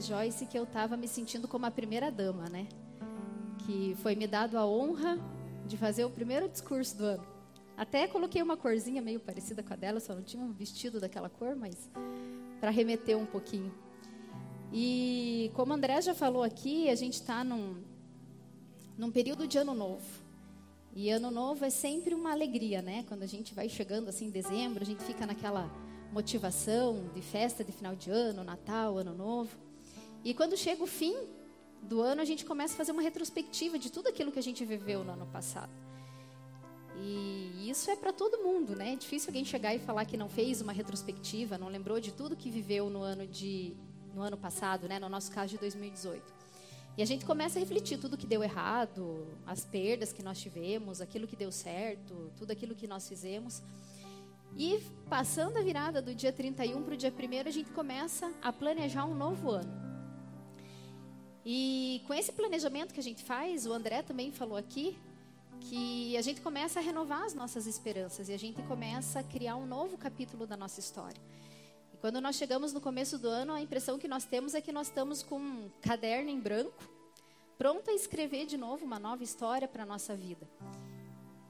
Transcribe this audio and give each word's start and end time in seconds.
Joyce 0.00 0.46
que 0.46 0.58
eu 0.58 0.64
estava 0.64 0.96
me 0.96 1.08
sentindo 1.08 1.48
como 1.48 1.66
a 1.66 1.70
primeira 1.70 2.10
dama, 2.10 2.48
né? 2.48 2.66
Que 3.66 3.96
foi 4.02 4.14
me 4.14 4.26
dado 4.26 4.56
a 4.56 4.66
honra 4.66 5.18
de 5.66 5.76
fazer 5.76 6.04
o 6.04 6.10
primeiro 6.10 6.48
discurso 6.48 6.96
do 6.96 7.04
ano. 7.04 7.26
Até 7.76 8.08
coloquei 8.08 8.42
uma 8.42 8.56
corzinha 8.56 9.00
meio 9.00 9.20
parecida 9.20 9.62
com 9.62 9.72
a 9.72 9.76
dela, 9.76 10.00
só 10.00 10.14
não 10.14 10.22
tinha 10.22 10.42
um 10.42 10.52
vestido 10.52 10.98
daquela 10.98 11.28
cor, 11.28 11.54
mas 11.54 11.88
para 12.60 12.70
remeter 12.70 13.16
um 13.16 13.26
pouquinho. 13.26 13.72
E 14.72 15.50
como 15.54 15.72
André 15.72 16.00
já 16.02 16.14
falou 16.14 16.42
aqui, 16.42 16.88
a 16.90 16.94
gente 16.94 17.14
está 17.14 17.44
num, 17.44 17.82
num 18.96 19.10
período 19.10 19.46
de 19.46 19.58
ano 19.58 19.74
novo. 19.74 20.04
E 20.92 21.10
ano 21.10 21.30
novo 21.30 21.64
é 21.64 21.70
sempre 21.70 22.14
uma 22.14 22.32
alegria, 22.32 22.82
né? 22.82 23.04
Quando 23.06 23.22
a 23.22 23.26
gente 23.26 23.54
vai 23.54 23.68
chegando 23.68 24.08
assim 24.08 24.26
em 24.26 24.30
dezembro, 24.30 24.82
a 24.82 24.86
gente 24.86 25.04
fica 25.04 25.24
naquela 25.24 25.70
motivação 26.12 27.08
de 27.14 27.22
festa 27.22 27.62
de 27.62 27.70
final 27.70 27.94
de 27.94 28.10
ano, 28.10 28.42
Natal, 28.42 28.98
Ano 28.98 29.14
Novo. 29.14 29.56
E 30.24 30.34
quando 30.34 30.56
chega 30.56 30.82
o 30.82 30.86
fim 30.86 31.16
do 31.82 32.00
ano, 32.00 32.20
a 32.20 32.24
gente 32.24 32.44
começa 32.44 32.74
a 32.74 32.76
fazer 32.76 32.92
uma 32.92 33.02
retrospectiva 33.02 33.78
de 33.78 33.90
tudo 33.90 34.08
aquilo 34.08 34.32
que 34.32 34.38
a 34.38 34.42
gente 34.42 34.64
viveu 34.64 35.04
no 35.04 35.12
ano 35.12 35.26
passado. 35.26 35.72
E 37.00 37.68
isso 37.70 37.90
é 37.90 37.96
para 37.96 38.12
todo 38.12 38.38
mundo, 38.38 38.74
né? 38.74 38.94
É 38.94 38.96
difícil 38.96 39.28
alguém 39.28 39.44
chegar 39.44 39.74
e 39.74 39.78
falar 39.78 40.04
que 40.04 40.16
não 40.16 40.28
fez 40.28 40.60
uma 40.60 40.72
retrospectiva, 40.72 41.56
não 41.56 41.68
lembrou 41.68 42.00
de 42.00 42.12
tudo 42.12 42.36
que 42.36 42.50
viveu 42.50 42.90
no 42.90 43.02
ano 43.02 43.26
de 43.26 43.76
no 44.14 44.22
ano 44.22 44.36
passado, 44.36 44.88
né? 44.88 44.98
No 44.98 45.08
nosso 45.08 45.30
caso 45.30 45.50
de 45.50 45.58
2018. 45.58 46.38
E 46.96 47.02
a 47.02 47.06
gente 47.06 47.24
começa 47.24 47.58
a 47.58 47.60
refletir 47.60 47.98
tudo 47.98 48.16
que 48.16 48.26
deu 48.26 48.42
errado, 48.42 49.24
as 49.46 49.64
perdas 49.64 50.12
que 50.12 50.20
nós 50.20 50.40
tivemos, 50.40 51.00
aquilo 51.00 51.28
que 51.28 51.36
deu 51.36 51.52
certo, 51.52 52.32
tudo 52.36 52.50
aquilo 52.50 52.74
que 52.74 52.88
nós 52.88 53.08
fizemos. 53.08 53.62
E 54.56 54.82
passando 55.08 55.58
a 55.58 55.62
virada 55.62 56.02
do 56.02 56.12
dia 56.12 56.32
31 56.32 56.82
para 56.82 56.94
o 56.94 56.96
dia 56.96 57.12
1, 57.16 57.48
a 57.48 57.52
gente 57.52 57.70
começa 57.70 58.32
a 58.42 58.52
planejar 58.52 59.04
um 59.04 59.14
novo 59.14 59.50
ano. 59.50 59.97
E 61.50 62.02
com 62.06 62.12
esse 62.12 62.30
planejamento 62.30 62.92
que 62.92 63.00
a 63.00 63.02
gente 63.02 63.24
faz, 63.24 63.64
o 63.64 63.72
André 63.72 64.02
também 64.02 64.30
falou 64.30 64.58
aqui, 64.58 64.98
que 65.62 66.14
a 66.14 66.20
gente 66.20 66.42
começa 66.42 66.78
a 66.78 66.82
renovar 66.82 67.22
as 67.22 67.32
nossas 67.32 67.66
esperanças 67.66 68.28
e 68.28 68.34
a 68.34 68.36
gente 68.36 68.60
começa 68.64 69.20
a 69.20 69.22
criar 69.22 69.56
um 69.56 69.64
novo 69.64 69.96
capítulo 69.96 70.46
da 70.46 70.58
nossa 70.58 70.78
história. 70.78 71.18
E 71.94 71.96
quando 71.96 72.20
nós 72.20 72.36
chegamos 72.36 72.74
no 72.74 72.82
começo 72.82 73.18
do 73.18 73.28
ano, 73.28 73.54
a 73.54 73.62
impressão 73.62 73.98
que 73.98 74.06
nós 74.06 74.26
temos 74.26 74.54
é 74.54 74.60
que 74.60 74.70
nós 74.70 74.88
estamos 74.88 75.22
com 75.22 75.38
um 75.38 75.70
caderno 75.80 76.28
em 76.28 76.38
branco, 76.38 76.86
pronto 77.56 77.90
a 77.90 77.94
escrever 77.94 78.44
de 78.44 78.58
novo 78.58 78.84
uma 78.84 78.98
nova 78.98 79.24
história 79.24 79.66
para 79.66 79.84
a 79.84 79.86
nossa 79.86 80.14
vida. 80.14 80.46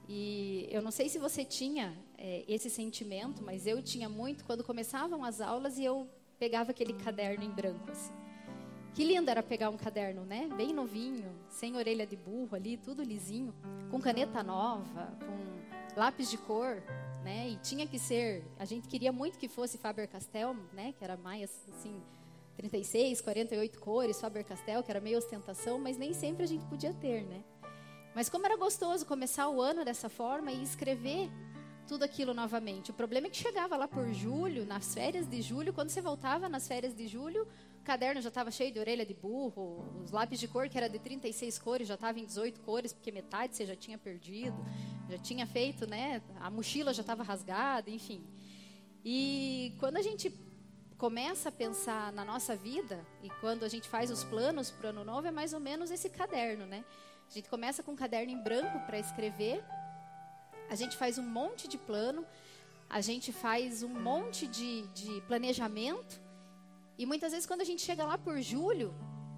E 0.09 0.69
eu 0.71 0.81
não 0.81 0.93
sei 0.93 1.09
se 1.09 1.19
você 1.19 1.45
tinha 1.45 1.93
é, 2.17 2.45
esse 2.47 2.71
sentimento, 2.71 3.43
mas 3.43 3.67
eu 3.67 3.83
tinha 3.83 4.09
muito 4.09 4.45
quando 4.45 4.63
começavam 4.63 5.25
as 5.25 5.41
aulas 5.41 5.77
e 5.77 5.83
eu 5.83 6.09
pegava 6.39 6.71
aquele 6.71 6.93
caderno 6.93 7.43
em 7.43 7.51
branco. 7.51 7.91
Assim. 7.91 8.28
Que 8.99 9.05
lindo 9.05 9.31
era 9.31 9.45
pegar 9.45 9.71
um 9.71 9.77
caderno, 9.77 10.25
né? 10.25 10.49
Bem 10.57 10.73
novinho, 10.73 11.33
sem 11.49 11.77
orelha 11.77 12.05
de 12.05 12.17
burro 12.17 12.57
ali, 12.57 12.77
tudo 12.77 13.01
lisinho, 13.01 13.55
com 13.93 14.01
caneta 14.01 14.43
nova, 14.43 15.17
com 15.21 16.01
lápis 16.01 16.29
de 16.29 16.37
cor, 16.37 16.83
né? 17.23 17.49
E 17.49 17.55
tinha 17.59 17.87
que 17.87 17.97
ser, 17.97 18.45
a 18.59 18.65
gente 18.65 18.89
queria 18.89 19.13
muito 19.13 19.39
que 19.39 19.47
fosse 19.47 19.79
Faber-Castell, 19.79 20.53
né? 20.73 20.93
Que 20.99 21.05
era 21.05 21.17
mais 21.17 21.49
assim, 21.69 22.03
36, 22.57 23.21
48 23.21 23.79
cores, 23.79 24.21
Faber-Castell, 24.21 24.83
que 24.83 24.91
era 24.91 25.01
meio 25.01 25.19
ostentação, 25.19 25.79
mas 25.79 25.97
nem 25.97 26.13
sempre 26.13 26.43
a 26.43 26.49
gente 26.49 26.65
podia 26.65 26.93
ter, 26.93 27.23
né? 27.23 27.45
Mas 28.17 28.29
como 28.29 28.47
era 28.47 28.57
gostoso 28.57 29.07
começar 29.07 29.49
o 29.49 29.63
ano 29.63 29.85
dessa 29.85 30.09
forma 30.09 30.51
e 30.51 30.61
escrever 30.61 31.31
tudo 31.87 32.03
aquilo 32.03 32.35
novamente. 32.35 32.91
O 32.91 32.95
problema 32.95 33.29
é 33.29 33.31
que 33.31 33.37
chegava 33.37 33.77
lá 33.77 33.87
por 33.87 34.13
julho, 34.13 34.67
nas 34.67 34.93
férias 34.93 35.27
de 35.27 35.41
julho, 35.41 35.73
quando 35.73 35.89
você 35.89 36.01
voltava 36.01 36.49
nas 36.49 36.67
férias 36.69 36.95
de 36.97 37.07
julho, 37.07 37.47
caderno 37.89 38.21
já 38.21 38.29
estava 38.29 38.51
cheio 38.51 38.71
de 38.71 38.79
orelha 38.79 39.07
de 39.07 39.15
burro, 39.15 39.83
os 40.05 40.11
lápis 40.11 40.39
de 40.39 40.47
cor, 40.47 40.69
que 40.69 40.77
era 40.77 40.91
de 40.91 40.99
36 40.99 41.59
cores, 41.59 41.89
já 41.89 41.95
estava 41.95 42.21
em 42.21 42.27
18 42.27 42.61
cores, 42.61 42.93
porque 42.93 43.11
metade 43.11 43.57
você 43.57 43.65
já 43.65 43.75
tinha 43.75 43.97
perdido, 43.97 44.55
já 45.09 45.17
tinha 45.17 45.47
feito, 45.47 45.89
né? 45.89 46.21
A 46.39 46.51
mochila 46.51 46.93
já 46.93 47.01
estava 47.01 47.23
rasgada, 47.23 47.89
enfim. 47.89 48.23
E 49.03 49.73
quando 49.81 49.97
a 49.97 50.03
gente 50.03 50.31
começa 50.99 51.49
a 51.49 51.53
pensar 51.53 52.13
na 52.13 52.27
nossa 52.27 52.55
vida, 52.55 53.03
e 53.23 53.31
quando 53.41 53.65
a 53.65 53.69
gente 53.71 53.89
faz 53.89 54.11
os 54.11 54.23
planos 54.23 54.71
para 54.71 54.89
o 54.89 54.91
ano 54.91 55.03
novo, 55.03 55.27
é 55.27 55.31
mais 55.31 55.55
ou 55.55 55.61
menos 55.61 55.91
esse 55.91 56.11
caderno, 56.11 56.67
né? 56.67 56.85
A 57.27 57.33
gente 57.33 57.49
começa 57.49 57.83
com 57.83 57.93
um 57.93 57.97
caderno 57.97 58.31
em 58.31 58.43
branco 58.43 58.79
para 58.81 58.99
escrever, 58.99 59.65
a 60.69 60.75
gente 60.75 60.95
faz 60.95 61.17
um 61.17 61.27
monte 61.27 61.67
de 61.67 61.79
plano, 61.79 62.27
a 62.91 63.01
gente 63.01 63.33
faz 63.33 63.83
um 63.83 63.89
monte 63.89 64.47
de, 64.47 64.87
de 64.89 65.23
planejamento, 65.23 66.28
e 66.99 67.07
muitas 67.07 67.31
vezes 67.31 67.47
quando 67.47 67.61
a 67.61 67.65
gente 67.65 67.81
chega 67.81 68.05
lá 68.05 68.19
por 68.19 68.41
julho, 68.43 68.93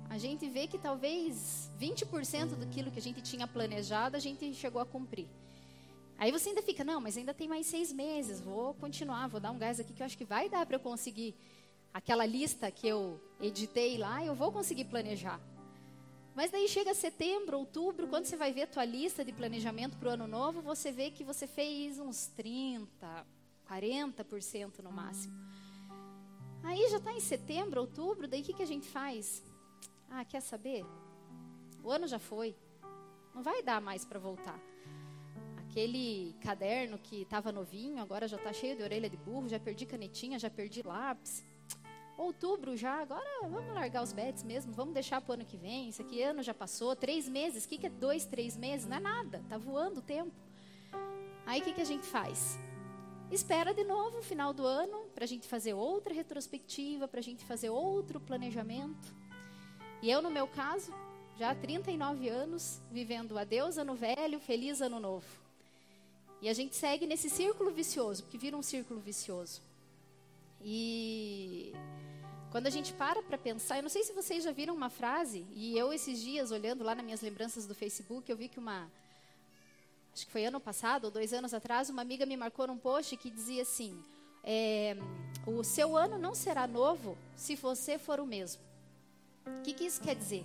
a 0.09 0.16
gente 0.16 0.48
vê 0.48 0.66
que 0.66 0.78
talvez 0.78 1.71
20% 1.78 2.56
daquilo 2.56 2.91
que 2.91 2.98
a 2.98 3.03
gente 3.03 3.21
tinha 3.21 3.47
planejado, 3.47 4.16
a 4.16 4.19
gente 4.19 4.53
chegou 4.54 4.81
a 4.81 4.87
cumprir. 4.87 5.28
Aí 6.19 6.32
você 6.32 6.49
ainda 6.49 6.62
fica, 6.62 6.82
não, 6.82 7.00
mas 7.00 7.16
ainda 7.16 7.32
tem 7.32 7.47
mais 7.47 7.66
seis 7.66 7.93
meses, 7.93 8.41
vou 8.41 8.75
continuar, 8.75 9.28
vou 9.28 9.41
dar 9.41 9.50
um 9.50 9.59
gás 9.59 9.78
aqui 9.78 9.93
que 9.93 10.03
eu 10.03 10.06
acho 10.06 10.19
que 10.19 10.25
vai 10.25 10.49
dar 10.49 10.66
para 10.66 10.76
eu 10.76 10.81
conseguir 10.81 11.34
aquela 11.93 12.26
lista 12.26 12.70
que 12.70 12.88
eu 12.88 13.20
editei 13.41 13.99
lá, 13.99 14.25
eu 14.25 14.34
vou 14.34 14.50
conseguir 14.50 14.87
planejar. 14.87 15.41
Mas 16.34 16.50
daí 16.50 16.69
chega 16.69 16.94
setembro, 16.94 17.59
outubro, 17.59 18.09
quando 18.09 18.25
você 18.25 18.37
vai 18.37 18.53
ver 18.53 18.62
a 18.62 18.66
tua 18.66 18.84
lista 18.84 19.25
de 19.25 19.32
planejamento 19.32 19.97
para 19.99 20.09
o 20.09 20.12
ano 20.12 20.26
novo, 20.26 20.62
você 20.62 20.91
vê 20.91 21.10
que 21.10 21.25
você 21.25 21.47
fez 21.47 21.99
uns 21.99 22.26
30, 22.28 23.26
40% 23.69 24.78
no 24.82 24.93
máximo. 24.93 25.34
Aí 26.62 26.88
já 26.91 26.98
está 26.98 27.12
em 27.12 27.21
setembro, 27.21 27.81
outubro, 27.81 28.28
daí 28.28 28.43
o 28.43 28.44
que, 28.44 28.53
que 28.53 28.62
a 28.62 28.66
gente 28.66 28.88
faz? 28.88 29.43
Ah, 30.10 30.25
quer 30.25 30.41
saber? 30.41 30.84
O 31.82 31.91
ano 31.91 32.06
já 32.06 32.19
foi. 32.19 32.54
Não 33.34 33.43
vai 33.43 33.62
dar 33.62 33.81
mais 33.81 34.04
para 34.04 34.19
voltar. 34.19 34.59
Aquele 35.59 36.34
caderno 36.41 36.99
que 36.99 37.22
estava 37.22 37.53
novinho, 37.53 38.03
agora 38.03 38.26
já 38.26 38.37
está 38.37 38.53
cheio 38.53 38.76
de 38.76 38.82
orelha 38.82 39.09
de 39.09 39.16
burro, 39.16 39.49
já 39.49 39.59
perdi 39.59 39.87
canetinha, 39.87 40.38
já 40.38 40.50
perdi 40.50 40.82
lápis. 40.82 41.44
Outubro 42.19 42.76
já, 42.76 43.00
agora 43.00 43.26
vamos 43.43 43.72
largar 43.72 44.03
os 44.03 44.12
bets 44.12 44.43
mesmo, 44.43 44.72
vamos 44.75 44.93
deixar 44.93 45.22
para 45.22 45.31
o 45.31 45.34
ano 45.34 45.44
que 45.44 45.56
vem. 45.56 45.88
Isso 45.88 46.03
aqui 46.03 46.22
ano 46.22 46.43
já 46.43 46.53
passou, 46.53 46.94
três 46.94 47.28
meses. 47.28 47.65
O 47.65 47.69
que, 47.69 47.78
que 47.78 47.87
é 47.87 47.91
dois, 47.91 48.26
três 48.26 48.56
meses? 48.56 48.87
Não 48.87 48.97
é 48.97 49.00
nada, 49.00 49.43
tá 49.49 49.56
voando 49.56 50.00
o 50.00 50.03
tempo. 50.03 50.32
Aí 51.47 51.60
o 51.60 51.65
que, 51.65 51.72
que 51.72 51.81
a 51.81 51.87
gente 51.87 52.06
faz? 52.06 52.59
Espera 53.31 53.73
de 53.73 53.85
novo 53.85 54.19
o 54.19 54.23
final 54.23 54.53
do 54.53 54.67
ano 54.67 55.05
para 55.15 55.23
a 55.23 55.27
gente 55.27 55.47
fazer 55.47 55.73
outra 55.73 56.13
retrospectiva, 56.13 57.07
para 57.07 57.21
a 57.21 57.23
gente 57.23 57.45
fazer 57.45 57.71
outro 57.71 58.19
planejamento. 58.19 59.15
E 60.03 60.11
eu, 60.11 60.21
no 60.21 60.31
meu 60.31 60.49
caso, 60.49 60.93
já 61.39 61.51
há 61.51 61.55
39 61.55 62.29
anos, 62.29 62.81
vivendo 62.91 63.39
adeus 63.39 63.79
ano 63.79 63.95
velho, 63.95 64.41
feliz 64.41 64.81
ano 64.81 64.99
novo. 64.99 65.27
E 66.43 66.49
a 66.49 66.53
gente 66.53 66.75
segue 66.75 67.07
nesse 67.07 67.31
círculo 67.31 67.71
vicioso, 67.71 68.25
porque 68.25 68.37
vira 68.37 68.57
um 68.57 68.63
círculo 68.63 68.99
vicioso. 68.99 69.62
E 70.61 71.73
quando 72.51 72.67
a 72.67 72.71
gente 72.71 72.93
para 72.95 73.23
para 73.23 73.39
pensar, 73.39 73.77
eu 73.77 73.83
não 73.83 73.89
sei 73.89 74.03
se 74.03 74.12
vocês 74.12 74.43
já 74.43 74.51
viram 74.51 74.75
uma 74.75 74.91
frase, 74.91 75.47
e 75.55 75.79
eu 75.79 75.93
esses 75.93 76.21
dias, 76.21 76.51
olhando 76.51 76.83
lá 76.83 76.97
nas 76.97 77.05
minhas 77.05 77.21
lembranças 77.21 77.65
do 77.65 77.77
Facebook, 77.77 78.29
eu 78.29 78.37
vi 78.37 78.49
que 78.49 78.59
uma. 78.59 78.91
Acho 80.12 80.26
que 80.26 80.32
foi 80.32 80.44
ano 80.44 80.60
passado, 80.60 81.04
ou 81.04 81.10
dois 81.10 81.32
anos 81.32 81.54
atrás, 81.54 81.88
uma 81.88 82.03
amiga 82.03 82.26
me 82.26 82.37
marcou 82.37 82.66
num 82.66 82.76
post 82.76 83.16
que 83.16 83.31
dizia 83.31 83.62
assim: 83.62 84.03
é, 84.43 84.97
O 85.47 85.62
seu 85.62 85.97
ano 85.97 86.19
não 86.19 86.34
será 86.34 86.66
novo 86.66 87.16
se 87.37 87.54
você 87.56 87.98
for 87.98 88.20
o 88.20 88.26
mesmo. 88.26 88.62
O 89.47 89.62
que, 89.62 89.72
que 89.72 89.84
isso 89.84 90.00
quer 90.00 90.15
dizer? 90.15 90.44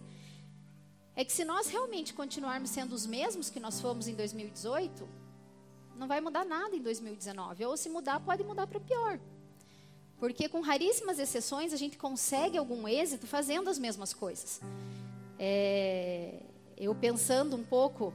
É 1.15 1.23
que 1.23 1.31
se 1.31 1.45
nós 1.45 1.67
realmente 1.67 2.13
continuarmos 2.13 2.69
sendo 2.69 2.93
os 2.93 3.05
mesmos 3.05 3.49
que 3.49 3.59
nós 3.59 3.79
fomos 3.79 4.07
em 4.07 4.15
2018, 4.15 5.07
não 5.95 6.07
vai 6.07 6.19
mudar 6.19 6.45
nada 6.45 6.75
em 6.75 6.81
2019. 6.81 7.65
Ou 7.65 7.77
se 7.77 7.89
mudar, 7.89 8.19
pode 8.19 8.43
mudar 8.43 8.67
para 8.67 8.79
pior. 8.79 9.19
Porque 10.17 10.47
com 10.47 10.61
raríssimas 10.61 11.19
exceções 11.19 11.73
a 11.73 11.77
gente 11.77 11.97
consegue 11.97 12.57
algum 12.57 12.87
êxito 12.87 13.27
fazendo 13.27 13.69
as 13.69 13.79
mesmas 13.79 14.13
coisas. 14.13 14.61
É, 15.39 16.41
eu 16.77 16.93
pensando 16.95 17.55
um 17.55 17.63
pouco 17.63 18.13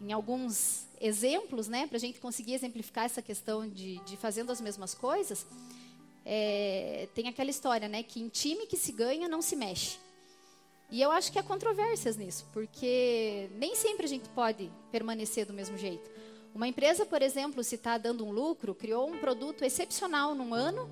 em 0.00 0.12
alguns 0.12 0.86
exemplos, 1.00 1.68
né, 1.68 1.86
para 1.86 1.96
a 1.96 2.00
gente 2.00 2.20
conseguir 2.20 2.54
exemplificar 2.54 3.04
essa 3.04 3.22
questão 3.22 3.68
de, 3.68 3.98
de 4.04 4.16
fazendo 4.16 4.50
as 4.50 4.60
mesmas 4.60 4.94
coisas, 4.94 5.46
é, 6.24 7.08
tem 7.14 7.28
aquela 7.28 7.50
história, 7.50 7.88
né, 7.88 8.02
que 8.02 8.20
em 8.20 8.28
time 8.28 8.66
que 8.66 8.76
se 8.76 8.92
ganha 8.92 9.28
não 9.28 9.40
se 9.40 9.54
mexe. 9.54 9.98
E 10.90 11.02
eu 11.02 11.10
acho 11.10 11.32
que 11.32 11.38
há 11.38 11.42
controvérsias 11.42 12.16
nisso, 12.16 12.46
porque 12.52 13.48
nem 13.56 13.74
sempre 13.74 14.06
a 14.06 14.08
gente 14.08 14.28
pode 14.30 14.70
permanecer 14.92 15.44
do 15.44 15.52
mesmo 15.52 15.76
jeito. 15.76 16.08
Uma 16.54 16.68
empresa, 16.68 17.04
por 17.04 17.20
exemplo, 17.20 17.62
se 17.62 17.74
está 17.74 17.98
dando 17.98 18.24
um 18.24 18.30
lucro, 18.30 18.74
criou 18.74 19.08
um 19.08 19.18
produto 19.18 19.64
excepcional 19.64 20.34
num 20.34 20.54
ano 20.54 20.88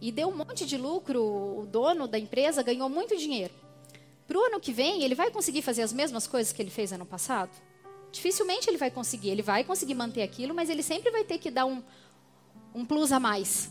e 0.00 0.12
deu 0.12 0.28
um 0.28 0.36
monte 0.36 0.64
de 0.64 0.76
lucro, 0.76 1.20
o 1.22 1.66
dono 1.66 2.06
da 2.06 2.18
empresa 2.18 2.62
ganhou 2.62 2.88
muito 2.88 3.16
dinheiro. 3.16 3.52
Para 4.26 4.38
o 4.38 4.44
ano 4.44 4.60
que 4.60 4.72
vem, 4.72 5.02
ele 5.02 5.14
vai 5.14 5.30
conseguir 5.30 5.62
fazer 5.62 5.82
as 5.82 5.92
mesmas 5.92 6.26
coisas 6.26 6.52
que 6.52 6.62
ele 6.62 6.70
fez 6.70 6.92
ano 6.92 7.04
passado? 7.04 7.50
Dificilmente 8.12 8.68
ele 8.68 8.76
vai 8.76 8.90
conseguir. 8.90 9.30
Ele 9.30 9.42
vai 9.42 9.64
conseguir 9.64 9.94
manter 9.94 10.22
aquilo, 10.22 10.54
mas 10.54 10.68
ele 10.68 10.82
sempre 10.82 11.10
vai 11.10 11.24
ter 11.24 11.38
que 11.38 11.50
dar 11.50 11.66
um, 11.66 11.82
um 12.74 12.84
plus 12.84 13.12
a 13.12 13.20
mais. 13.20 13.70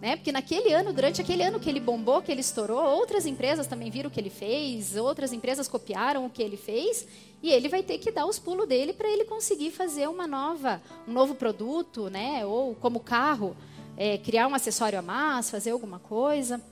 Né? 0.00 0.16
Porque 0.16 0.32
naquele 0.32 0.72
ano, 0.72 0.92
durante 0.92 1.20
aquele 1.20 1.42
ano 1.42 1.60
que 1.60 1.68
ele 1.68 1.78
bombou, 1.78 2.22
que 2.22 2.32
ele 2.32 2.40
estourou, 2.40 2.82
outras 2.82 3.26
empresas 3.26 3.66
também 3.66 3.90
viram 3.90 4.08
o 4.08 4.10
que 4.12 4.18
ele 4.18 4.30
fez, 4.30 4.96
outras 4.96 5.30
empresas 5.32 5.68
copiaram 5.68 6.24
o 6.24 6.30
que 6.30 6.42
ele 6.42 6.56
fez, 6.56 7.06
e 7.42 7.50
ele 7.50 7.68
vai 7.68 7.82
ter 7.82 7.98
que 7.98 8.10
dar 8.10 8.24
os 8.24 8.38
pulos 8.38 8.66
dele 8.66 8.94
para 8.94 9.10
ele 9.10 9.24
conseguir 9.24 9.70
fazer 9.70 10.08
uma 10.08 10.26
nova, 10.26 10.80
um 11.06 11.12
novo 11.12 11.34
produto, 11.34 12.08
né? 12.08 12.46
Ou 12.46 12.74
como 12.74 12.98
carro, 12.98 13.54
é, 13.96 14.16
criar 14.16 14.46
um 14.46 14.54
acessório 14.54 14.98
a 14.98 15.02
mais, 15.02 15.50
fazer 15.50 15.72
alguma 15.72 15.98
coisa. 15.98 16.62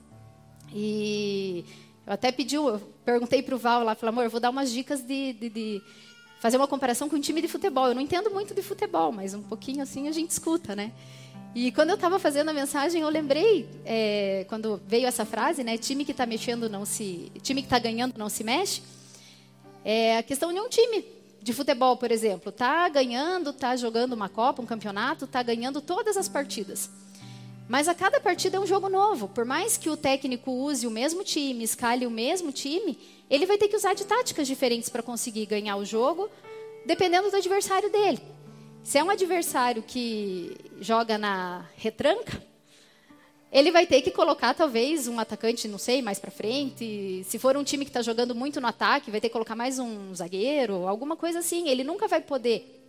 E 0.73 1.65
eu 2.07 2.13
até 2.13 2.31
pedi, 2.31 2.55
eu 2.55 2.81
perguntei 3.05 3.43
para 3.43 3.53
o 3.53 3.57
Val 3.59 3.83
lá, 3.83 3.93
falei, 3.93 4.11
amor, 4.11 4.23
eu 4.23 4.29
vou 4.31 4.39
dar 4.39 4.49
umas 4.49 4.71
dicas 4.71 5.01
de, 5.03 5.33
de, 5.33 5.49
de, 5.49 5.81
fazer 6.39 6.57
uma 6.57 6.67
comparação 6.67 7.09
com 7.09 7.17
um 7.17 7.19
time 7.19 7.41
de 7.41 7.47
futebol. 7.47 7.87
Eu 7.87 7.95
não 7.95 8.01
entendo 8.01 8.31
muito 8.31 8.53
de 8.53 8.61
futebol, 8.61 9.11
mas 9.11 9.33
um 9.33 9.41
pouquinho 9.43 9.83
assim 9.83 10.07
a 10.07 10.11
gente 10.11 10.31
escuta, 10.31 10.75
né? 10.75 10.91
E 11.53 11.71
quando 11.71 11.89
eu 11.89 11.95
estava 11.95 12.19
fazendo 12.19 12.49
a 12.49 12.53
mensagem, 12.53 13.01
eu 13.01 13.09
lembrei, 13.09 13.67
é, 13.83 14.45
quando 14.47 14.79
veio 14.87 15.07
essa 15.07 15.25
frase, 15.25 15.63
né? 15.63 15.77
Time 15.77 16.05
que 16.05 16.11
está 16.11 16.25
mexendo 16.25 16.69
não 16.69 16.85
se, 16.85 17.31
time 17.41 17.61
que 17.61 17.65
está 17.65 17.79
ganhando 17.79 18.17
não 18.17 18.29
se 18.29 18.43
mexe. 18.43 18.81
É 19.83 20.17
a 20.17 20.23
questão 20.23 20.53
de 20.53 20.59
um 20.59 20.69
time 20.69 21.03
de 21.41 21.53
futebol, 21.53 21.97
por 21.97 22.11
exemplo, 22.11 22.49
está 22.49 22.87
ganhando, 22.89 23.49
está 23.49 23.75
jogando 23.75 24.13
uma 24.13 24.29
Copa, 24.29 24.61
um 24.61 24.65
campeonato, 24.65 25.25
está 25.25 25.41
ganhando 25.41 25.81
todas 25.81 26.17
as 26.17 26.27
partidas. 26.27 26.89
Mas 27.69 27.87
a 27.87 27.93
cada 27.93 28.19
partida 28.19 28.57
é 28.57 28.59
um 28.59 28.65
jogo 28.65 28.89
novo. 28.89 29.27
Por 29.27 29.45
mais 29.45 29.77
que 29.77 29.91
o 29.91 29.95
técnico 29.95 30.51
use 30.51 30.87
o 30.87 30.91
mesmo 30.91 31.23
time, 31.23 31.63
escale 31.63 32.07
o 32.07 32.09
mesmo 32.09 32.51
time, 32.51 32.97
ele 33.29 33.45
vai 33.45 33.59
ter 33.59 33.67
que 33.67 33.75
usar 33.75 33.93
de 33.93 34.05
táticas 34.05 34.47
diferentes 34.47 34.89
para 34.89 35.03
conseguir 35.03 35.45
ganhar 35.45 35.75
o 35.75 35.85
jogo, 35.85 36.31
dependendo 36.83 37.29
do 37.29 37.37
adversário 37.37 37.91
dele. 37.91 38.19
Se 38.83 38.97
é 38.97 39.03
um 39.03 39.09
adversário 39.11 39.83
que 39.83 40.57
joga 40.81 41.15
na 41.19 41.63
retranca, 41.75 42.41
ele 43.51 43.71
vai 43.71 43.85
ter 43.85 44.01
que 44.01 44.09
colocar 44.09 44.55
talvez 44.55 45.07
um 45.07 45.19
atacante, 45.19 45.67
não 45.67 45.77
sei, 45.77 46.01
mais 46.01 46.17
para 46.17 46.31
frente. 46.31 47.23
Se 47.23 47.37
for 47.37 47.55
um 47.55 47.63
time 47.63 47.85
que 47.85 47.91
está 47.91 48.01
jogando 48.01 48.33
muito 48.33 48.59
no 48.59 48.65
ataque, 48.65 49.11
vai 49.11 49.21
ter 49.21 49.29
que 49.29 49.33
colocar 49.33 49.55
mais 49.55 49.77
um 49.77 50.15
zagueiro, 50.15 50.87
alguma 50.87 51.15
coisa 51.15 51.37
assim. 51.37 51.69
Ele 51.69 51.83
nunca 51.83 52.07
vai 52.07 52.21
poder 52.21 52.83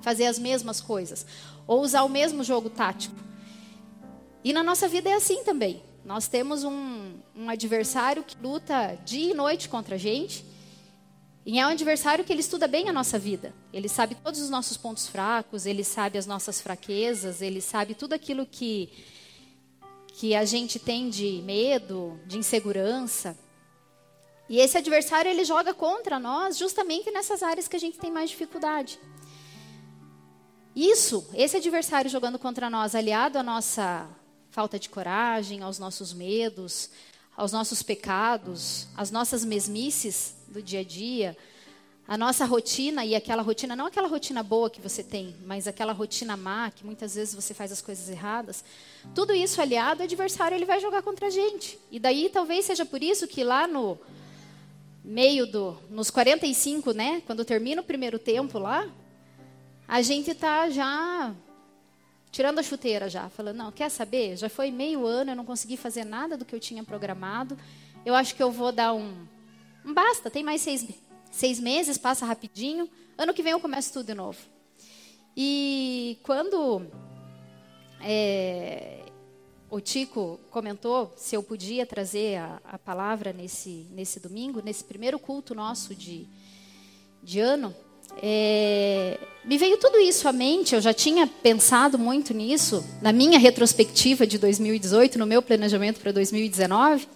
fazer 0.00 0.24
as 0.24 0.38
mesmas 0.38 0.80
coisas 0.80 1.26
ou 1.66 1.82
usar 1.82 2.04
o 2.04 2.08
mesmo 2.08 2.42
jogo 2.42 2.70
tático. 2.70 3.33
E 4.44 4.52
na 4.52 4.62
nossa 4.62 4.86
vida 4.86 5.08
é 5.08 5.14
assim 5.14 5.42
também. 5.42 5.82
Nós 6.04 6.28
temos 6.28 6.64
um, 6.64 7.14
um 7.34 7.48
adversário 7.48 8.22
que 8.22 8.36
luta 8.36 8.94
dia 9.02 9.30
e 9.30 9.34
noite 9.34 9.70
contra 9.70 9.94
a 9.94 9.98
gente. 9.98 10.44
E 11.46 11.58
é 11.58 11.66
um 11.66 11.70
adversário 11.70 12.22
que 12.22 12.30
ele 12.30 12.40
estuda 12.40 12.68
bem 12.68 12.90
a 12.90 12.92
nossa 12.92 13.18
vida. 13.18 13.54
Ele 13.72 13.88
sabe 13.88 14.14
todos 14.14 14.42
os 14.42 14.50
nossos 14.50 14.76
pontos 14.76 15.08
fracos, 15.08 15.64
ele 15.64 15.82
sabe 15.82 16.18
as 16.18 16.26
nossas 16.26 16.60
fraquezas, 16.60 17.40
ele 17.40 17.62
sabe 17.62 17.94
tudo 17.94 18.12
aquilo 18.12 18.44
que, 18.44 18.92
que 20.08 20.34
a 20.34 20.44
gente 20.44 20.78
tem 20.78 21.08
de 21.08 21.40
medo, 21.42 22.20
de 22.26 22.36
insegurança. 22.36 23.38
E 24.46 24.58
esse 24.58 24.76
adversário 24.76 25.30
ele 25.30 25.44
joga 25.46 25.72
contra 25.72 26.18
nós 26.18 26.58
justamente 26.58 27.10
nessas 27.10 27.42
áreas 27.42 27.66
que 27.66 27.76
a 27.76 27.80
gente 27.80 27.98
tem 27.98 28.10
mais 28.10 28.28
dificuldade. 28.28 29.00
Isso, 30.76 31.26
esse 31.32 31.56
adversário 31.56 32.10
jogando 32.10 32.38
contra 32.38 32.68
nós, 32.68 32.94
aliado 32.94 33.38
à 33.38 33.42
nossa 33.42 34.06
falta 34.54 34.78
de 34.78 34.88
coragem, 34.88 35.62
aos 35.62 35.80
nossos 35.80 36.14
medos, 36.14 36.88
aos 37.36 37.50
nossos 37.50 37.82
pecados, 37.82 38.86
às 38.96 39.10
nossas 39.10 39.44
mesmices 39.44 40.36
do 40.46 40.62
dia 40.62 40.78
a 40.78 40.84
dia, 40.84 41.36
a 42.06 42.16
nossa 42.16 42.44
rotina 42.44 43.04
e 43.04 43.16
aquela 43.16 43.42
rotina, 43.42 43.74
não 43.74 43.86
aquela 43.86 44.06
rotina 44.06 44.44
boa 44.44 44.70
que 44.70 44.80
você 44.80 45.02
tem, 45.02 45.34
mas 45.44 45.66
aquela 45.66 45.92
rotina 45.92 46.36
má, 46.36 46.70
que 46.70 46.86
muitas 46.86 47.16
vezes 47.16 47.34
você 47.34 47.52
faz 47.52 47.72
as 47.72 47.82
coisas 47.82 48.08
erradas, 48.08 48.64
tudo 49.12 49.34
isso 49.34 49.60
aliado, 49.60 50.02
o 50.02 50.04
adversário 50.04 50.54
ele 50.54 50.64
vai 50.64 50.78
jogar 50.78 51.02
contra 51.02 51.26
a 51.26 51.30
gente. 51.30 51.76
E 51.90 51.98
daí 51.98 52.30
talvez 52.32 52.64
seja 52.64 52.86
por 52.86 53.02
isso 53.02 53.26
que 53.26 53.42
lá 53.42 53.66
no 53.66 53.98
meio 55.04 55.48
do 55.48 55.76
nos 55.90 56.12
45, 56.12 56.92
né, 56.92 57.24
quando 57.26 57.44
termina 57.44 57.82
o 57.82 57.84
primeiro 57.84 58.20
tempo 58.20 58.60
lá, 58.60 58.88
a 59.88 60.00
gente 60.00 60.30
está 60.30 60.70
já 60.70 61.34
tirando 62.34 62.58
a 62.58 62.64
chuteira 62.64 63.08
já, 63.08 63.28
falando, 63.28 63.58
não, 63.58 63.70
quer 63.70 63.88
saber? 63.88 64.36
Já 64.36 64.48
foi 64.48 64.68
meio 64.68 65.06
ano, 65.06 65.30
eu 65.30 65.36
não 65.36 65.44
consegui 65.44 65.76
fazer 65.76 66.02
nada 66.02 66.36
do 66.36 66.44
que 66.44 66.52
eu 66.52 66.58
tinha 66.58 66.82
programado. 66.82 67.56
Eu 68.04 68.12
acho 68.12 68.34
que 68.34 68.42
eu 68.42 68.50
vou 68.50 68.72
dar 68.72 68.92
um, 68.92 69.24
um 69.86 69.94
basta, 69.94 70.28
tem 70.28 70.42
mais 70.42 70.60
seis, 70.60 70.84
seis 71.30 71.60
meses, 71.60 71.96
passa 71.96 72.26
rapidinho. 72.26 72.90
Ano 73.16 73.32
que 73.32 73.40
vem 73.40 73.52
eu 73.52 73.60
começo 73.60 73.92
tudo 73.92 74.06
de 74.06 74.14
novo. 74.14 74.36
E 75.36 76.18
quando 76.24 76.84
é, 78.00 79.04
o 79.70 79.80
Tico 79.80 80.40
comentou 80.50 81.12
se 81.16 81.36
eu 81.36 81.42
podia 81.42 81.86
trazer 81.86 82.38
a, 82.38 82.60
a 82.64 82.78
palavra 82.80 83.32
nesse, 83.32 83.86
nesse 83.92 84.18
domingo, 84.18 84.60
nesse 84.60 84.82
primeiro 84.82 85.20
culto 85.20 85.54
nosso 85.54 85.94
de, 85.94 86.26
de 87.22 87.38
ano, 87.38 87.72
é, 88.22 89.18
me 89.44 89.58
veio 89.58 89.76
tudo 89.76 89.98
isso 89.98 90.26
à 90.26 90.32
mente, 90.32 90.74
eu 90.74 90.80
já 90.80 90.94
tinha 90.94 91.26
pensado 91.26 91.98
muito 91.98 92.32
nisso 92.32 92.84
na 93.02 93.12
minha 93.12 93.38
retrospectiva 93.38 94.26
de 94.26 94.38
2018, 94.38 95.18
no 95.18 95.26
meu 95.26 95.42
planejamento 95.42 96.00
para 96.00 96.12
2019. 96.12 97.06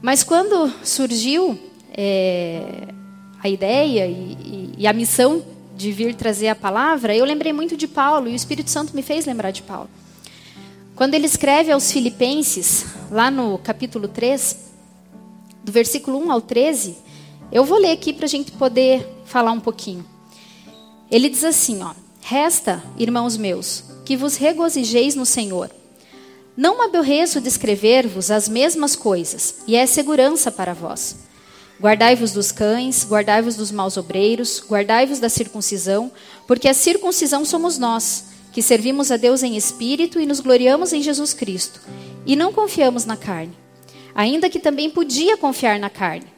Mas 0.00 0.22
quando 0.22 0.72
surgiu 0.84 1.58
é, 1.92 2.62
a 3.42 3.48
ideia 3.48 4.06
e, 4.06 4.36
e, 4.44 4.74
e, 4.78 4.86
a 4.86 4.92
missão 4.92 5.42
de 5.76 5.90
vir 5.90 6.14
trazer 6.14 6.48
a 6.48 6.54
palavra, 6.54 7.16
eu 7.16 7.24
lembrei 7.24 7.52
muito 7.52 7.76
de 7.76 7.88
Paulo 7.88 8.28
e 8.28 8.32
o 8.32 8.36
Espírito 8.36 8.70
Santo 8.70 8.94
me 8.94 9.02
fez 9.02 9.26
lembrar 9.26 9.50
de 9.50 9.62
Paulo. 9.62 9.90
Quando 10.94 11.14
ele 11.14 11.26
escreve 11.26 11.72
aos 11.72 11.90
Filipenses, 11.90 12.86
lá 13.10 13.30
no 13.30 13.58
capítulo 13.58 14.06
3, 14.08 14.70
do 15.64 15.72
versículo 15.72 16.18
1 16.18 16.30
ao 16.30 16.40
13, 16.40 16.96
eu 17.50 17.64
vou 17.64 17.78
ler 17.78 17.90
aqui 17.90 18.12
para 18.12 18.26
a 18.26 18.28
gente 18.28 18.52
poder 18.52 19.15
falar 19.26 19.52
um 19.52 19.60
pouquinho. 19.60 20.04
Ele 21.10 21.28
diz 21.28 21.44
assim, 21.44 21.82
ó: 21.82 21.92
Resta, 22.20 22.82
irmãos 22.96 23.36
meus, 23.36 23.84
que 24.04 24.16
vos 24.16 24.36
regozijeis 24.36 25.14
no 25.14 25.26
Senhor. 25.26 25.70
Não 26.56 26.78
me 26.78 26.84
aborreço 26.86 27.40
de 27.40 27.48
escrever-vos 27.48 28.30
as 28.30 28.48
mesmas 28.48 28.96
coisas, 28.96 29.56
e 29.66 29.76
é 29.76 29.84
segurança 29.84 30.50
para 30.50 30.72
vós. 30.72 31.16
Guardai-vos 31.78 32.32
dos 32.32 32.50
cães, 32.50 33.06
guardai-vos 33.06 33.56
dos 33.56 33.70
maus 33.70 33.98
obreiros, 33.98 34.64
guardai-vos 34.66 35.18
da 35.18 35.28
circuncisão, 35.28 36.10
porque 36.46 36.66
a 36.66 36.72
circuncisão 36.72 37.44
somos 37.44 37.76
nós, 37.76 38.28
que 38.52 38.62
servimos 38.62 39.12
a 39.12 39.18
Deus 39.18 39.42
em 39.42 39.54
espírito 39.54 40.18
e 40.18 40.24
nos 40.24 40.40
gloriamos 40.40 40.94
em 40.94 41.02
Jesus 41.02 41.34
Cristo, 41.34 41.80
e 42.24 42.34
não 42.34 42.54
confiamos 42.54 43.04
na 43.04 43.18
carne. 43.18 43.52
Ainda 44.14 44.48
que 44.48 44.58
também 44.58 44.88
podia 44.88 45.36
confiar 45.36 45.78
na 45.78 45.90
carne. 45.90 46.35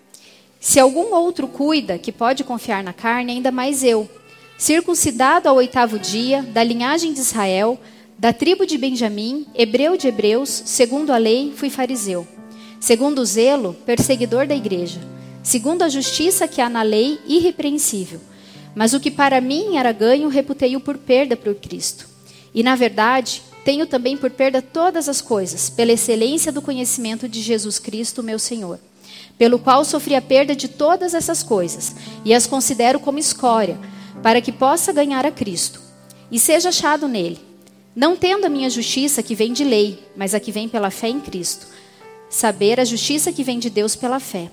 Se 0.61 0.81
algum 0.81 1.15
outro 1.15 1.47
cuida 1.47 1.99
que 1.99 2.11
pode 2.11 2.43
confiar 2.43 2.83
na 2.83 2.93
carne, 2.93 3.33
ainda 3.33 3.53
mais 3.53 3.85
eu, 3.85 4.09
circuncidado 4.59 5.49
ao 5.49 5.57
oitavo 5.57 5.99
dia, 5.99 6.43
da 6.43 6.65
linhagem 6.65 7.13
de 7.13 7.21
Israel, 7.21 7.81
da 8.19 8.33
tribo 8.33 8.67
de 8.67 8.77
Benjamim, 8.77 9.47
hebreu 9.55 9.97
de 9.97 10.09
hebreus, 10.09 10.51
segundo 10.67 11.13
a 11.13 11.17
lei, 11.17 11.53
fui 11.55 11.71
fariseu. 11.71 12.27
Segundo 12.81 13.21
o 13.21 13.25
zelo, 13.25 13.77
perseguidor 13.87 14.49
da 14.49 14.57
igreja. 14.57 15.01
Segundo 15.45 15.83
a 15.83 15.89
justiça 15.89 16.49
que 16.49 16.61
há 16.61 16.69
na 16.69 16.83
lei, 16.83 17.21
irrepreensível. 17.29 18.21
Mas 18.75 18.93
o 18.93 19.01
que 19.01 19.13
para 19.13 19.41
mim 19.41 19.77
era 19.77 19.93
ganho, 19.93 20.29
reputei-o 20.29 20.81
por 20.81 20.99
perda 20.99 21.37
por 21.37 21.55
Cristo. 21.55 22.09
E, 22.53 22.65
na 22.65 22.75
verdade, 22.75 23.43
tenho 23.65 23.87
também 23.87 24.17
por 24.17 24.31
perda 24.31 24.61
todas 24.61 25.09
as 25.09 25.21
coisas, 25.21 25.71
pela 25.71 25.93
excelência 25.93 26.51
do 26.51 26.61
conhecimento 26.61 27.29
de 27.29 27.41
Jesus 27.41 27.79
Cristo, 27.79 28.25
meu 28.25 28.41
Senhor 28.41 28.81
pelo 29.39 29.59
qual 29.59 29.85
sofri 29.85 30.17
a 30.17 30.21
perda 30.21 30.55
de 30.55 30.67
todas 30.67 31.15
essas 31.15 31.43
coisas, 31.43 31.95
e 32.25 32.35
as 32.35 32.47
considero 32.47 32.99
como 32.99 33.19
escória, 33.19 33.79
para 34.23 34.41
que 34.41 34.51
possa 34.51 34.93
ganhar 34.93 35.25
a 35.25 35.31
Cristo, 35.31 35.81
e 36.31 36.39
seja 36.39 36.71
achado 36.71 37.07
nele, 37.07 37.39
não 37.95 38.17
tendo 38.17 38.45
a 38.45 38.49
minha 38.49 38.69
justiça 38.69 39.23
que 39.23 39.35
vem 39.35 39.53
de 39.53 39.65
lei, 39.65 40.05
mas 40.17 40.35
a 40.35 40.41
que 40.41 40.53
vem 40.53 40.69
pela 40.69 40.91
fé 40.91 41.09
em 41.09 41.21
Cristo, 41.21 41.67
saber 42.29 42.79
a 42.81 42.85
justiça 42.85 43.33
que 43.33 43.45
vem 43.45 43.59
de 43.59 43.71
Deus 43.71 43.97
pela 43.97 44.21
fé, 44.21 44.51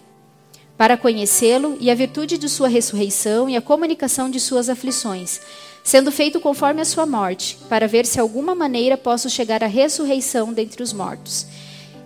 para 0.78 0.98
conhecê-lo 0.98 1.78
e 1.80 1.90
a 1.90 1.96
virtude 1.96 2.38
de 2.38 2.50
sua 2.50 2.68
ressurreição 2.68 3.50
e 3.50 3.56
a 3.56 3.62
comunicação 3.62 4.30
de 4.30 4.40
suas 4.40 4.70
aflições, 4.70 5.42
sendo 5.84 6.12
feito 6.12 6.40
conforme 6.40 6.82
a 6.82 6.86
sua 6.86 7.06
morte, 7.06 7.58
para 7.70 7.88
ver 7.88 8.06
se 8.06 8.20
alguma 8.20 8.54
maneira 8.54 8.98
posso 8.98 9.30
chegar 9.30 9.64
à 9.64 9.68
ressurreição 9.68 10.52
dentre 10.52 10.82
os 10.84 10.92
mortos. 10.92 11.46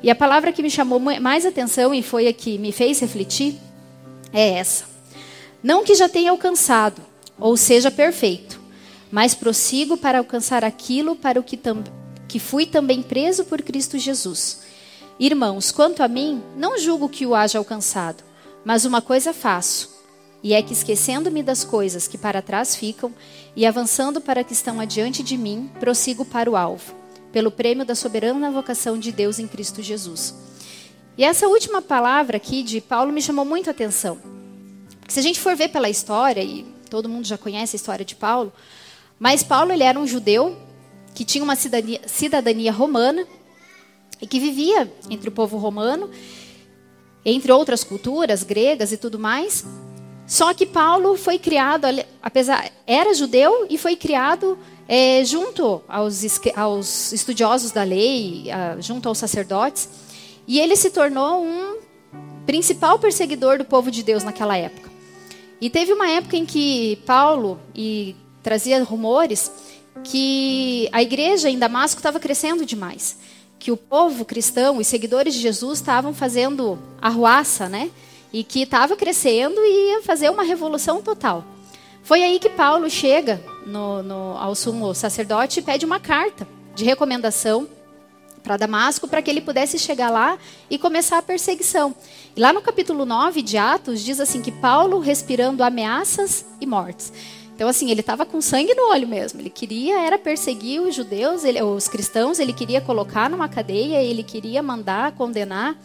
E 0.01 0.09
a 0.09 0.15
palavra 0.15 0.51
que 0.51 0.63
me 0.63 0.69
chamou 0.69 0.99
mais 0.99 1.45
atenção 1.45 1.93
e 1.93 2.01
foi 2.01 2.27
a 2.27 2.33
que 2.33 2.57
me 2.57 2.71
fez 2.71 2.99
refletir 2.99 3.55
é 4.31 4.51
essa. 4.51 4.85
Não 5.61 5.83
que 5.83 5.93
já 5.93 6.07
tenha 6.07 6.31
alcançado, 6.31 7.01
ou 7.37 7.57
seja 7.57 7.91
perfeito, 7.91 8.61
mas 9.11 9.35
prossigo 9.35 9.97
para 9.97 10.19
alcançar 10.19 10.63
aquilo 10.63 11.15
para 11.15 11.39
o 11.39 11.43
que, 11.43 11.59
que 12.27 12.39
fui 12.39 12.65
também 12.65 13.01
preso 13.01 13.43
por 13.43 13.61
Cristo 13.61 13.97
Jesus. 13.97 14.61
Irmãos, 15.19 15.69
quanto 15.69 16.01
a 16.01 16.07
mim, 16.07 16.41
não 16.55 16.77
julgo 16.77 17.09
que 17.09 17.25
o 17.25 17.35
haja 17.35 17.57
alcançado, 17.57 18.23
mas 18.63 18.85
uma 18.85 19.01
coisa 19.01 19.33
faço, 19.33 19.89
e 20.41 20.53
é 20.53 20.61
que 20.61 20.71
esquecendo-me 20.71 21.43
das 21.43 21.65
coisas 21.65 22.07
que 22.07 22.17
para 22.17 22.41
trás 22.41 22.73
ficam 22.73 23.13
e 23.53 23.65
avançando 23.65 24.21
para 24.21 24.45
que 24.45 24.53
estão 24.53 24.79
adiante 24.79 25.21
de 25.21 25.35
mim, 25.35 25.69
prossigo 25.77 26.23
para 26.23 26.49
o 26.49 26.55
alvo 26.55 26.98
pelo 27.31 27.51
prêmio 27.51 27.85
da 27.85 27.95
soberana 27.95 28.51
vocação 28.51 28.97
de 28.97 29.11
Deus 29.11 29.39
em 29.39 29.47
Cristo 29.47 29.81
Jesus. 29.81 30.35
E 31.17 31.23
essa 31.23 31.47
última 31.47 31.81
palavra 31.81 32.37
aqui 32.37 32.63
de 32.63 32.79
Paulo 32.79 33.11
me 33.11 33.21
chamou 33.21 33.45
muito 33.45 33.67
a 33.67 33.71
atenção. 33.71 34.17
Porque 34.99 35.13
se 35.13 35.19
a 35.19 35.23
gente 35.23 35.39
for 35.39 35.55
ver 35.55 35.69
pela 35.69 35.89
história, 35.89 36.41
e 36.43 36.65
todo 36.89 37.09
mundo 37.09 37.25
já 37.25 37.37
conhece 37.37 37.75
a 37.75 37.77
história 37.77 38.05
de 38.05 38.15
Paulo, 38.15 38.53
mas 39.19 39.43
Paulo 39.43 39.71
ele 39.71 39.83
era 39.83 39.99
um 39.99 40.07
judeu 40.07 40.57
que 41.13 41.25
tinha 41.25 41.43
uma 41.43 41.55
cidadania, 41.55 42.01
cidadania 42.07 42.71
romana 42.71 43.27
e 44.21 44.27
que 44.27 44.39
vivia 44.39 44.91
entre 45.09 45.29
o 45.29 45.31
povo 45.31 45.57
romano, 45.57 46.09
entre 47.25 47.51
outras 47.51 47.83
culturas 47.83 48.43
gregas 48.43 48.91
e 48.91 48.97
tudo 48.97 49.19
mais. 49.19 49.65
Só 50.25 50.53
que 50.53 50.65
Paulo 50.65 51.17
foi 51.17 51.37
criado, 51.37 51.85
apesar 52.21 52.71
era 52.85 53.13
judeu 53.13 53.67
e 53.69 53.77
foi 53.77 53.95
criado 53.95 54.57
é, 54.91 55.23
junto 55.23 55.83
aos, 55.87 56.23
aos, 56.55 57.13
estudiosos 57.13 57.71
da 57.71 57.83
lei, 57.83 58.49
a, 58.49 58.81
junto 58.81 59.07
aos 59.07 59.19
sacerdotes, 59.19 59.87
e 60.47 60.59
ele 60.59 60.75
se 60.75 60.89
tornou 60.89 61.43
um 61.43 61.77
principal 62.47 62.97
perseguidor 62.97 63.59
do 63.59 63.65
povo 63.65 63.91
de 63.91 64.01
Deus 64.01 64.23
naquela 64.23 64.57
época. 64.57 64.89
E 65.61 65.69
teve 65.69 65.93
uma 65.93 66.09
época 66.09 66.35
em 66.35 66.43
que 66.43 66.95
Paulo 67.05 67.59
e 67.75 68.15
trazia 68.41 68.83
rumores 68.83 69.51
que 70.03 70.89
a 70.91 71.03
igreja 71.03 71.51
em 71.51 71.59
Damasco 71.59 71.99
estava 71.99 72.19
crescendo 72.19 72.65
demais, 72.65 73.19
que 73.59 73.71
o 73.71 73.77
povo 73.77 74.25
cristão, 74.25 74.77
os 74.77 74.87
seguidores 74.87 75.35
de 75.35 75.41
Jesus 75.41 75.77
estavam 75.77 76.15
fazendo 76.15 76.79
arruaça, 76.99 77.69
né? 77.69 77.91
E 78.33 78.43
que 78.43 78.63
estava 78.63 78.95
crescendo 78.95 79.59
e 79.63 79.91
ia 79.91 80.01
fazer 80.01 80.31
uma 80.31 80.43
revolução 80.43 80.99
total. 80.99 81.45
Foi 82.03 82.23
aí 82.23 82.39
que 82.39 82.49
Paulo 82.49 82.89
chega 82.89 83.41
no, 83.65 84.01
no, 84.01 84.37
ao 84.37 84.55
sumo 84.55 84.93
sacerdote 84.93 85.59
e 85.59 85.63
pede 85.63 85.85
uma 85.85 85.99
carta 85.99 86.47
de 86.73 86.83
recomendação 86.83 87.67
para 88.39 88.57
Damasco 88.57 89.07
para 89.07 89.21
que 89.21 89.29
ele 89.29 89.41
pudesse 89.41 89.77
chegar 89.77 90.09
lá 90.09 90.37
e 90.69 90.77
começar 90.77 91.17
a 91.17 91.21
perseguição. 91.21 91.93
E 92.35 92.39
lá 92.39 92.51
no 92.51 92.61
capítulo 92.61 93.05
9 93.05 93.41
de 93.41 93.57
Atos 93.57 94.03
diz 94.03 94.19
assim 94.19 94.41
que 94.41 94.51
Paulo 94.51 94.99
respirando 94.99 95.63
ameaças 95.63 96.45
e 96.59 96.65
mortes. 96.65 97.11
Então, 97.59 97.67
assim, 97.67 97.91
ele 97.91 97.99
estava 97.99 98.25
com 98.25 98.39
sangue 98.39 98.73
no 98.73 98.89
olho 98.89 99.05
mesmo. 99.05 99.41
Ele 99.41 99.49
queria 99.49 99.99
era 99.99 100.17
perseguir 100.17 100.81
os 100.81 100.95
judeus, 100.95 101.43
ele, 101.43 101.61
os 101.61 101.89
cristãos, 101.89 102.39
ele 102.39 102.53
queria 102.53 102.79
colocar 102.79 103.29
numa 103.29 103.49
cadeia, 103.49 104.01
ele 104.01 104.23
queria 104.23 104.63
mandar 104.63 105.11
condenar. 105.11 105.75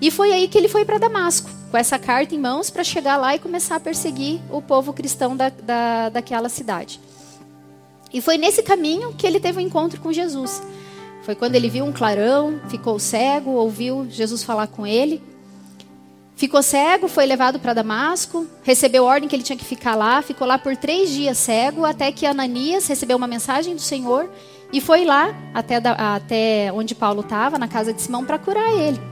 E 0.00 0.10
foi 0.10 0.32
aí 0.32 0.48
que 0.48 0.56
ele 0.56 0.68
foi 0.68 0.84
para 0.84 0.98
Damasco, 0.98 1.50
com 1.70 1.76
essa 1.76 1.98
carta 1.98 2.34
em 2.34 2.38
mãos, 2.38 2.70
para 2.70 2.82
chegar 2.82 3.16
lá 3.16 3.34
e 3.34 3.38
começar 3.38 3.76
a 3.76 3.80
perseguir 3.80 4.40
o 4.50 4.62
povo 4.62 4.92
cristão 4.92 5.36
da, 5.36 5.50
da, 5.50 6.08
daquela 6.08 6.48
cidade. 6.48 6.98
E 8.12 8.20
foi 8.20 8.38
nesse 8.38 8.62
caminho 8.62 9.12
que 9.14 9.26
ele 9.26 9.38
teve 9.38 9.58
um 9.58 9.60
encontro 9.60 10.00
com 10.00 10.12
Jesus. 10.12 10.62
Foi 11.22 11.34
quando 11.34 11.54
ele 11.54 11.68
viu 11.68 11.84
um 11.84 11.92
clarão, 11.92 12.60
ficou 12.68 12.98
cego, 12.98 13.50
ouviu 13.50 14.06
Jesus 14.10 14.42
falar 14.42 14.66
com 14.68 14.86
ele. 14.86 15.22
Ficou 16.34 16.62
cego, 16.62 17.06
foi 17.06 17.26
levado 17.26 17.58
para 17.58 17.74
Damasco, 17.74 18.46
recebeu 18.62 19.04
ordem 19.04 19.28
que 19.28 19.36
ele 19.36 19.42
tinha 19.42 19.58
que 19.58 19.64
ficar 19.64 19.94
lá, 19.94 20.22
ficou 20.22 20.48
lá 20.48 20.56
por 20.56 20.74
três 20.74 21.10
dias 21.10 21.36
cego, 21.36 21.84
até 21.84 22.10
que 22.10 22.24
Ananias 22.24 22.86
recebeu 22.86 23.18
uma 23.18 23.26
mensagem 23.26 23.74
do 23.74 23.80
Senhor 23.82 24.30
e 24.72 24.80
foi 24.80 25.04
lá 25.04 25.34
até, 25.52 25.76
até 25.76 26.72
onde 26.72 26.94
Paulo 26.94 27.20
estava, 27.20 27.58
na 27.58 27.68
casa 27.68 27.92
de 27.92 28.00
Simão, 28.00 28.24
para 28.24 28.38
curar 28.38 28.72
ele. 28.72 29.09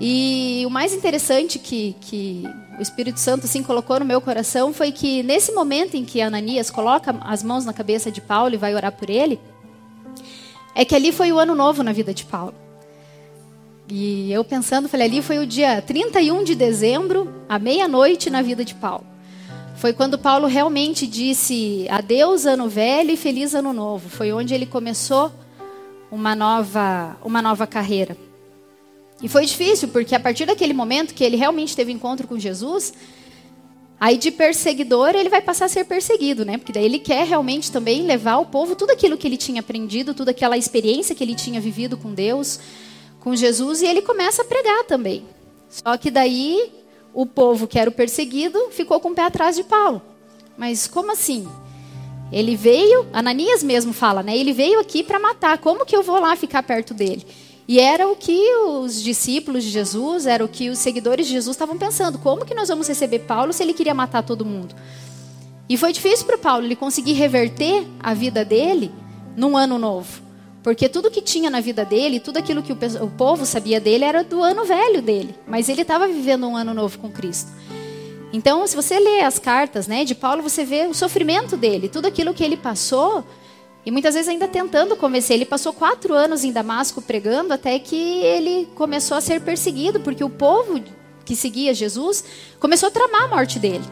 E 0.00 0.64
o 0.66 0.70
mais 0.70 0.92
interessante 0.92 1.58
que, 1.58 1.94
que 2.00 2.44
o 2.78 2.82
Espírito 2.82 3.20
Santo 3.20 3.44
assim 3.44 3.62
colocou 3.62 3.98
no 4.00 4.04
meu 4.04 4.20
coração 4.20 4.72
foi 4.72 4.90
que 4.90 5.22
nesse 5.22 5.52
momento 5.52 5.96
em 5.96 6.04
que 6.04 6.20
Ananias 6.20 6.70
coloca 6.70 7.16
as 7.20 7.42
mãos 7.42 7.64
na 7.64 7.72
cabeça 7.72 8.10
de 8.10 8.20
Paulo 8.20 8.54
e 8.54 8.58
vai 8.58 8.74
orar 8.74 8.92
por 8.92 9.08
ele, 9.08 9.38
é 10.74 10.84
que 10.84 10.94
ali 10.94 11.12
foi 11.12 11.30
o 11.30 11.38
ano 11.38 11.54
novo 11.54 11.82
na 11.82 11.92
vida 11.92 12.12
de 12.12 12.24
Paulo. 12.24 12.54
E 13.88 14.32
eu 14.32 14.42
pensando, 14.42 14.88
falei, 14.88 15.06
ali 15.06 15.22
foi 15.22 15.38
o 15.38 15.46
dia 15.46 15.82
31 15.82 16.44
de 16.44 16.54
dezembro, 16.54 17.32
à 17.48 17.58
meia-noite, 17.58 18.30
na 18.30 18.40
vida 18.40 18.64
de 18.64 18.74
Paulo. 18.74 19.04
Foi 19.76 19.92
quando 19.92 20.18
Paulo 20.18 20.46
realmente 20.46 21.06
disse 21.06 21.86
adeus 21.90 22.46
ano 22.46 22.68
velho 22.68 23.10
e 23.10 23.16
feliz 23.16 23.54
ano 23.54 23.72
novo. 23.72 24.08
Foi 24.08 24.32
onde 24.32 24.54
ele 24.54 24.64
começou 24.64 25.32
uma 26.10 26.34
nova, 26.34 27.16
uma 27.22 27.42
nova 27.42 27.66
carreira. 27.66 28.16
E 29.22 29.28
foi 29.28 29.46
difícil, 29.46 29.88
porque 29.88 30.14
a 30.14 30.20
partir 30.20 30.46
daquele 30.46 30.74
momento 30.74 31.14
que 31.14 31.22
ele 31.22 31.36
realmente 31.36 31.76
teve 31.76 31.92
encontro 31.92 32.26
com 32.26 32.38
Jesus, 32.38 32.92
aí 34.00 34.18
de 34.18 34.32
perseguidor 34.32 35.10
ele 35.14 35.28
vai 35.28 35.40
passar 35.40 35.66
a 35.66 35.68
ser 35.68 35.84
perseguido, 35.84 36.44
né? 36.44 36.58
Porque 36.58 36.72
daí 36.72 36.84
ele 36.84 36.98
quer 36.98 37.24
realmente 37.24 37.70
também 37.70 38.02
levar 38.02 38.32
ao 38.32 38.46
povo 38.46 38.74
tudo 38.74 38.90
aquilo 38.90 39.16
que 39.16 39.26
ele 39.26 39.36
tinha 39.36 39.60
aprendido, 39.60 40.12
toda 40.12 40.32
aquela 40.32 40.58
experiência 40.58 41.14
que 41.14 41.22
ele 41.22 41.36
tinha 41.36 41.60
vivido 41.60 41.96
com 41.96 42.12
Deus, 42.12 42.58
com 43.20 43.36
Jesus 43.36 43.80
e 43.80 43.86
ele 43.86 44.02
começa 44.02 44.42
a 44.42 44.44
pregar 44.44 44.84
também. 44.84 45.24
Só 45.68 45.96
que 45.96 46.10
daí 46.10 46.72
o 47.14 47.24
povo 47.24 47.68
que 47.68 47.78
era 47.78 47.88
o 47.88 47.92
perseguido 47.92 48.58
ficou 48.70 48.98
com 48.98 49.10
o 49.10 49.14
pé 49.14 49.22
atrás 49.22 49.54
de 49.54 49.62
Paulo. 49.62 50.02
Mas 50.58 50.88
como 50.88 51.12
assim? 51.12 51.46
Ele 52.32 52.56
veio, 52.56 53.06
Ananias 53.12 53.62
mesmo 53.62 53.92
fala, 53.92 54.22
né? 54.22 54.36
Ele 54.36 54.52
veio 54.52 54.80
aqui 54.80 55.02
para 55.02 55.18
matar. 55.18 55.58
Como 55.58 55.84
que 55.86 55.94
eu 55.94 56.02
vou 56.02 56.18
lá 56.18 56.34
ficar 56.34 56.62
perto 56.62 56.92
dele? 56.92 57.24
E 57.66 57.78
era 57.78 58.08
o 58.08 58.16
que 58.16 58.54
os 58.66 59.02
discípulos 59.02 59.62
de 59.64 59.70
Jesus, 59.70 60.26
era 60.26 60.44
o 60.44 60.48
que 60.48 60.68
os 60.68 60.78
seguidores 60.78 61.26
de 61.26 61.32
Jesus 61.32 61.54
estavam 61.54 61.78
pensando. 61.78 62.18
Como 62.18 62.44
que 62.44 62.54
nós 62.54 62.68
vamos 62.68 62.88
receber 62.88 63.20
Paulo 63.20 63.52
se 63.52 63.62
ele 63.62 63.72
queria 63.72 63.94
matar 63.94 64.22
todo 64.22 64.44
mundo? 64.44 64.74
E 65.68 65.76
foi 65.76 65.92
difícil 65.92 66.26
para 66.26 66.36
Paulo 66.36 66.64
ele 66.64 66.76
conseguir 66.76 67.12
reverter 67.12 67.86
a 68.00 68.12
vida 68.14 68.44
dele 68.44 68.90
num 69.36 69.56
ano 69.56 69.78
novo. 69.78 70.20
Porque 70.62 70.88
tudo 70.88 71.10
que 71.10 71.20
tinha 71.20 71.50
na 71.50 71.60
vida 71.60 71.84
dele, 71.84 72.20
tudo 72.20 72.36
aquilo 72.36 72.62
que 72.62 72.72
o 72.72 73.10
povo 73.10 73.44
sabia 73.44 73.80
dele 73.80 74.04
era 74.04 74.22
do 74.22 74.42
ano 74.42 74.64
velho 74.64 75.02
dele. 75.02 75.34
Mas 75.46 75.68
ele 75.68 75.82
estava 75.82 76.06
vivendo 76.06 76.46
um 76.46 76.56
ano 76.56 76.72
novo 76.72 76.98
com 76.98 77.10
Cristo. 77.10 77.50
Então, 78.32 78.66
se 78.66 78.74
você 78.74 78.98
lê 78.98 79.20
as 79.20 79.38
cartas 79.38 79.86
né, 79.86 80.04
de 80.04 80.14
Paulo, 80.14 80.42
você 80.42 80.64
vê 80.64 80.86
o 80.86 80.94
sofrimento 80.94 81.56
dele, 81.56 81.88
tudo 81.88 82.06
aquilo 82.06 82.32
que 82.32 82.42
ele 82.42 82.56
passou. 82.56 83.24
E 83.84 83.90
muitas 83.90 84.14
vezes 84.14 84.28
ainda 84.28 84.46
tentando 84.46 84.96
convencer. 84.96 85.36
Ele 85.36 85.44
passou 85.44 85.72
quatro 85.72 86.14
anos 86.14 86.44
em 86.44 86.52
Damasco 86.52 87.02
pregando 87.02 87.52
até 87.52 87.78
que 87.78 87.96
ele 87.96 88.68
começou 88.74 89.16
a 89.16 89.20
ser 89.20 89.40
perseguido, 89.40 90.00
porque 90.00 90.22
o 90.22 90.30
povo 90.30 90.80
que 91.24 91.34
seguia 91.34 91.74
Jesus 91.74 92.24
começou 92.60 92.88
a 92.88 92.92
tramar 92.92 93.24
a 93.24 93.28
morte 93.28 93.58
dele. 93.58 93.84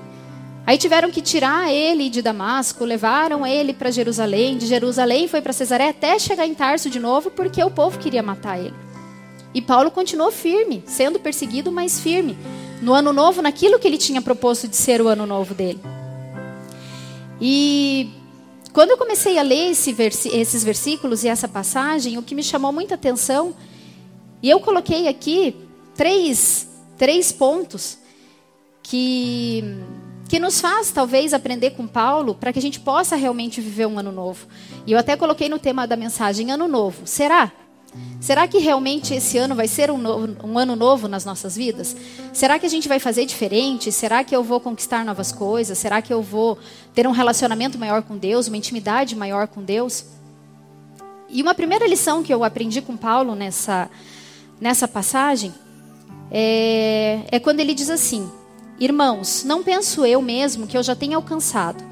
Aí 0.66 0.78
tiveram 0.78 1.10
que 1.10 1.20
tirar 1.20 1.72
ele 1.72 2.08
de 2.08 2.22
Damasco, 2.22 2.84
levaram 2.84 3.46
ele 3.46 3.72
para 3.72 3.90
Jerusalém, 3.90 4.56
de 4.56 4.66
Jerusalém 4.66 5.26
foi 5.26 5.40
para 5.40 5.52
Cesaré 5.52 5.88
até 5.88 6.18
chegar 6.18 6.46
em 6.46 6.54
Tarso 6.54 6.88
de 6.88 7.00
novo, 7.00 7.30
porque 7.30 7.62
o 7.64 7.70
povo 7.70 7.98
queria 7.98 8.22
matar 8.22 8.58
ele. 8.58 8.74
E 9.52 9.60
Paulo 9.60 9.90
continuou 9.90 10.30
firme, 10.30 10.84
sendo 10.86 11.18
perseguido, 11.18 11.72
mas 11.72 11.98
firme, 11.98 12.38
no 12.80 12.92
ano 12.92 13.12
novo, 13.12 13.42
naquilo 13.42 13.80
que 13.80 13.88
ele 13.88 13.98
tinha 13.98 14.22
proposto 14.22 14.68
de 14.68 14.76
ser 14.76 15.02
o 15.02 15.08
ano 15.08 15.26
novo 15.26 15.54
dele. 15.54 15.80
E 17.40 18.10
quando 18.72 18.90
eu 18.90 18.98
comecei 18.98 19.38
a 19.38 19.42
ler 19.42 19.70
esse 19.70 19.92
vers 19.92 20.26
esses 20.26 20.62
versículos 20.64 21.24
e 21.24 21.28
essa 21.28 21.48
passagem, 21.48 22.18
o 22.18 22.22
que 22.22 22.34
me 22.34 22.42
chamou 22.42 22.72
muita 22.72 22.94
atenção, 22.94 23.54
e 24.42 24.48
eu 24.48 24.60
coloquei 24.60 25.08
aqui 25.08 25.54
três, 25.94 26.68
três 26.96 27.32
pontos 27.32 27.98
que 28.82 29.62
que 30.28 30.38
nos 30.38 30.60
faz 30.60 30.92
talvez 30.92 31.34
aprender 31.34 31.70
com 31.70 31.88
Paulo 31.88 32.36
para 32.36 32.52
que 32.52 32.58
a 32.60 32.62
gente 32.62 32.78
possa 32.78 33.16
realmente 33.16 33.60
viver 33.60 33.86
um 33.86 33.98
ano 33.98 34.12
novo. 34.12 34.46
E 34.86 34.92
eu 34.92 34.98
até 34.98 35.16
coloquei 35.16 35.48
no 35.48 35.58
tema 35.58 35.88
da 35.88 35.96
mensagem 35.96 36.52
ano 36.52 36.68
novo. 36.68 37.04
Será? 37.04 37.50
Será 38.20 38.46
que 38.46 38.58
realmente 38.58 39.14
esse 39.14 39.38
ano 39.38 39.54
vai 39.54 39.66
ser 39.66 39.90
um, 39.90 39.98
novo, 39.98 40.36
um, 40.44 40.58
ano 40.58 40.76
novo 40.76 41.08
nas 41.08 41.24
nossas 41.24 41.56
vidas? 41.56 41.96
Será 42.32 42.58
que 42.58 42.66
a 42.66 42.68
gente 42.68 42.88
vai 42.88 43.00
fazer 43.00 43.24
diferente? 43.24 43.90
Será 43.90 44.22
que 44.22 44.34
eu 44.34 44.44
vou 44.44 44.60
conquistar 44.60 45.04
novas 45.04 45.32
coisas? 45.32 45.78
Será 45.78 46.00
que 46.00 46.12
eu 46.12 46.22
vou 46.22 46.58
ter 46.94 47.06
um 47.06 47.10
relacionamento 47.12 47.78
maior 47.78 48.02
com 48.02 48.16
Deus, 48.16 48.46
uma 48.46 48.56
intimidade 48.56 49.16
maior 49.16 49.48
com 49.48 49.62
Deus? 49.62 50.04
E 51.28 51.42
uma 51.42 51.54
primeira 51.54 51.86
lição 51.86 52.22
que 52.22 52.32
eu 52.32 52.44
aprendi 52.44 52.80
com 52.80 52.96
Paulo 52.96 53.34
nessa, 53.34 53.90
nessa 54.60 54.86
passagem 54.86 55.52
é, 56.30 57.22
é 57.30 57.40
quando 57.40 57.60
ele 57.60 57.74
diz 57.74 57.90
assim: 57.90 58.30
Irmãos, 58.78 59.44
não 59.44 59.62
penso 59.62 60.04
eu 60.06 60.22
mesmo 60.22 60.66
que 60.66 60.76
eu 60.76 60.82
já 60.82 60.94
tenha 60.94 61.16
alcançado. 61.16 61.82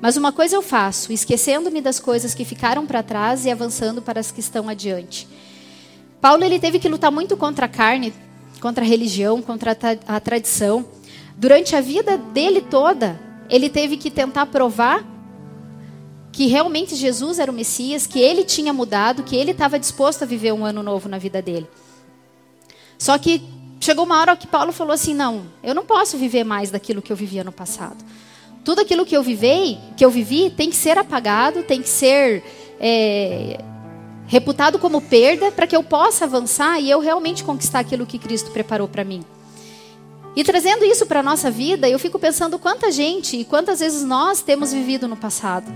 Mas 0.00 0.16
uma 0.16 0.30
coisa 0.30 0.54
eu 0.54 0.62
faço, 0.62 1.12
esquecendo-me 1.12 1.80
das 1.80 1.98
coisas 1.98 2.34
que 2.34 2.44
ficaram 2.44 2.86
para 2.86 3.02
trás 3.02 3.46
e 3.46 3.50
avançando 3.50 4.02
para 4.02 4.20
as 4.20 4.30
que 4.30 4.40
estão 4.40 4.68
adiante. 4.68 5.26
Paulo 6.20 6.44
ele 6.44 6.58
teve 6.58 6.78
que 6.78 6.88
lutar 6.88 7.12
muito 7.12 7.36
contra 7.36 7.66
a 7.66 7.68
carne, 7.68 8.12
contra 8.60 8.84
a 8.84 8.88
religião, 8.88 9.42
contra 9.42 9.72
a, 9.72 10.16
a 10.16 10.20
tradição. 10.20 10.84
Durante 11.36 11.76
a 11.76 11.80
vida 11.80 12.16
dele 12.16 12.60
toda, 12.60 13.20
ele 13.48 13.68
teve 13.68 13.96
que 13.96 14.10
tentar 14.10 14.46
provar 14.46 15.04
que 16.32 16.46
realmente 16.46 16.94
Jesus 16.94 17.38
era 17.38 17.50
o 17.50 17.54
Messias, 17.54 18.06
que 18.06 18.20
ele 18.20 18.44
tinha 18.44 18.72
mudado, 18.72 19.22
que 19.22 19.34
ele 19.34 19.52
estava 19.52 19.78
disposto 19.78 20.22
a 20.22 20.26
viver 20.26 20.52
um 20.52 20.64
ano 20.64 20.82
novo 20.82 21.08
na 21.08 21.16
vida 21.16 21.40
dele. 21.40 21.66
Só 22.98 23.16
que 23.16 23.42
chegou 23.80 24.04
uma 24.04 24.20
hora 24.20 24.36
que 24.36 24.46
Paulo 24.46 24.72
falou 24.72 24.92
assim: 24.92 25.14
não, 25.14 25.46
eu 25.62 25.74
não 25.74 25.86
posso 25.86 26.18
viver 26.18 26.44
mais 26.44 26.70
daquilo 26.70 27.00
que 27.00 27.12
eu 27.12 27.16
vivia 27.16 27.44
no 27.44 27.52
passado. 27.52 27.96
Tudo 28.64 28.80
aquilo 28.80 29.06
que 29.06 29.16
eu 29.16 29.22
vivei, 29.22 29.78
que 29.96 30.04
eu 30.04 30.10
vivi, 30.10 30.50
tem 30.50 30.68
que 30.68 30.76
ser 30.76 30.98
apagado, 30.98 31.62
tem 31.62 31.80
que 31.80 31.88
ser 31.88 32.42
é, 32.80 33.58
reputado 34.26 34.78
como 34.78 35.00
perda 35.00 35.50
para 35.52 35.66
que 35.66 35.76
eu 35.76 35.82
possa 35.82 36.24
avançar 36.24 36.80
e 36.80 36.90
eu 36.90 37.00
realmente 37.00 37.44
conquistar 37.44 37.80
aquilo 37.80 38.06
que 38.06 38.18
Cristo 38.18 38.50
preparou 38.50 38.88
para 38.88 39.04
mim. 39.04 39.24
E 40.34 40.44
trazendo 40.44 40.84
isso 40.84 41.06
para 41.06 41.20
a 41.20 41.22
nossa 41.22 41.50
vida, 41.50 41.88
eu 41.88 41.98
fico 41.98 42.18
pensando 42.18 42.58
quanta 42.58 42.92
gente 42.92 43.38
e 43.38 43.44
quantas 43.44 43.80
vezes 43.80 44.02
nós 44.02 44.42
temos 44.42 44.72
vivido 44.72 45.08
no 45.08 45.16
passado. 45.16 45.72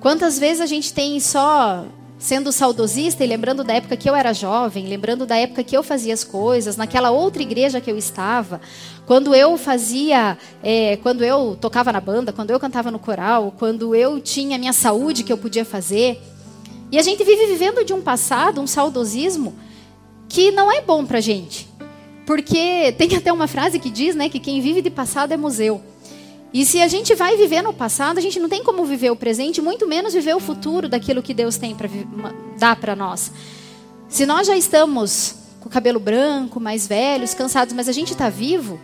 Quantas 0.00 0.38
vezes 0.38 0.60
a 0.60 0.66
gente 0.66 0.92
tem 0.92 1.20
só 1.20 1.86
sendo 2.18 2.50
saudosista 2.50 3.22
e 3.22 3.26
lembrando 3.26 3.62
da 3.62 3.74
época 3.74 3.96
que 3.96 4.08
eu 4.08 4.14
era 4.14 4.32
jovem, 4.32 4.86
lembrando 4.86 5.26
da 5.26 5.36
época 5.36 5.62
que 5.62 5.76
eu 5.76 5.82
fazia 5.82 6.14
as 6.14 6.24
coisas, 6.24 6.76
naquela 6.76 7.10
outra 7.10 7.42
igreja 7.42 7.80
que 7.80 7.90
eu 7.90 7.98
estava, 7.98 8.60
quando 9.06 9.34
eu 9.34 9.56
fazia, 9.56 10.38
é, 10.62 10.96
quando 10.96 11.22
eu 11.22 11.56
tocava 11.60 11.92
na 11.92 12.00
banda, 12.00 12.32
quando 12.32 12.50
eu 12.50 12.58
cantava 12.58 12.90
no 12.90 12.98
coral, 12.98 13.54
quando 13.58 13.94
eu 13.94 14.20
tinha 14.20 14.56
a 14.56 14.58
minha 14.58 14.72
saúde 14.72 15.22
que 15.22 15.32
eu 15.32 15.38
podia 15.38 15.64
fazer. 15.64 16.20
E 16.94 16.98
a 16.98 17.02
gente 17.02 17.24
vive 17.24 17.46
vivendo 17.46 17.84
de 17.84 17.92
um 17.92 18.00
passado, 18.00 18.60
um 18.60 18.68
saudosismo, 18.68 19.52
que 20.28 20.52
não 20.52 20.70
é 20.70 20.80
bom 20.80 21.04
pra 21.04 21.20
gente. 21.20 21.68
Porque 22.24 22.94
tem 22.96 23.16
até 23.16 23.32
uma 23.32 23.48
frase 23.48 23.80
que 23.80 23.90
diz 23.90 24.14
né, 24.14 24.28
que 24.28 24.38
quem 24.38 24.60
vive 24.60 24.80
de 24.80 24.90
passado 24.90 25.32
é 25.32 25.36
museu. 25.36 25.82
E 26.52 26.64
se 26.64 26.80
a 26.80 26.86
gente 26.86 27.12
vai 27.16 27.36
viver 27.36 27.62
no 27.62 27.72
passado, 27.72 28.18
a 28.18 28.20
gente 28.20 28.38
não 28.38 28.48
tem 28.48 28.62
como 28.62 28.84
viver 28.84 29.10
o 29.10 29.16
presente, 29.16 29.60
muito 29.60 29.88
menos 29.88 30.14
viver 30.14 30.36
o 30.36 30.38
futuro 30.38 30.88
daquilo 30.88 31.20
que 31.20 31.34
Deus 31.34 31.56
tem 31.56 31.74
para 31.74 31.90
dar 32.60 32.76
para 32.76 32.94
nós. 32.94 33.32
Se 34.08 34.24
nós 34.24 34.46
já 34.46 34.56
estamos 34.56 35.34
com 35.58 35.68
o 35.68 35.72
cabelo 35.72 35.98
branco, 35.98 36.60
mais 36.60 36.86
velhos, 36.86 37.34
cansados, 37.34 37.74
mas 37.74 37.88
a 37.88 37.92
gente 37.92 38.12
está 38.12 38.28
vivo, 38.28 38.78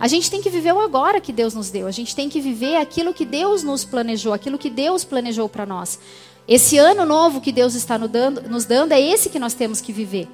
a 0.00 0.08
gente 0.08 0.30
tem 0.30 0.40
que 0.40 0.48
viver 0.48 0.72
o 0.72 0.80
agora 0.80 1.20
que 1.20 1.34
Deus 1.34 1.52
nos 1.52 1.68
deu. 1.68 1.86
A 1.86 1.90
gente 1.90 2.16
tem 2.16 2.30
que 2.30 2.40
viver 2.40 2.76
aquilo 2.76 3.12
que 3.12 3.26
Deus 3.26 3.62
nos 3.62 3.84
planejou, 3.84 4.32
aquilo 4.32 4.56
que 4.56 4.70
Deus 4.70 5.04
planejou 5.04 5.50
para 5.50 5.66
nós. 5.66 5.98
Esse 6.46 6.76
ano 6.76 7.06
novo 7.06 7.40
que 7.40 7.52
Deus 7.52 7.74
está 7.74 7.96
nos 7.98 8.64
dando, 8.64 8.92
é 8.92 9.00
esse 9.00 9.28
que 9.30 9.38
nós 9.38 9.54
temos 9.54 9.80
que 9.80 9.92
viver. 9.92 10.28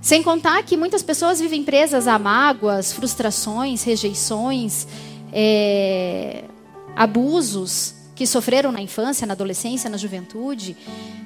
Sem 0.00 0.22
contar 0.22 0.62
que 0.64 0.76
muitas 0.76 1.02
pessoas 1.02 1.40
vivem 1.40 1.62
presas 1.62 2.08
a 2.08 2.18
mágoas, 2.18 2.92
frustrações, 2.92 3.82
rejeições 3.82 4.86
é, 5.32 6.44
abusos 6.96 7.94
que 8.14 8.26
sofreram 8.26 8.70
na 8.70 8.80
infância, 8.80 9.26
na 9.26 9.32
adolescência, 9.32 9.88
na 9.88 9.96
juventude, 9.96 10.76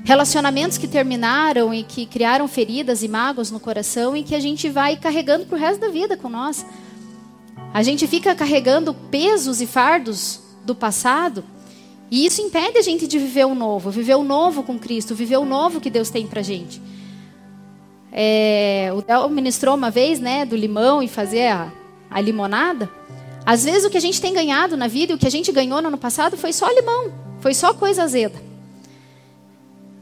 relacionamentos 0.04 0.78
que 0.78 0.86
terminaram 0.86 1.74
e 1.74 1.82
que 1.82 2.06
criaram 2.06 2.46
feridas 2.46 3.02
e 3.02 3.08
mágoas 3.08 3.50
no 3.50 3.58
coração 3.58 4.16
e 4.16 4.22
que 4.22 4.34
a 4.34 4.40
gente 4.40 4.68
vai 4.68 4.96
carregando 4.96 5.46
para 5.46 5.56
o 5.56 5.60
resto 5.60 5.80
da 5.80 5.88
vida 5.88 6.16
com 6.16 6.28
nós. 6.28 6.64
A 7.74 7.82
gente 7.82 8.06
fica 8.06 8.34
carregando 8.34 8.94
pesos 8.94 9.60
e 9.60 9.66
fardos 9.66 10.40
do 10.64 10.74
passado 10.74 11.44
e 12.10 12.24
isso 12.24 12.40
impede 12.40 12.78
a 12.78 12.82
gente 12.82 13.06
de 13.06 13.18
viver 13.18 13.46
o 13.46 13.54
novo, 13.54 13.90
viver 13.90 14.14
o 14.14 14.22
novo 14.22 14.62
com 14.62 14.78
Cristo, 14.78 15.14
viver 15.14 15.38
o 15.38 15.44
novo 15.44 15.80
que 15.80 15.90
Deus 15.90 16.08
tem 16.08 16.26
para 16.26 16.42
gente. 16.42 16.80
É, 18.12 18.90
o 18.96 19.02
Del 19.02 19.28
ministrou 19.28 19.74
uma 19.74 19.90
vez, 19.90 20.20
né, 20.20 20.44
do 20.44 20.56
limão 20.56 21.02
e 21.02 21.08
fazer 21.08 21.48
a, 21.48 21.72
a 22.10 22.20
limonada. 22.20 22.88
Às 23.44 23.64
vezes 23.64 23.84
o 23.84 23.90
que 23.90 23.96
a 23.96 24.00
gente 24.00 24.20
tem 24.20 24.32
ganhado 24.32 24.76
na 24.76 24.88
vida 24.88 25.12
e 25.12 25.14
o 25.14 25.18
que 25.18 25.26
a 25.26 25.30
gente 25.30 25.50
ganhou 25.52 25.82
no 25.82 25.88
ano 25.88 25.98
passado 25.98 26.36
foi 26.36 26.52
só 26.52 26.68
limão, 26.70 27.12
foi 27.40 27.54
só 27.54 27.74
coisa 27.74 28.04
azeda. 28.04 28.46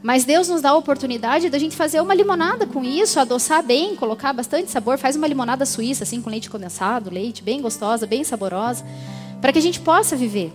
Mas 0.01 0.23
Deus 0.23 0.47
nos 0.47 0.61
dá 0.61 0.69
a 0.69 0.75
oportunidade 0.75 1.49
da 1.49 1.57
gente 1.57 1.75
fazer 1.75 1.99
uma 1.99 2.13
limonada 2.13 2.67
com 2.67 2.83
isso, 2.83 3.19
adoçar 3.19 3.63
bem, 3.63 3.95
colocar 3.95 4.31
bastante 4.33 4.69
sabor, 4.69 4.99
faz 4.99 5.15
uma 5.15 5.25
limonada 5.25 5.65
suíça 5.65 6.03
assim 6.03 6.21
com 6.21 6.29
leite 6.29 6.49
condensado, 6.49 7.09
leite 7.09 7.41
bem 7.41 7.59
gostosa, 7.59 8.05
bem 8.05 8.23
saborosa, 8.23 8.85
para 9.41 9.51
que 9.51 9.57
a 9.57 9.61
gente 9.61 9.79
possa 9.79 10.15
viver. 10.15 10.53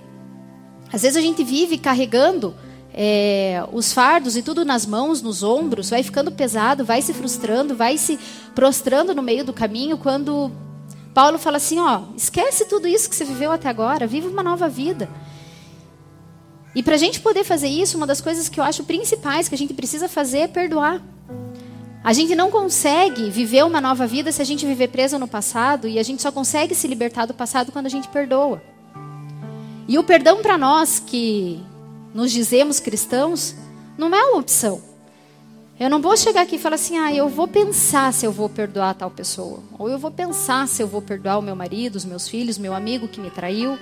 Às 0.93 1.03
vezes 1.03 1.17
a 1.17 1.21
gente 1.21 1.45
vive 1.45 1.79
carregando 1.79 2.55
é, 2.93 3.65
os 3.73 3.93
fardos 3.93 4.37
e 4.37 4.43
tudo 4.43 4.65
nas 4.65 4.85
mãos, 4.85 5.23
nos 5.23 5.43
ombros, 5.43 5.91
vai 5.91 6.03
ficando 6.03 6.33
pesado, 6.33 6.85
vai 6.85 7.01
se 7.01 7.13
frustrando, 7.13 7.75
vai 7.75 7.97
se 7.97 8.19
prostrando 8.55 9.15
no 9.15 9.23
meio 9.23 9.45
do 9.45 9.53
caminho, 9.53 9.97
quando 9.97 10.51
Paulo 11.15 11.39
fala 11.39 11.57
assim: 11.57 11.79
ó, 11.79 12.03
esquece 12.17 12.67
tudo 12.67 12.89
isso 12.89 13.09
que 13.09 13.15
você 13.15 13.25
viveu 13.25 13.53
até 13.53 13.69
agora, 13.69 14.07
vive 14.07 14.27
uma 14.27 14.43
nova 14.43 14.69
vida. 14.69 15.09
E 16.75 16.83
para 16.83 16.95
a 16.95 16.99
gente 16.99 17.21
poder 17.21 17.45
fazer 17.45 17.69
isso, 17.69 17.97
uma 17.97 18.07
das 18.07 18.21
coisas 18.21 18.49
que 18.49 18.61
eu 18.61 18.65
acho 18.65 18.85
principais 18.85 19.49
que 19.49 19.55
a 19.55 19.59
gente 19.59 19.75
precisa 19.75 20.09
fazer 20.09 20.39
é 20.39 20.49
perdoar. 20.49 21.03
A 22.03 22.13
gente 22.13 22.35
não 22.35 22.51
consegue 22.51 23.29
viver 23.29 23.65
uma 23.65 23.81
nova 23.81 24.07
vida 24.07 24.33
se 24.33 24.41
a 24.41 24.45
gente 24.45 24.65
viver 24.65 24.89
preso 24.89 25.19
no 25.19 25.29
passado 25.29 25.87
e 25.87 25.99
a 25.99 26.03
gente 26.03 26.23
só 26.23 26.33
consegue 26.33 26.75
se 26.75 26.87
libertar 26.87 27.27
do 27.27 27.35
passado 27.35 27.73
quando 27.73 27.87
a 27.87 27.91
gente 27.91 28.09
perdoa. 28.09 28.63
E 29.91 29.99
o 29.99 30.05
perdão 30.05 30.41
para 30.41 30.57
nós 30.57 31.03
que 31.05 31.61
nos 32.15 32.31
dizemos 32.31 32.79
cristãos 32.79 33.57
não 33.99 34.15
é 34.15 34.23
uma 34.23 34.39
opção. 34.39 34.81
Eu 35.81 35.91
não 35.91 36.01
vou 36.01 36.17
chegar 36.17 36.43
aqui 36.43 36.55
e 36.55 36.59
falar 36.61 36.77
assim, 36.77 36.97
ah, 36.97 37.13
eu 37.13 37.29
vou 37.29 37.49
pensar 37.49 38.13
se 38.13 38.25
eu 38.25 38.31
vou 38.31 38.49
perdoar 38.49 38.95
tal 38.95 39.11
pessoa. 39.11 39.59
Ou 39.77 39.91
eu 39.91 39.99
vou 39.99 40.13
pensar 40.13 40.69
se 40.69 40.81
eu 40.81 40.87
vou 40.87 41.03
perdoar 41.03 41.41
o 41.41 41.43
meu 41.43 41.57
marido, 41.57 41.97
os 41.97 42.05
meus 42.05 42.29
filhos, 42.29 42.57
meu 42.57 42.73
amigo 42.73 43.09
que 43.09 43.21
me 43.21 43.31
traiu. 43.31 43.77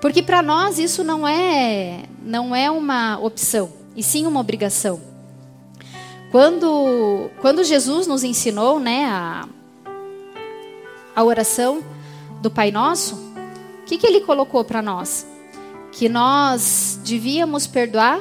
Porque 0.00 0.24
para 0.24 0.42
nós 0.42 0.76
isso 0.76 1.04
não 1.04 1.26
é, 1.28 2.06
não 2.20 2.52
é 2.52 2.68
uma 2.68 3.16
opção, 3.20 3.72
e 3.94 4.02
sim 4.02 4.26
uma 4.26 4.40
obrigação. 4.40 5.00
Quando, 6.32 7.30
quando 7.40 7.62
Jesus 7.62 8.08
nos 8.08 8.24
ensinou 8.24 8.80
né, 8.80 9.04
a, 9.04 9.48
a 11.14 11.22
oração 11.22 11.80
do 12.42 12.50
Pai 12.50 12.72
Nosso, 12.72 13.27
que, 13.88 13.98
que 13.98 14.06
ele 14.06 14.20
colocou 14.20 14.62
para 14.64 14.82
nós? 14.82 15.26
Que 15.92 16.08
nós 16.08 17.00
devíamos 17.02 17.66
perdoar 17.66 18.20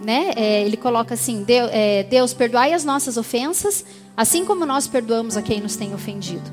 né? 0.00 0.32
É, 0.34 0.62
ele 0.62 0.76
coloca 0.76 1.14
assim: 1.14 1.42
Deus, 1.42 1.70
é, 1.72 2.02
Deus, 2.04 2.32
perdoai 2.32 2.72
as 2.72 2.84
nossas 2.84 3.16
ofensas, 3.16 3.84
assim 4.16 4.44
como 4.44 4.64
nós 4.64 4.86
perdoamos 4.86 5.36
a 5.36 5.42
quem 5.42 5.60
nos 5.60 5.76
tem 5.76 5.94
ofendido. 5.94 6.50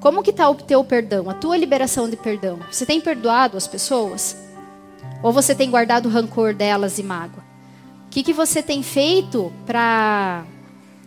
Como 0.00 0.22
que 0.22 0.30
está 0.30 0.48
o 0.48 0.54
teu 0.54 0.84
perdão, 0.84 1.28
a 1.28 1.34
tua 1.34 1.56
liberação 1.56 2.08
de 2.08 2.16
perdão? 2.16 2.58
Você 2.70 2.86
tem 2.86 3.00
perdoado 3.00 3.56
as 3.56 3.66
pessoas? 3.66 4.36
Ou 5.22 5.32
você 5.32 5.54
tem 5.54 5.70
guardado 5.70 6.08
rancor 6.08 6.54
delas 6.54 6.98
e 6.98 7.02
mágoa? 7.02 7.44
O 8.06 8.10
que, 8.10 8.22
que 8.22 8.32
você 8.32 8.62
tem 8.62 8.82
feito 8.82 9.52
para 9.66 10.44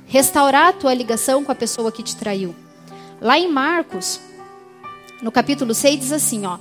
restaurar 0.06 0.70
a 0.70 0.74
tua 0.74 0.94
ligação 0.94 1.44
com 1.44 1.52
a 1.52 1.56
pessoa 1.56 1.92
que 1.92 2.04
te 2.04 2.16
traiu? 2.16 2.54
Lá 3.22 3.38
em 3.38 3.52
Marcos, 3.52 4.20
no 5.22 5.32
capítulo 5.32 5.74
6, 5.74 6.00
diz 6.00 6.12
assim, 6.12 6.46
ó. 6.46 6.58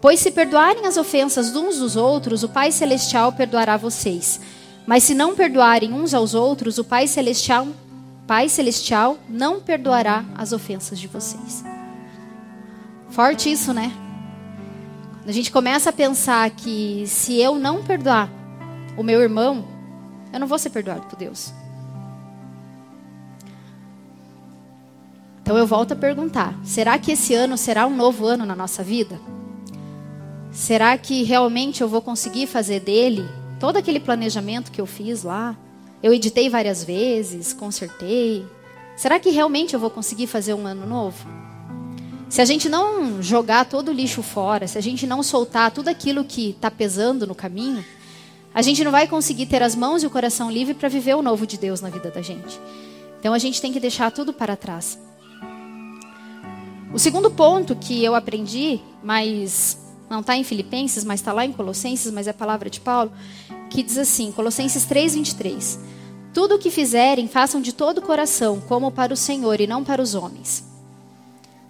Pois 0.00 0.20
se 0.20 0.30
perdoarem 0.30 0.86
as 0.86 0.96
ofensas 0.96 1.56
uns 1.56 1.78
dos 1.78 1.96
outros, 1.96 2.42
o 2.42 2.48
Pai 2.48 2.70
Celestial 2.70 3.32
perdoará 3.32 3.76
vocês. 3.76 4.40
Mas 4.86 5.02
se 5.02 5.14
não 5.14 5.34
perdoarem 5.34 5.92
uns 5.92 6.12
aos 6.12 6.34
outros, 6.34 6.78
o 6.78 6.84
Pai 6.84 7.06
Celestial, 7.06 7.66
Pai 8.26 8.48
Celestial 8.48 9.18
não 9.28 9.60
perdoará 9.60 10.24
as 10.36 10.52
ofensas 10.52 10.98
de 10.98 11.08
vocês. 11.08 11.64
Forte 13.10 13.50
isso, 13.50 13.72
né? 13.72 13.92
A 15.26 15.32
gente 15.32 15.50
começa 15.50 15.88
a 15.88 15.92
pensar 15.92 16.50
que 16.50 17.04
se 17.06 17.40
eu 17.40 17.58
não 17.58 17.82
perdoar 17.82 18.28
o 18.96 19.02
meu 19.02 19.22
irmão, 19.22 19.64
eu 20.32 20.38
não 20.38 20.46
vou 20.46 20.58
ser 20.58 20.68
perdoado 20.68 21.06
por 21.06 21.16
Deus. 21.16 21.52
Então 25.44 25.58
eu 25.58 25.66
volto 25.66 25.92
a 25.92 25.96
perguntar: 25.96 26.58
será 26.64 26.98
que 26.98 27.12
esse 27.12 27.34
ano 27.34 27.58
será 27.58 27.86
um 27.86 27.94
novo 27.94 28.26
ano 28.26 28.46
na 28.46 28.56
nossa 28.56 28.82
vida? 28.82 29.20
Será 30.50 30.96
que 30.96 31.22
realmente 31.22 31.82
eu 31.82 31.88
vou 31.88 32.00
conseguir 32.00 32.46
fazer 32.46 32.80
dele 32.80 33.28
todo 33.60 33.76
aquele 33.76 34.00
planejamento 34.00 34.72
que 34.72 34.80
eu 34.80 34.86
fiz 34.86 35.22
lá? 35.22 35.54
Eu 36.02 36.14
editei 36.14 36.48
várias 36.48 36.82
vezes, 36.82 37.52
consertei. 37.52 38.46
Será 38.96 39.20
que 39.20 39.28
realmente 39.28 39.74
eu 39.74 39.80
vou 39.80 39.90
conseguir 39.90 40.28
fazer 40.28 40.54
um 40.54 40.66
ano 40.66 40.86
novo? 40.86 41.28
Se 42.30 42.40
a 42.40 42.44
gente 42.46 42.66
não 42.66 43.22
jogar 43.22 43.66
todo 43.66 43.90
o 43.90 43.92
lixo 43.92 44.22
fora, 44.22 44.66
se 44.66 44.78
a 44.78 44.80
gente 44.80 45.06
não 45.06 45.22
soltar 45.22 45.70
tudo 45.72 45.88
aquilo 45.88 46.24
que 46.24 46.50
está 46.50 46.70
pesando 46.70 47.26
no 47.26 47.34
caminho, 47.34 47.84
a 48.54 48.62
gente 48.62 48.82
não 48.82 48.90
vai 48.90 49.06
conseguir 49.06 49.44
ter 49.44 49.62
as 49.62 49.74
mãos 49.74 50.02
e 50.02 50.06
o 50.06 50.10
coração 50.10 50.50
livre 50.50 50.72
para 50.72 50.88
viver 50.88 51.14
o 51.14 51.22
novo 51.22 51.46
de 51.46 51.58
Deus 51.58 51.82
na 51.82 51.90
vida 51.90 52.10
da 52.10 52.22
gente. 52.22 52.58
Então 53.20 53.34
a 53.34 53.38
gente 53.38 53.60
tem 53.60 53.74
que 53.74 53.80
deixar 53.80 54.10
tudo 54.10 54.32
para 54.32 54.56
trás. 54.56 54.98
O 56.94 56.98
segundo 57.00 57.28
ponto 57.28 57.74
que 57.74 58.04
eu 58.04 58.14
aprendi, 58.14 58.80
mas 59.02 59.76
não 60.08 60.20
está 60.20 60.36
em 60.36 60.44
Filipenses, 60.44 61.02
mas 61.02 61.18
está 61.18 61.32
lá 61.32 61.44
em 61.44 61.52
Colossenses, 61.52 62.12
mas 62.12 62.28
é 62.28 62.30
a 62.30 62.34
palavra 62.34 62.70
de 62.70 62.80
Paulo, 62.80 63.10
que 63.68 63.82
diz 63.82 63.98
assim, 63.98 64.30
Colossenses 64.30 64.84
3, 64.84 65.16
23. 65.16 65.80
Tudo 66.32 66.54
o 66.54 66.58
que 66.58 66.70
fizerem, 66.70 67.26
façam 67.26 67.60
de 67.60 67.72
todo 67.72 67.98
o 67.98 68.02
coração, 68.02 68.60
como 68.60 68.92
para 68.92 69.12
o 69.12 69.16
Senhor 69.16 69.60
e 69.60 69.66
não 69.66 69.82
para 69.82 70.00
os 70.00 70.14
homens. 70.14 70.64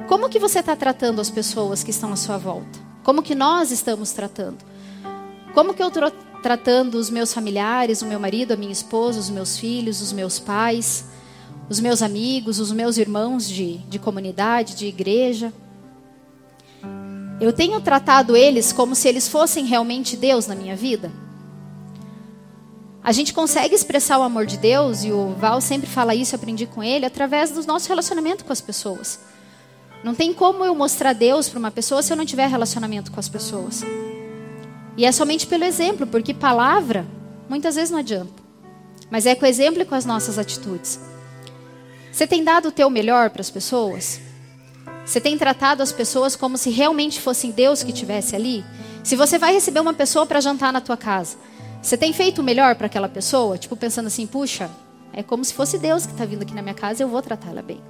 Como 0.07 0.29
que 0.29 0.39
você 0.39 0.59
está 0.59 0.77
tratando 0.77 1.23
as 1.23 1.31
pessoas 1.31 1.83
que 1.83 1.91
estão 1.91 2.13
à 2.13 2.17
sua 2.17 2.37
volta? 2.37 2.79
Como 3.03 3.23
que 3.23 3.35
nós 3.35 3.71
estamos 3.71 4.13
tratando? 4.13 4.59
Como 5.55 5.73
que 5.73 5.83
eu 5.83 5.89
estou 5.89 6.11
tratando 6.43 6.97
os 6.97 7.09
meus 7.09 7.33
familiares, 7.33 8.03
o 8.03 8.07
meu 8.07 8.21
marido, 8.21 8.53
a 8.53 8.57
minha 8.57 8.73
esposa, 8.73 9.21
os 9.21 9.31
meus 9.31 9.57
filhos, 9.57 10.03
os 10.03 10.13
meus 10.13 10.39
pais, 10.39 11.07
os 11.69 11.81
meus 11.81 12.03
amigos, 12.03 12.59
os 12.59 12.73
meus 12.73 12.97
irmãos 12.99 13.49
de, 13.49 13.79
de 13.79 13.99
comunidade, 13.99 14.75
de 14.75 14.87
igreja? 14.87 15.53
Eu 17.41 17.53
tenho 17.53 17.81
tratado 17.81 18.37
eles 18.37 18.73
como 18.73 18.95
se 18.95 19.09
eles 19.09 19.29
fossem 19.29 19.65
realmente 19.65 20.17
Deus 20.17 20.47
na 20.47 20.55
minha 20.55 20.77
vida? 20.77 21.11
A 23.03 23.13
gente 23.13 23.35
consegue 23.35 23.75
expressar 23.75 24.19
o 24.19 24.23
amor 24.23 24.47
de 24.47 24.57
Deus, 24.57 25.05
e 25.05 25.13
o 25.13 25.35
Val 25.35 25.61
sempre 25.61 25.87
fala 25.87 26.15
isso, 26.15 26.35
eu 26.35 26.39
aprendi 26.39 26.65
com 26.65 26.83
ele, 26.83 27.05
através 27.05 27.51
do 27.51 27.63
nosso 27.67 27.89
relacionamento 27.89 28.45
com 28.45 28.53
as 28.53 28.63
pessoas. 28.63 29.21
Não 30.03 30.15
tem 30.15 30.33
como 30.33 30.65
eu 30.65 30.75
mostrar 30.75 31.13
Deus 31.13 31.49
para 31.49 31.59
uma 31.59 31.71
pessoa 31.71 32.03
se 32.03 32.13
eu 32.13 32.17
não 32.17 32.25
tiver 32.25 32.47
relacionamento 32.47 33.13
com 33.13 33.21
as 33.21 33.29
pessoas. 33.29 33.83
E 34.97 35.05
é 35.05 35.13
somente 35.13 35.47
pelo 35.47 35.65
exemplo, 35.65 36.07
porque 36.07 36.33
palavra 36.33 37.07
muitas 37.49 37.75
vezes 37.75 37.91
não 37.91 37.99
adianta. 37.99 38.43
Mas 39.11 39.27
é 39.27 39.35
com 39.35 39.45
o 39.45 39.49
exemplo 39.49 39.83
e 39.83 39.85
com 39.85 39.95
as 39.95 40.07
nossas 40.07 40.39
atitudes. 40.39 40.99
Você 42.15 42.29
tem 42.29 42.45
dado 42.45 42.69
o 42.69 42.71
teu 42.71 42.89
melhor 42.89 43.29
para 43.31 43.41
as 43.41 43.51
pessoas? 43.51 44.21
Você 45.05 45.21
tem 45.21 45.37
tratado 45.37 45.83
as 45.83 45.91
pessoas 45.91 46.37
como 46.37 46.57
se 46.57 46.71
realmente 46.71 47.21
fossem 47.21 47.51
Deus 47.51 47.83
que 47.83 47.91
estivesse 47.91 48.37
ali? 48.37 48.65
Se 49.03 49.17
você 49.17 49.37
vai 49.37 49.53
receber 49.53 49.81
uma 49.81 49.93
pessoa 49.93 50.25
para 50.25 50.41
jantar 50.41 50.73
na 50.73 50.81
tua 50.81 50.97
casa, 50.97 51.37
você 51.83 51.97
tem 51.97 52.13
feito 52.13 52.41
o 52.41 52.45
melhor 52.45 52.77
para 52.77 52.87
aquela 52.87 53.09
pessoa? 53.09 53.59
Tipo, 53.59 53.75
pensando 53.75 54.07
assim, 54.07 54.29
puxa, 54.29 54.71
é 55.13 55.25
como 55.25 55.45
se 55.45 55.53
fosse 55.53 55.77
Deus 55.77 56.07
que 56.07 56.13
está 56.13 56.25
vindo 56.25 56.43
aqui 56.43 56.55
na 56.55 56.63
minha 56.63 56.77
casa, 56.77 57.03
eu 57.03 57.09
vou 57.09 57.21
tratá-la 57.21 57.63
bem. 57.63 57.83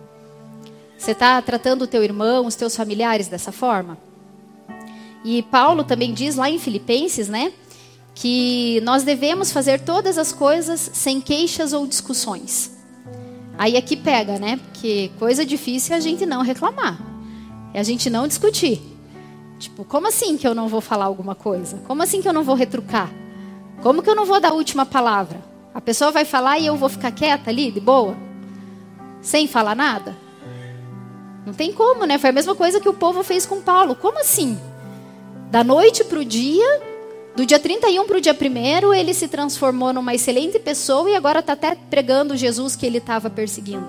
Você 0.97 1.11
está 1.11 1.43
tratando 1.43 1.83
o 1.83 1.87
teu 1.87 2.03
irmão, 2.03 2.47
os 2.47 2.55
teus 2.55 2.75
familiares 2.75 3.29
dessa 3.29 3.53
forma? 3.53 3.99
E 5.23 5.43
Paulo 5.43 5.85
também 5.85 6.15
diz 6.15 6.35
lá 6.37 6.49
em 6.49 6.59
Filipenses, 6.59 7.29
né? 7.29 7.53
Que 8.15 8.81
nós 8.85 9.03
devemos 9.03 9.53
fazer 9.53 9.81
todas 9.81 10.17
as 10.17 10.33
coisas 10.33 10.81
sem 10.95 11.21
queixas 11.21 11.75
ou 11.75 11.87
discussões. 11.87 12.74
Aí 13.57 13.77
aqui 13.77 13.97
pega, 13.97 14.39
né? 14.39 14.57
Porque 14.57 15.11
coisa 15.19 15.45
difícil 15.45 15.95
é 15.95 15.99
a 15.99 16.01
gente 16.01 16.27
não 16.27 16.43
reclamar. 16.43 16.99
É 17.73 17.81
a 17.81 17.83
gente 17.83 18.11
não 18.11 18.27
discutir. 18.27 18.81
Tipo, 19.59 19.85
como 19.85 20.09
assim 20.09 20.37
que 20.37 20.47
eu 20.47 20.55
não 20.55 20.69
vou 20.69 20.81
falar 20.81 21.07
alguma 21.07 21.35
coisa? 21.35 21.79
Como 21.87 22.03
assim 22.03 22.21
que 22.21 22.29
eu 22.29 22.33
não 22.33 22.43
vou 22.43 22.55
retrucar? 22.55 23.11
Como 23.83 24.03
que 24.03 24.11
eu 24.11 24.15
não 24.15 24.27
vou 24.27 24.41
dar 24.41 24.51
a 24.51 24.55
última 24.55 24.85
palavra? 24.85 25.41
A 25.73 25.81
pessoa 25.81 26.11
vai 26.11 26.25
falar 26.25 26.59
e 26.59 26.67
eu 26.67 26.77
vou 26.77 26.89
ficar 26.89 27.11
quieta 27.11 27.51
ali, 27.51 27.71
de 27.71 27.81
boa? 27.81 28.17
Sem 29.21 29.47
falar 29.47 29.75
nada? 29.75 30.17
Não 31.47 31.53
tem 31.53 31.73
como, 31.73 32.05
né? 32.05 32.19
Foi 32.19 32.31
a 32.31 32.33
mesma 32.33 32.55
coisa 32.55 32.81
que 32.81 32.89
o 32.89 32.95
povo 32.95 33.23
fez 33.23 33.45
com 33.45 33.61
Paulo. 33.61 33.95
Como 33.95 34.19
assim? 34.19 34.59
Da 35.51 35.63
noite 35.63 36.03
para 36.05 36.19
o 36.19 36.25
dia, 36.25 36.83
do 37.37 37.45
dia 37.45 37.59
31 37.59 38.07
para 38.07 38.17
o 38.17 38.21
dia 38.21 38.37
1, 38.41 38.95
ele 38.95 39.13
se 39.13 39.27
transformou 39.27 39.93
numa 39.93 40.15
excelente 40.15 40.59
pessoa 40.59 41.11
e 41.11 41.17
agora 41.17 41.41
está 41.41 41.55
até 41.55 41.75
pregando 41.75 42.37
Jesus 42.37 42.77
que 42.77 42.87
ele 42.87 42.99
estava 42.99 43.29
perseguindo. 43.29 43.89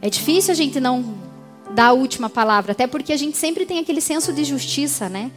É 0.00 0.08
difícil 0.08 0.52
a 0.52 0.54
gente 0.54 0.78
não 0.78 1.14
dar 1.74 1.86
a 1.86 1.92
última 1.92 2.30
palavra, 2.30 2.72
até 2.72 2.86
porque 2.86 3.12
a 3.12 3.16
gente 3.16 3.36
sempre 3.36 3.66
tem 3.66 3.80
aquele 3.80 4.00
senso 4.00 4.32
de 4.32 4.44
justiça, 4.44 5.08
né? 5.08 5.32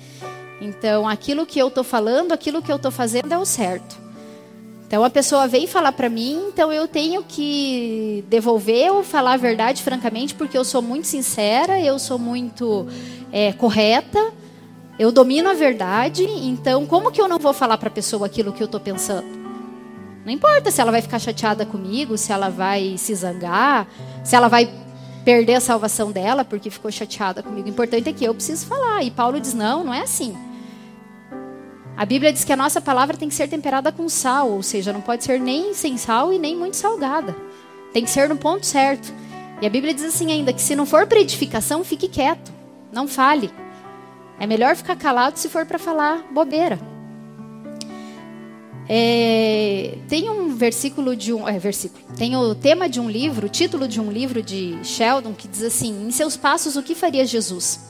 Então, 0.62 1.08
aquilo 1.08 1.46
que 1.46 1.58
eu 1.58 1.70
estou 1.70 1.84
falando, 1.84 2.32
aquilo 2.32 2.62
que 2.62 2.72
eu 2.72 2.76
estou 2.76 2.92
fazendo 2.92 3.32
é 3.32 3.38
o 3.38 3.46
certo. 3.46 4.00
Então, 4.88 5.04
a 5.04 5.10
pessoa 5.10 5.48
vem 5.48 5.66
falar 5.66 5.94
para 5.94 6.08
mim, 6.10 6.50
então 6.50 6.72
eu 6.72 6.88
tenho 6.88 7.24
que 7.24 8.24
devolver 8.28 8.92
ou 8.92 9.04
falar 9.04 9.34
a 9.34 9.38
verdade 9.38 9.82
francamente, 9.82 10.36
porque 10.36 10.56
eu 10.56 10.66
sou 10.66 10.82
muito 10.82 11.08
sincera, 11.08 11.80
eu 11.80 11.98
sou 11.98 12.20
muito 12.20 12.86
é, 13.32 13.54
correta, 13.54 14.34
eu 15.02 15.12
domino 15.12 15.50
a 15.50 15.56
verdade, 15.56 16.24
então 16.24 16.86
como 16.86 17.12
que 17.12 17.20
eu 17.20 17.28
não 17.28 17.40
vou 17.40 17.54
falar 17.54 17.76
para 17.80 17.88
a 17.88 17.92
pessoa 17.92 18.28
aquilo 18.28 18.54
que 18.54 18.62
eu 18.62 18.66
estou 18.66 18.80
pensando? 18.80 19.26
Não 20.24 20.32
importa 20.32 20.70
se 20.70 20.80
ela 20.80 20.92
vai 20.92 21.02
ficar 21.02 21.18
chateada 21.18 21.66
comigo, 21.66 22.16
se 22.20 22.32
ela 22.32 22.50
vai 22.50 23.00
se 23.00 23.16
zangar, 23.16 23.88
se 24.24 24.36
ela 24.36 24.48
vai 24.48 24.72
perder 25.26 25.56
a 25.56 25.60
salvação 25.60 26.12
dela 26.12 26.46
porque 26.46 26.70
ficou 26.70 26.92
chateada 26.92 27.42
comigo. 27.42 27.66
O 27.66 27.72
importante 27.72 28.10
é 28.10 28.14
que 28.14 28.24
eu 28.24 28.36
preciso 28.36 28.68
falar. 28.68 29.02
E 29.02 29.10
Paulo 29.10 29.40
diz: 29.40 29.56
não, 29.56 29.84
não 29.84 29.92
é 29.92 30.02
assim. 30.02 30.38
A 31.98 32.06
Bíblia 32.06 32.32
diz 32.32 32.44
que 32.44 32.54
a 32.54 32.56
nossa 32.56 32.80
palavra 32.80 33.18
tem 33.18 33.28
que 33.28 33.34
ser 33.34 33.48
temperada 33.48 33.92
com 33.92 34.08
sal, 34.08 34.52
ou 34.52 34.62
seja, 34.62 34.94
não 34.94 35.02
pode 35.02 35.24
ser 35.24 35.40
nem 35.40 35.74
sem 35.74 35.98
sal 35.98 36.32
e 36.32 36.38
nem 36.38 36.56
muito 36.56 36.78
salgada. 36.78 37.36
Tem 37.92 38.04
que 38.04 38.12
ser 38.12 38.30
no 38.30 38.38
ponto 38.38 38.68
certo. 38.68 39.12
E 39.60 39.66
a 39.66 39.70
Bíblia 39.70 39.96
diz 39.96 40.04
assim 40.04 40.32
ainda 40.32 40.54
que 40.54 40.62
se 40.62 40.76
não 40.76 40.86
for 40.86 41.08
para 41.08 41.20
edificação, 41.20 41.84
fique 41.84 42.08
quieto, 42.08 42.54
não 42.94 43.08
fale. 43.08 43.52
É 44.42 44.48
melhor 44.48 44.76
ficar 44.76 44.96
calado 44.96 45.38
se 45.38 45.48
for 45.48 45.68
para 45.68 45.78
falar 45.78 46.26
bobeira. 46.34 46.80
É, 48.90 50.00
tem 50.10 50.32
um 50.32 50.56
versículo 50.56 51.16
de 51.16 51.32
um 51.32 51.48
é, 51.48 51.60
versículo. 51.60 52.04
Tem 52.18 52.36
o 52.36 52.56
tema 52.56 52.90
de 52.90 53.00
um 53.00 53.08
livro, 53.08 53.46
o 53.46 53.50
título 53.50 53.88
de 53.88 54.02
um 54.02 54.12
livro 54.12 54.42
de 54.42 54.80
Sheldon 54.84 55.36
que 55.36 55.48
diz 55.48 55.62
assim: 55.62 56.08
Em 56.08 56.10
seus 56.10 56.36
passos 56.36 56.76
o 56.76 56.82
que 56.82 56.96
faria 56.96 57.24
Jesus? 57.24 57.82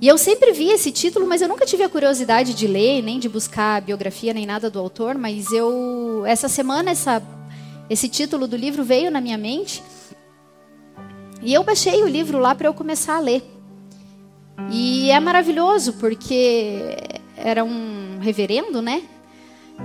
E 0.00 0.08
eu 0.08 0.18
sempre 0.18 0.50
vi 0.50 0.68
esse 0.72 0.90
título, 0.90 1.28
mas 1.28 1.40
eu 1.40 1.46
nunca 1.46 1.64
tive 1.64 1.84
a 1.84 1.88
curiosidade 1.88 2.52
de 2.52 2.66
ler, 2.66 3.00
nem 3.00 3.20
de 3.20 3.28
buscar 3.28 3.76
a 3.76 3.80
biografia, 3.80 4.34
nem 4.34 4.44
nada 4.44 4.68
do 4.68 4.80
autor. 4.80 5.16
Mas 5.16 5.52
eu, 5.52 6.24
essa 6.26 6.48
semana, 6.48 6.90
essa, 6.90 7.22
esse 7.88 8.08
título 8.08 8.48
do 8.48 8.56
livro 8.56 8.82
veio 8.82 9.12
na 9.12 9.20
minha 9.20 9.38
mente. 9.38 9.80
E 11.40 11.54
eu 11.54 11.62
baixei 11.62 12.02
o 12.02 12.08
livro 12.08 12.40
lá 12.40 12.52
para 12.52 12.66
eu 12.66 12.74
começar 12.74 13.14
a 13.14 13.20
ler. 13.20 13.59
E 14.70 15.10
é 15.10 15.18
maravilhoso, 15.20 15.94
porque 15.94 16.96
era 17.36 17.64
um 17.64 18.18
reverendo, 18.20 18.82
né? 18.82 19.02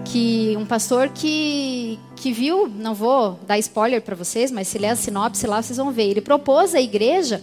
Que 0.03 0.55
um 0.57 0.65
pastor 0.65 1.09
que, 1.09 1.97
que 2.15 2.31
viu, 2.31 2.67
não 2.67 2.93
vou 2.93 3.39
dar 3.47 3.57
spoiler 3.59 4.01
para 4.01 4.15
vocês, 4.15 4.51
mas 4.51 4.67
se 4.67 4.77
ler 4.77 4.89
a 4.89 4.95
sinopse 4.95 5.47
lá, 5.47 5.61
vocês 5.61 5.77
vão 5.77 5.91
ver. 5.91 6.09
Ele 6.09 6.21
propôs 6.21 6.75
à 6.75 6.81
igreja 6.81 7.41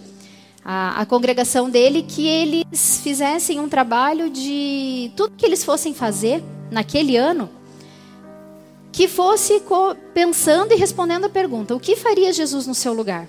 a 0.65 1.05
congregação 1.05 1.69
dele 1.69 2.03
que 2.03 2.25
eles 2.25 3.01
fizessem 3.03 3.59
um 3.59 3.67
trabalho 3.67 4.29
de 4.29 5.11
tudo 5.15 5.35
que 5.35 5.45
eles 5.45 5.63
fossem 5.63 5.93
fazer 5.93 6.41
naquele 6.71 7.17
ano, 7.17 7.49
que 8.91 9.07
fosse 9.07 9.61
pensando 10.13 10.73
e 10.73 10.77
respondendo 10.77 11.25
a 11.25 11.29
pergunta: 11.29 11.75
o 11.75 11.79
que 11.79 11.95
faria 11.95 12.31
Jesus 12.31 12.65
no 12.65 12.75
seu 12.75 12.93
lugar? 12.93 13.27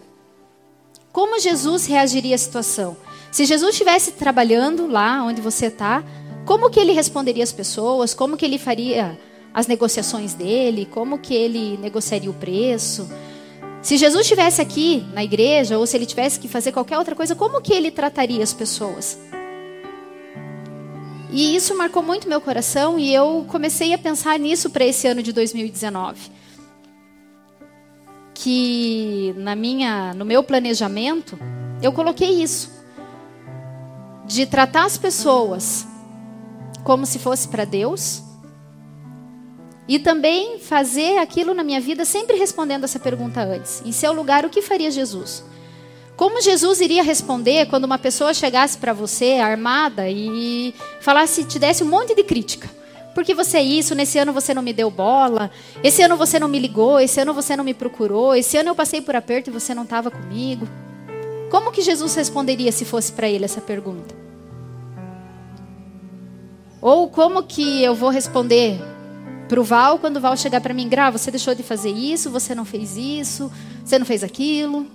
Como 1.13 1.41
Jesus 1.41 1.87
reagiria 1.87 2.35
à 2.35 2.39
situação? 2.39 2.97
Se 3.35 3.45
Jesus 3.45 3.73
estivesse 3.73 4.13
trabalhando 4.13 4.87
lá 4.87 5.25
onde 5.25 5.41
você 5.41 5.67
está, 5.67 6.05
como 6.47 6.71
que 6.71 6.79
ele 6.79 6.93
responderia 6.93 7.43
às 7.43 7.51
pessoas? 7.51 8.15
Como 8.15 8.37
que 8.37 8.45
ele 8.45 8.59
faria 8.59 9.19
as 9.53 9.67
negociações 9.67 10.35
dele? 10.35 10.87
Como 10.89 11.19
que 11.19 11.35
ele 11.35 11.77
negociaria 11.79 12.31
o 12.31 12.35
preço? 12.35 13.11
Se 13.83 13.97
Jesus 13.97 14.21
estivesse 14.21 14.63
aqui 14.63 15.05
na 15.13 15.25
igreja, 15.25 15.77
ou 15.77 15.85
se 15.85 15.97
ele 15.97 16.07
tivesse 16.07 16.39
que 16.39 16.47
fazer 16.47 16.71
qualquer 16.71 16.97
outra 16.97 17.17
coisa, 17.17 17.35
como 17.35 17.61
que 17.61 17.73
ele 17.73 17.91
trataria 17.91 18.41
as 18.41 18.53
pessoas? 18.53 19.19
E 21.33 21.57
isso 21.57 21.77
marcou 21.77 22.05
muito 22.05 22.29
meu 22.29 22.41
coração 22.41 23.01
e 23.01 23.13
eu 23.13 23.45
comecei 23.49 23.93
a 23.93 23.99
pensar 23.99 24.39
nisso 24.39 24.71
para 24.71 24.85
esse 24.85 25.09
ano 25.09 25.21
de 25.21 25.33
2019. 25.33 26.31
Que 28.33 29.35
na 29.37 29.57
minha, 29.57 30.15
no 30.15 30.25
meu 30.25 30.41
planejamento, 30.45 31.37
eu 31.83 31.93
coloquei 31.93 32.31
isso. 32.41 32.74
De 34.27 34.47
tratar 34.47 34.87
as 34.87 34.97
pessoas 34.97 35.87
como 36.83 37.07
se 37.07 37.19
fosse 37.19 37.49
para 37.49 37.65
Deus 37.65 38.23
e 39.87 39.99
também 39.99 40.59
fazer 40.59 41.19
aquilo 41.19 41.53
na 41.53 41.63
minha 41.63 41.81
vida 41.81 42.05
sempre 42.05 42.37
respondendo 42.37 42.85
essa 42.85 42.99
pergunta 42.99 43.43
antes. 43.43 43.83
Em 43.85 43.93
seu 43.93 44.13
lugar, 44.13 44.45
o 44.45 44.51
que 44.51 44.63
faria 44.63 44.91
Jesus? 44.91 45.45
Como 46.17 46.41
Jesus 46.41 46.81
iria 46.81 47.03
responder 47.03 47.67
quando 47.67 47.85
uma 47.85 47.99
pessoa 47.99 48.33
chegasse 48.33 48.79
para 48.79 48.93
você 48.93 49.35
armada 49.35 50.09
e 50.09 50.73
falasse, 51.01 51.45
te 51.45 51.59
desse 51.59 51.83
um 51.83 51.89
monte 51.89 52.15
de 52.15 52.23
crítica? 52.23 52.71
Porque 53.15 53.35
você 53.35 53.59
é 53.59 53.63
isso, 53.63 53.95
nesse 53.95 54.19
ano 54.19 54.33
você 54.33 54.55
não 54.55 54.63
me 54.63 54.73
deu 54.73 54.91
bola, 54.91 55.51
esse 55.83 56.03
ano 56.03 56.17
você 56.17 56.39
não 56.39 56.49
me 56.49 56.59
ligou, 56.59 56.99
esse 56.99 57.21
ano 57.21 57.33
você 57.33 57.57
não 57.57 57.63
me 57.63 57.75
procurou, 57.75 58.35
esse 58.35 58.57
ano 58.57 58.71
eu 58.71 58.75
passei 58.75 59.01
por 59.01 59.15
aperto 59.15 59.51
e 59.51 59.53
você 59.53 59.75
não 59.75 59.85
estava 59.85 60.11
comigo. 60.11 60.69
Como 61.55 61.71
que 61.71 61.83
Jesus 61.83 62.17
responderia 62.17 62.73
se 62.73 62.85
fosse 62.85 63.13
para 63.13 63.29
ele 63.29 63.45
essa 63.45 63.61
pergunta? 63.61 64.13
Ou 66.83 67.09
como 67.09 67.45
que 67.45 67.81
eu 67.81 67.95
vou 67.95 68.11
responder 68.11 68.77
para 69.49 69.61
o 69.61 69.63
Val 69.63 70.01
quando 70.01 70.17
o 70.17 70.21
Val 70.21 70.37
chegar 70.37 70.61
para 70.61 70.75
mim, 70.75 70.89
Gra, 70.89 71.11
você 71.11 71.31
deixou 71.31 71.55
de 71.55 71.63
fazer 71.63 71.93
isso, 71.93 72.29
você 72.29 72.57
não 72.57 72.65
fez 72.65 72.97
isso, 72.97 73.53
você 73.85 74.01
não 74.01 74.05
fez 74.05 74.25
aquilo. 74.25 74.89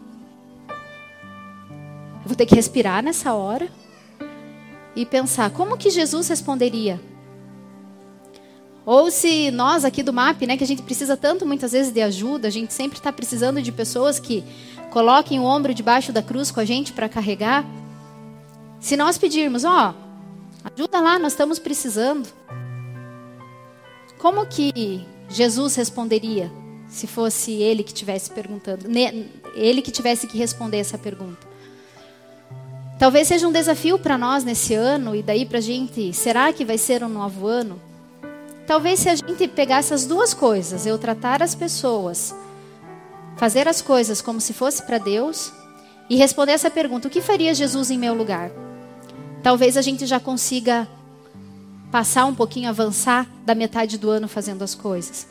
Eu 0.68 2.26
vou 2.26 2.36
ter 2.36 2.46
que 2.46 2.56
respirar 2.56 3.02
nessa 3.02 3.34
hora 3.34 3.70
e 4.94 5.06
pensar 5.06 5.52
como 5.52 5.78
que 5.78 5.90
Jesus 5.90 6.28
responderia. 6.28 7.00
Ou 8.92 9.12
se 9.12 9.52
nós 9.52 9.86
aqui 9.86 10.02
do 10.02 10.12
MAP, 10.12 10.48
né, 10.48 10.58
que 10.58 10.64
a 10.64 10.68
gente 10.68 10.82
precisa 10.82 11.16
tanto 11.16 11.46
muitas 11.46 11.74
vezes 11.74 11.94
de 11.94 12.02
ajuda, 12.02 12.48
a 12.48 12.50
gente 12.50 12.74
sempre 12.74 12.98
está 12.98 13.14
precisando 13.14 13.62
de 13.62 13.72
pessoas 13.72 14.20
que 14.20 14.44
coloquem 14.90 15.40
o 15.40 15.44
ombro 15.44 15.76
debaixo 15.76 16.12
da 16.12 16.24
cruz 16.24 16.50
com 16.50 16.60
a 16.60 16.66
gente 16.66 16.92
para 16.92 17.08
carregar. 17.08 17.64
Se 18.80 18.98
nós 18.98 19.16
pedirmos, 19.16 19.64
ó, 19.64 19.94
ajuda 20.74 21.00
lá, 21.02 21.20
nós 21.20 21.34
estamos 21.34 21.60
precisando. 21.60 22.28
Como 24.18 24.44
que 24.48 25.06
Jesus 25.30 25.76
responderia 25.76 26.52
se 26.90 27.06
fosse 27.06 27.52
ele 27.52 27.84
que 27.84 27.94
tivesse 27.94 28.32
perguntando, 28.32 28.88
ele 29.54 29.84
que 29.84 29.92
tivesse 29.92 30.26
que 30.26 30.36
responder 30.36 30.78
essa 30.78 30.98
pergunta? 30.98 31.48
Talvez 32.98 33.28
seja 33.28 33.48
um 33.48 33.52
desafio 33.52 34.00
para 34.00 34.18
nós 34.18 34.44
nesse 34.44 34.74
ano 34.74 35.16
e 35.16 35.22
daí 35.22 35.46
para 35.46 35.60
a 35.60 35.62
gente, 35.62 36.12
será 36.12 36.52
que 36.52 36.66
vai 36.66 36.80
ser 36.80 37.04
um 37.04 37.10
novo 37.10 37.46
ano? 37.46 37.89
Talvez 38.70 39.00
se 39.00 39.10
a 39.10 39.16
gente 39.16 39.48
pegar 39.48 39.78
essas 39.78 40.06
duas 40.06 40.32
coisas, 40.32 40.86
eu 40.86 40.96
tratar 41.00 41.42
as 41.42 41.56
pessoas, 41.56 42.36
fazer 43.36 43.68
as 43.68 43.82
coisas 43.82 44.22
como 44.22 44.40
se 44.40 44.54
fosse 44.54 44.84
para 44.84 45.00
Deus 45.00 45.52
e 46.08 46.16
responder 46.16 46.52
essa 46.52 46.70
pergunta: 46.70 47.08
o 47.08 47.12
que 47.12 47.20
faria 47.20 47.52
Jesus 47.56 47.90
em 47.90 47.98
meu 47.98 48.14
lugar? 48.14 48.52
Talvez 49.42 49.76
a 49.76 49.82
gente 49.82 50.06
já 50.06 50.20
consiga 50.20 50.88
passar 51.92 52.26
um 52.26 52.36
pouquinho, 52.36 52.70
avançar 52.70 53.26
da 53.44 53.56
metade 53.56 53.98
do 53.98 54.08
ano 54.08 54.28
fazendo 54.28 54.62
as 54.62 54.76
coisas. 54.76 55.28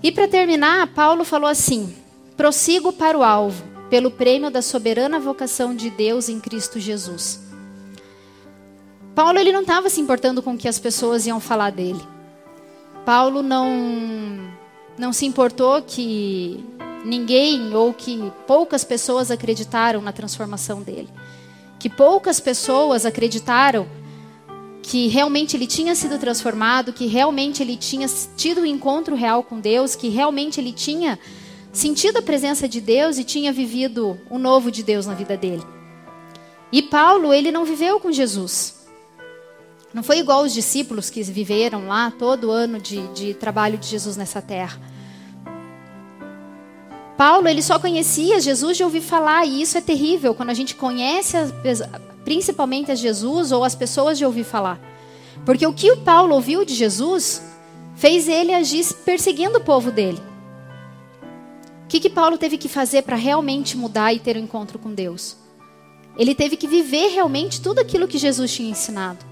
E 0.00 0.12
para 0.12 0.28
terminar, 0.28 0.86
Paulo 0.94 1.24
falou 1.24 1.50
assim: 1.50 1.96
prossigo 2.36 2.92
para 2.92 3.18
o 3.18 3.24
alvo, 3.24 3.64
pelo 3.90 4.12
prêmio 4.12 4.52
da 4.52 4.62
soberana 4.62 5.18
vocação 5.18 5.74
de 5.74 5.90
Deus 5.90 6.28
em 6.28 6.38
Cristo 6.38 6.78
Jesus. 6.78 7.47
Paulo 9.18 9.36
ele 9.36 9.50
não 9.50 9.62
estava 9.62 9.90
se 9.90 10.00
importando 10.00 10.40
com 10.40 10.54
o 10.54 10.56
que 10.56 10.68
as 10.68 10.78
pessoas 10.78 11.26
iam 11.26 11.40
falar 11.40 11.70
dele. 11.70 12.00
Paulo 13.04 13.42
não 13.42 14.48
não 14.96 15.12
se 15.12 15.26
importou 15.26 15.82
que 15.82 16.64
ninguém 17.04 17.74
ou 17.74 17.92
que 17.92 18.32
poucas 18.46 18.84
pessoas 18.84 19.32
acreditaram 19.32 20.00
na 20.00 20.12
transformação 20.12 20.82
dele. 20.82 21.08
Que 21.80 21.90
poucas 21.90 22.38
pessoas 22.38 23.04
acreditaram 23.04 23.88
que 24.84 25.08
realmente 25.08 25.56
ele 25.56 25.66
tinha 25.66 25.96
sido 25.96 26.16
transformado, 26.16 26.92
que 26.92 27.08
realmente 27.08 27.60
ele 27.60 27.76
tinha 27.76 28.06
tido 28.36 28.60
um 28.60 28.66
encontro 28.66 29.16
real 29.16 29.42
com 29.42 29.58
Deus, 29.58 29.96
que 29.96 30.08
realmente 30.08 30.60
ele 30.60 30.72
tinha 30.72 31.18
sentido 31.72 32.18
a 32.18 32.22
presença 32.22 32.68
de 32.68 32.80
Deus 32.80 33.18
e 33.18 33.24
tinha 33.24 33.52
vivido 33.52 34.16
o 34.30 34.38
novo 34.38 34.70
de 34.70 34.84
Deus 34.84 35.06
na 35.06 35.14
vida 35.14 35.36
dele. 35.36 35.64
E 36.70 36.82
Paulo, 36.82 37.34
ele 37.34 37.50
não 37.50 37.64
viveu 37.64 37.98
com 37.98 38.12
Jesus. 38.12 38.77
Não 39.92 40.02
foi 40.02 40.18
igual 40.18 40.42
os 40.42 40.52
discípulos 40.52 41.08
que 41.08 41.22
viveram 41.22 41.88
lá 41.88 42.10
todo 42.10 42.50
ano 42.50 42.78
de, 42.78 43.06
de 43.08 43.34
trabalho 43.34 43.78
de 43.78 43.86
Jesus 43.86 44.16
nessa 44.16 44.42
terra. 44.42 44.78
Paulo, 47.16 47.48
ele 47.48 47.62
só 47.62 47.78
conhecia 47.78 48.40
Jesus 48.40 48.76
de 48.76 48.84
ouvir 48.84 49.00
falar, 49.00 49.44
e 49.44 49.60
isso 49.60 49.76
é 49.76 49.80
terrível 49.80 50.34
quando 50.34 50.50
a 50.50 50.54
gente 50.54 50.74
conhece 50.74 51.36
principalmente 52.24 52.92
a 52.92 52.94
Jesus 52.94 53.50
ou 53.50 53.64
as 53.64 53.74
pessoas 53.74 54.16
de 54.18 54.24
ouvir 54.24 54.44
falar. 54.44 54.78
Porque 55.44 55.66
o 55.66 55.72
que 55.72 55.90
o 55.90 55.96
Paulo 55.96 56.34
ouviu 56.34 56.64
de 56.64 56.74
Jesus 56.74 57.42
fez 57.96 58.28
ele 58.28 58.54
agir 58.54 58.86
perseguindo 59.04 59.58
o 59.58 59.64
povo 59.64 59.90
dele. 59.90 60.20
O 61.84 61.88
que, 61.88 61.98
que 61.98 62.10
Paulo 62.10 62.38
teve 62.38 62.58
que 62.58 62.68
fazer 62.68 63.02
para 63.02 63.16
realmente 63.16 63.76
mudar 63.76 64.12
e 64.12 64.20
ter 64.20 64.36
um 64.36 64.40
encontro 64.40 64.78
com 64.78 64.92
Deus? 64.92 65.36
Ele 66.16 66.34
teve 66.34 66.56
que 66.56 66.68
viver 66.68 67.08
realmente 67.08 67.60
tudo 67.60 67.80
aquilo 67.80 68.06
que 68.06 68.18
Jesus 68.18 68.52
tinha 68.52 68.70
ensinado. 68.70 69.27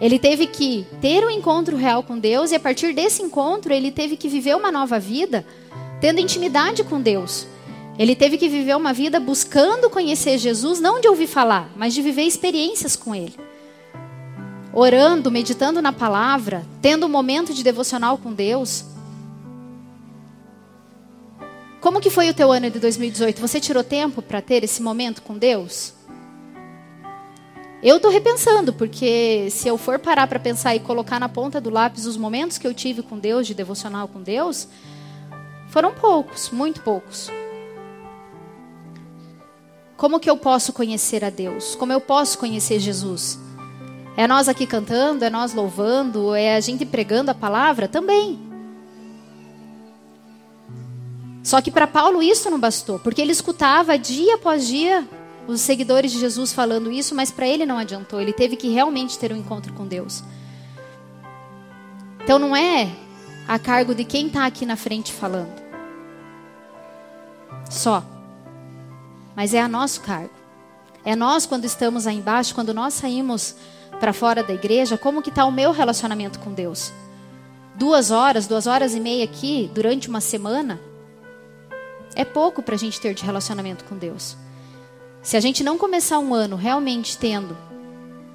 Ele 0.00 0.18
teve 0.18 0.46
que 0.46 0.86
ter 1.00 1.22
um 1.24 1.30
encontro 1.30 1.76
real 1.76 2.02
com 2.02 2.18
Deus 2.18 2.52
e 2.52 2.54
a 2.54 2.60
partir 2.60 2.94
desse 2.94 3.22
encontro 3.22 3.72
ele 3.72 3.90
teve 3.90 4.16
que 4.16 4.28
viver 4.28 4.56
uma 4.56 4.72
nova 4.72 4.98
vida, 4.98 5.44
tendo 6.00 6.20
intimidade 6.20 6.82
com 6.82 7.00
Deus. 7.00 7.46
Ele 7.98 8.16
teve 8.16 8.38
que 8.38 8.48
viver 8.48 8.74
uma 8.74 8.94
vida 8.94 9.20
buscando 9.20 9.90
conhecer 9.90 10.38
Jesus, 10.38 10.80
não 10.80 11.02
de 11.02 11.08
ouvir 11.08 11.26
falar, 11.26 11.70
mas 11.76 11.92
de 11.92 12.00
viver 12.00 12.22
experiências 12.22 12.96
com 12.96 13.14
Ele. 13.14 13.34
Orando, 14.72 15.30
meditando 15.30 15.82
na 15.82 15.92
palavra, 15.92 16.64
tendo 16.80 17.04
um 17.04 17.10
momento 17.10 17.52
de 17.52 17.62
devocional 17.62 18.16
com 18.16 18.32
Deus. 18.32 18.86
Como 21.78 22.00
que 22.00 22.08
foi 22.08 22.30
o 22.30 22.34
teu 22.34 22.50
ano 22.50 22.70
de 22.70 22.78
2018? 22.78 23.38
Você 23.38 23.60
tirou 23.60 23.84
tempo 23.84 24.22
para 24.22 24.40
ter 24.40 24.64
esse 24.64 24.80
momento 24.80 25.20
com 25.20 25.36
Deus? 25.36 25.92
Eu 27.82 27.96
estou 27.96 28.10
repensando, 28.10 28.74
porque 28.74 29.48
se 29.50 29.66
eu 29.66 29.78
for 29.78 29.98
parar 29.98 30.26
para 30.26 30.38
pensar 30.38 30.76
e 30.76 30.80
colocar 30.80 31.18
na 31.18 31.30
ponta 31.30 31.58
do 31.58 31.70
lápis 31.70 32.04
os 32.04 32.16
momentos 32.16 32.58
que 32.58 32.66
eu 32.66 32.74
tive 32.74 33.02
com 33.02 33.18
Deus, 33.18 33.46
de 33.46 33.54
devocional 33.54 34.06
com 34.06 34.20
Deus, 34.20 34.68
foram 35.70 35.94
poucos, 35.94 36.50
muito 36.50 36.82
poucos. 36.82 37.30
Como 39.96 40.20
que 40.20 40.28
eu 40.28 40.36
posso 40.36 40.74
conhecer 40.74 41.24
a 41.24 41.30
Deus? 41.30 41.74
Como 41.74 41.90
eu 41.90 42.00
posso 42.02 42.38
conhecer 42.38 42.78
Jesus? 42.80 43.38
É 44.14 44.26
nós 44.26 44.46
aqui 44.46 44.66
cantando, 44.66 45.24
é 45.24 45.30
nós 45.30 45.54
louvando, 45.54 46.34
é 46.34 46.56
a 46.56 46.60
gente 46.60 46.84
pregando 46.84 47.30
a 47.30 47.34
palavra? 47.34 47.88
Também. 47.88 48.38
Só 51.42 51.62
que 51.62 51.70
para 51.70 51.86
Paulo 51.86 52.22
isso 52.22 52.50
não 52.50 52.60
bastou, 52.60 52.98
porque 52.98 53.22
ele 53.22 53.32
escutava 53.32 53.98
dia 53.98 54.34
após 54.34 54.66
dia 54.66 55.08
os 55.52 55.60
seguidores 55.60 56.12
de 56.12 56.18
Jesus 56.18 56.52
falando 56.52 56.90
isso, 56.90 57.14
mas 57.14 57.30
para 57.30 57.46
ele 57.46 57.66
não 57.66 57.78
adiantou. 57.78 58.20
Ele 58.20 58.32
teve 58.32 58.56
que 58.56 58.68
realmente 58.68 59.18
ter 59.18 59.32
um 59.32 59.36
encontro 59.36 59.72
com 59.72 59.86
Deus. 59.86 60.22
Então 62.22 62.38
não 62.38 62.54
é 62.54 62.90
a 63.48 63.58
cargo 63.58 63.94
de 63.94 64.04
quem 64.04 64.26
está 64.26 64.46
aqui 64.46 64.64
na 64.64 64.76
frente 64.76 65.12
falando. 65.12 65.60
Só 67.68 68.04
mas 69.40 69.54
é 69.54 69.60
a 69.60 69.66
nosso 69.66 70.02
cargo. 70.02 70.34
É 71.02 71.16
nós 71.16 71.46
quando 71.46 71.64
estamos 71.64 72.06
aí 72.06 72.16
embaixo, 72.16 72.54
quando 72.54 72.74
nós 72.74 72.92
saímos 72.92 73.56
para 73.98 74.12
fora 74.12 74.42
da 74.42 74.52
igreja, 74.52 74.98
como 74.98 75.22
que 75.22 75.30
está 75.30 75.46
o 75.46 75.50
meu 75.50 75.72
relacionamento 75.72 76.38
com 76.40 76.52
Deus? 76.52 76.92
Duas 77.74 78.10
horas, 78.10 78.46
duas 78.46 78.66
horas 78.66 78.94
e 78.94 79.00
meia 79.00 79.24
aqui 79.24 79.70
durante 79.72 80.10
uma 80.10 80.20
semana 80.20 80.78
é 82.14 82.22
pouco 82.22 82.62
para 82.62 82.74
a 82.74 82.78
gente 82.78 83.00
ter 83.00 83.14
de 83.14 83.24
relacionamento 83.24 83.82
com 83.84 83.96
Deus. 83.96 84.36
Se 85.22 85.36
a 85.36 85.40
gente 85.40 85.62
não 85.62 85.76
começar 85.76 86.18
um 86.18 86.32
ano 86.34 86.56
realmente 86.56 87.16
tendo 87.18 87.56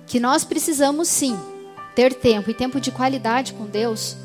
que 0.06 0.20
nós 0.20 0.44
precisamos 0.44 1.08
sim 1.08 1.38
ter 1.96 2.14
tempo 2.14 2.52
e 2.52 2.54
tempo 2.54 2.80
de 2.80 2.92
qualidade 2.92 3.54
com 3.54 3.66
Deus, 3.66 4.16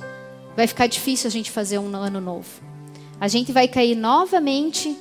vai 0.54 0.66
ficar 0.66 0.86
difícil 0.86 1.28
a 1.28 1.30
gente 1.30 1.50
fazer 1.50 1.78
um 1.78 1.94
ano 1.96 2.20
novo. 2.20 2.48
A 3.18 3.28
gente 3.28 3.50
vai 3.50 3.66
cair 3.66 3.94
novamente 3.94 4.96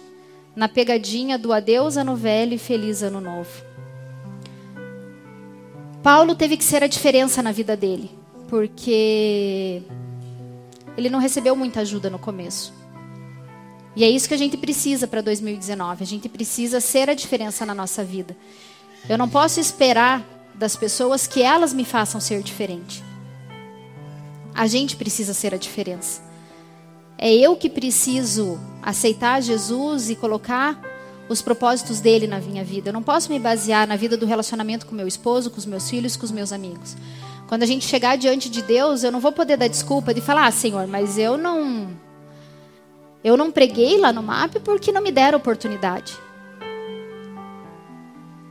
na 0.55 0.69
pegadinha 0.69 1.37
do 1.37 1.51
adeus 1.51 1.97
ano 1.97 2.15
velho 2.15 2.53
e 2.53 2.57
feliz 2.57 3.03
ano 3.03 3.19
novo. 3.19 3.49
Paulo 6.01 6.35
teve 6.35 6.55
que 6.55 6.63
ser 6.63 6.81
a 6.81 6.87
diferença 6.87 7.43
na 7.43 7.51
vida 7.51 7.75
dele, 7.75 8.09
porque 8.47 9.81
ele 10.95 11.09
não 11.09 11.19
recebeu 11.19 11.55
muita 11.57 11.81
ajuda 11.81 12.09
no 12.09 12.17
começo. 12.17 12.78
E 13.99 14.03
é 14.05 14.09
isso 14.09 14.29
que 14.29 14.33
a 14.33 14.37
gente 14.37 14.55
precisa 14.55 15.05
para 15.05 15.19
2019. 15.19 16.01
A 16.01 16.07
gente 16.07 16.29
precisa 16.29 16.79
ser 16.79 17.09
a 17.09 17.13
diferença 17.13 17.65
na 17.65 17.75
nossa 17.75 18.01
vida. 18.01 18.33
Eu 19.09 19.17
não 19.17 19.27
posso 19.27 19.59
esperar 19.59 20.25
das 20.55 20.73
pessoas 20.73 21.27
que 21.27 21.41
elas 21.41 21.73
me 21.73 21.83
façam 21.83 22.21
ser 22.21 22.41
diferente. 22.41 23.03
A 24.55 24.67
gente 24.67 24.95
precisa 24.95 25.33
ser 25.33 25.53
a 25.53 25.57
diferença. 25.57 26.21
É 27.17 27.29
eu 27.29 27.57
que 27.57 27.69
preciso 27.69 28.57
aceitar 28.81 29.41
Jesus 29.41 30.09
e 30.09 30.15
colocar 30.15 30.81
os 31.27 31.41
propósitos 31.41 31.99
dele 31.99 32.25
na 32.25 32.39
minha 32.39 32.63
vida. 32.63 32.91
Eu 32.91 32.93
não 32.93 33.03
posso 33.03 33.29
me 33.29 33.37
basear 33.37 33.85
na 33.85 33.97
vida 33.97 34.15
do 34.15 34.25
relacionamento 34.25 34.85
com 34.85 34.95
meu 34.95 35.09
esposo, 35.09 35.51
com 35.51 35.57
os 35.57 35.65
meus 35.65 35.89
filhos, 35.89 36.15
com 36.15 36.23
os 36.23 36.31
meus 36.31 36.53
amigos. 36.53 36.95
Quando 37.49 37.63
a 37.63 37.65
gente 37.65 37.85
chegar 37.85 38.17
diante 38.17 38.49
de 38.49 38.61
Deus, 38.61 39.03
eu 39.03 39.11
não 39.11 39.19
vou 39.19 39.33
poder 39.33 39.57
dar 39.57 39.67
desculpa 39.67 40.13
de 40.13 40.21
falar, 40.21 40.45
ah, 40.45 40.51
Senhor, 40.51 40.87
mas 40.87 41.17
eu 41.17 41.37
não 41.37 41.89
eu 43.23 43.35
não 43.35 43.51
preguei 43.51 43.97
lá 43.97 44.13
no 44.13 44.23
MAP 44.23 44.59
porque 44.63 44.91
não 44.91 45.01
me 45.01 45.11
deram 45.11 45.37
oportunidade. 45.37 46.17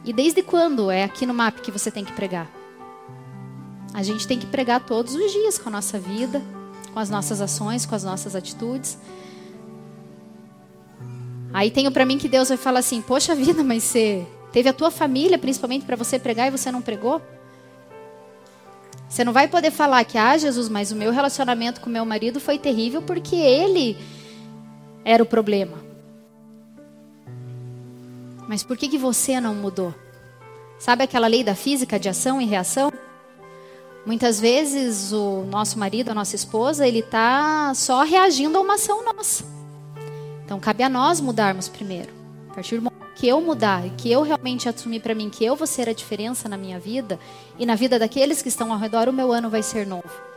E 0.04 0.12
desde 0.12 0.42
quando 0.42 0.90
é 0.90 1.04
aqui 1.04 1.26
no 1.26 1.35
MAP 1.35 1.61
que 1.61 1.70
você 1.70 1.90
tem 1.90 2.04
que 2.04 2.12
pregar? 2.12 2.50
A 3.94 4.02
gente 4.02 4.26
tem 4.26 4.38
que 4.38 4.46
pregar 4.46 4.85
todos 4.85 5.14
os 5.14 5.33
dias 5.33 5.59
com 5.59 5.68
a 5.68 5.72
nossa 5.72 5.98
vida, 5.98 6.42
com 6.92 7.00
as 7.00 7.11
nossas 7.11 7.40
ações, 7.40 7.87
com 7.87 7.94
as 7.94 8.04
nossas 8.04 8.37
atitudes. 8.37 8.98
Aí 11.52 11.70
tenho 11.70 11.90
para 11.90 12.04
mim 12.04 12.18
que 12.18 12.28
Deus 12.28 12.48
vai 12.48 12.59
falar 12.59 12.81
assim: 12.81 13.00
Poxa 13.00 13.35
vida, 13.35 13.64
mas 13.64 13.83
você 13.85 14.26
teve 14.52 14.68
a 14.68 14.72
tua 14.72 14.90
família 14.90 15.38
principalmente 15.38 15.85
para 15.85 15.96
você 15.96 16.18
pregar 16.18 16.48
e 16.48 16.50
você 16.50 16.70
não 16.70 16.83
pregou? 16.83 17.22
Você 19.09 19.24
não 19.24 19.33
vai 19.33 19.48
poder 19.48 19.70
falar 19.70 20.04
que, 20.04 20.18
ah, 20.18 20.37
Jesus, 20.37 20.68
mas 20.68 20.92
o 20.92 20.96
meu 20.96 21.11
relacionamento 21.11 21.81
com 21.81 21.88
meu 21.88 22.04
marido 22.04 22.38
foi 22.38 22.59
terrível 22.59 23.00
porque 23.00 23.35
ele 23.37 23.96
era 25.04 25.22
o 25.22 25.26
problema. 25.26 25.76
Mas 28.48 28.62
por 28.62 28.76
que, 28.76 28.88
que 28.88 28.98
você 28.98 29.40
não 29.40 29.54
mudou? 29.54 29.94
Sabe 30.78 31.04
aquela 31.04 31.26
lei 31.26 31.44
da 31.44 31.54
física 31.54 31.98
de 31.98 32.08
ação 32.08 32.40
e 32.40 32.46
reação? 32.46 32.90
Muitas 34.06 34.40
vezes 34.40 35.12
o 35.12 35.44
nosso 35.50 35.78
marido, 35.78 36.11
a 36.11 36.14
nossa 36.14 36.34
esposa, 36.34 36.87
ele 36.87 37.00
está 37.00 37.72
só 37.74 38.02
reagindo 38.04 38.56
a 38.56 38.61
uma 38.61 38.74
ação 38.74 39.04
nossa. 39.04 39.44
Então 40.44 40.58
cabe 40.58 40.82
a 40.82 40.88
nós 40.88 41.20
mudarmos 41.20 41.68
primeiro. 41.68 42.11
A 42.50 42.54
partir 42.54 42.76
do 42.76 42.82
momento 42.82 42.98
que 43.16 43.28
eu 43.28 43.40
mudar 43.40 43.82
que 43.96 44.11
eu 44.11 44.22
realmente 44.22 44.68
assumir 44.68 45.00
para 45.00 45.14
mim 45.14 45.28
que 45.28 45.44
eu 45.44 45.56
vou 45.56 45.66
ser 45.66 45.88
a 45.88 45.92
diferença 45.92 46.48
na 46.48 46.56
minha 46.56 46.78
vida 46.78 47.18
e 47.58 47.66
na 47.66 47.74
vida 47.74 47.98
daqueles 47.98 48.40
que 48.40 48.48
estão 48.48 48.72
ao 48.72 48.78
redor, 48.78 49.08
o 49.08 49.12
meu 49.12 49.32
ano 49.32 49.50
vai 49.50 49.62
ser 49.62 49.87
novo. 49.87 50.27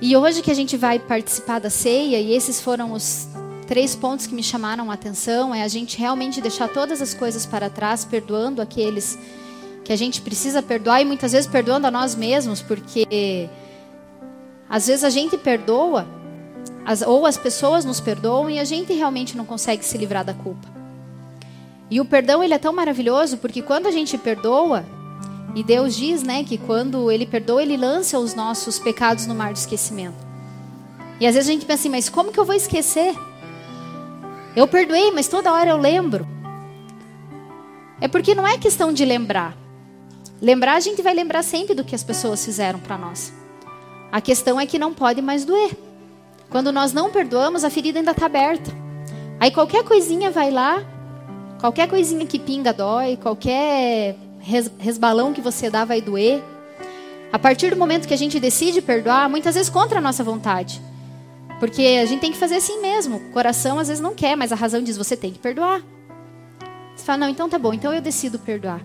E 0.00 0.14
hoje 0.14 0.42
que 0.42 0.50
a 0.50 0.54
gente 0.54 0.76
vai 0.76 0.98
participar 0.98 1.58
da 1.58 1.70
ceia, 1.70 2.20
e 2.20 2.34
esses 2.34 2.60
foram 2.60 2.92
os 2.92 3.28
três 3.66 3.96
pontos 3.96 4.26
que 4.26 4.34
me 4.34 4.42
chamaram 4.42 4.90
a 4.90 4.94
atenção, 4.94 5.54
é 5.54 5.62
a 5.62 5.68
gente 5.68 5.98
realmente 5.98 6.40
deixar 6.40 6.68
todas 6.68 7.00
as 7.00 7.14
coisas 7.14 7.46
para 7.46 7.70
trás, 7.70 8.04
perdoando 8.04 8.60
aqueles 8.60 9.18
que 9.82 9.92
a 9.92 9.96
gente 9.96 10.20
precisa 10.20 10.62
perdoar 10.62 11.00
e 11.00 11.04
muitas 11.04 11.32
vezes 11.32 11.48
perdoando 11.48 11.86
a 11.86 11.90
nós 11.90 12.14
mesmos, 12.14 12.60
porque 12.60 13.48
às 14.68 14.86
vezes 14.86 15.02
a 15.02 15.10
gente 15.10 15.38
perdoa, 15.38 16.06
as, 16.84 17.00
ou 17.00 17.24
as 17.24 17.38
pessoas 17.38 17.84
nos 17.84 17.98
perdoam 17.98 18.50
e 18.50 18.58
a 18.58 18.64
gente 18.64 18.92
realmente 18.92 19.34
não 19.34 19.46
consegue 19.46 19.82
se 19.82 19.96
livrar 19.96 20.24
da 20.24 20.34
culpa. 20.34 20.68
E 21.90 22.00
o 22.00 22.04
perdão 22.04 22.44
ele 22.44 22.52
é 22.52 22.58
tão 22.58 22.72
maravilhoso 22.72 23.38
porque 23.38 23.62
quando 23.62 23.86
a 23.86 23.90
gente 23.90 24.18
perdoa, 24.18 24.84
e 25.56 25.64
Deus 25.64 25.96
diz, 25.96 26.22
né, 26.22 26.44
que 26.44 26.58
quando 26.58 27.10
ele 27.10 27.24
perdoa, 27.24 27.62
ele 27.62 27.78
lança 27.78 28.18
os 28.18 28.34
nossos 28.34 28.78
pecados 28.78 29.26
no 29.26 29.34
mar 29.34 29.54
do 29.54 29.56
esquecimento. 29.56 30.18
E 31.18 31.26
às 31.26 31.34
vezes 31.34 31.48
a 31.48 31.52
gente 31.52 31.64
pensa 31.64 31.80
assim, 31.80 31.88
mas 31.88 32.10
como 32.10 32.30
que 32.30 32.38
eu 32.38 32.44
vou 32.44 32.54
esquecer? 32.54 33.16
Eu 34.54 34.68
perdoei, 34.68 35.10
mas 35.12 35.28
toda 35.28 35.50
hora 35.50 35.70
eu 35.70 35.78
lembro. 35.78 36.28
É 38.02 38.06
porque 38.06 38.34
não 38.34 38.46
é 38.46 38.58
questão 38.58 38.92
de 38.92 39.02
lembrar. 39.06 39.56
Lembrar, 40.42 40.74
a 40.74 40.80
gente 40.80 41.00
vai 41.00 41.14
lembrar 41.14 41.42
sempre 41.42 41.74
do 41.74 41.84
que 41.84 41.94
as 41.94 42.04
pessoas 42.04 42.44
fizeram 42.44 42.78
para 42.78 42.98
nós. 42.98 43.32
A 44.12 44.20
questão 44.20 44.60
é 44.60 44.66
que 44.66 44.78
não 44.78 44.92
pode 44.92 45.22
mais 45.22 45.46
doer. 45.46 45.74
Quando 46.50 46.70
nós 46.70 46.92
não 46.92 47.10
perdoamos, 47.10 47.64
a 47.64 47.70
ferida 47.70 47.98
ainda 47.98 48.10
está 48.10 48.26
aberta. 48.26 48.70
Aí 49.40 49.50
qualquer 49.50 49.84
coisinha 49.84 50.30
vai 50.30 50.50
lá, 50.50 50.84
qualquer 51.58 51.88
coisinha 51.88 52.26
que 52.26 52.38
pinga 52.38 52.74
dói, 52.74 53.16
qualquer 53.16 54.25
resbalão 54.78 55.32
que 55.32 55.40
você 55.40 55.68
dá 55.68 55.84
vai 55.84 56.00
doer. 56.00 56.42
A 57.32 57.38
partir 57.38 57.70
do 57.70 57.76
momento 57.76 58.06
que 58.06 58.14
a 58.14 58.18
gente 58.18 58.38
decide 58.38 58.80
perdoar, 58.80 59.28
muitas 59.28 59.54
vezes 59.54 59.68
contra 59.68 59.98
a 59.98 60.02
nossa 60.02 60.22
vontade. 60.22 60.80
Porque 61.58 61.82
a 62.02 62.06
gente 62.06 62.20
tem 62.20 62.32
que 62.32 62.38
fazer 62.38 62.56
assim 62.56 62.80
mesmo. 62.80 63.16
O 63.16 63.30
coração 63.32 63.78
às 63.78 63.88
vezes 63.88 64.02
não 64.02 64.14
quer, 64.14 64.36
mas 64.36 64.52
a 64.52 64.56
razão 64.56 64.82
diz: 64.82 64.96
você 64.96 65.16
tem 65.16 65.32
que 65.32 65.38
perdoar. 65.38 65.82
Você 66.94 67.04
fala: 67.04 67.18
não, 67.18 67.28
então 67.28 67.48
tá 67.48 67.58
bom, 67.58 67.74
então 67.74 67.92
eu 67.92 68.00
decido 68.00 68.38
perdoar. 68.38 68.80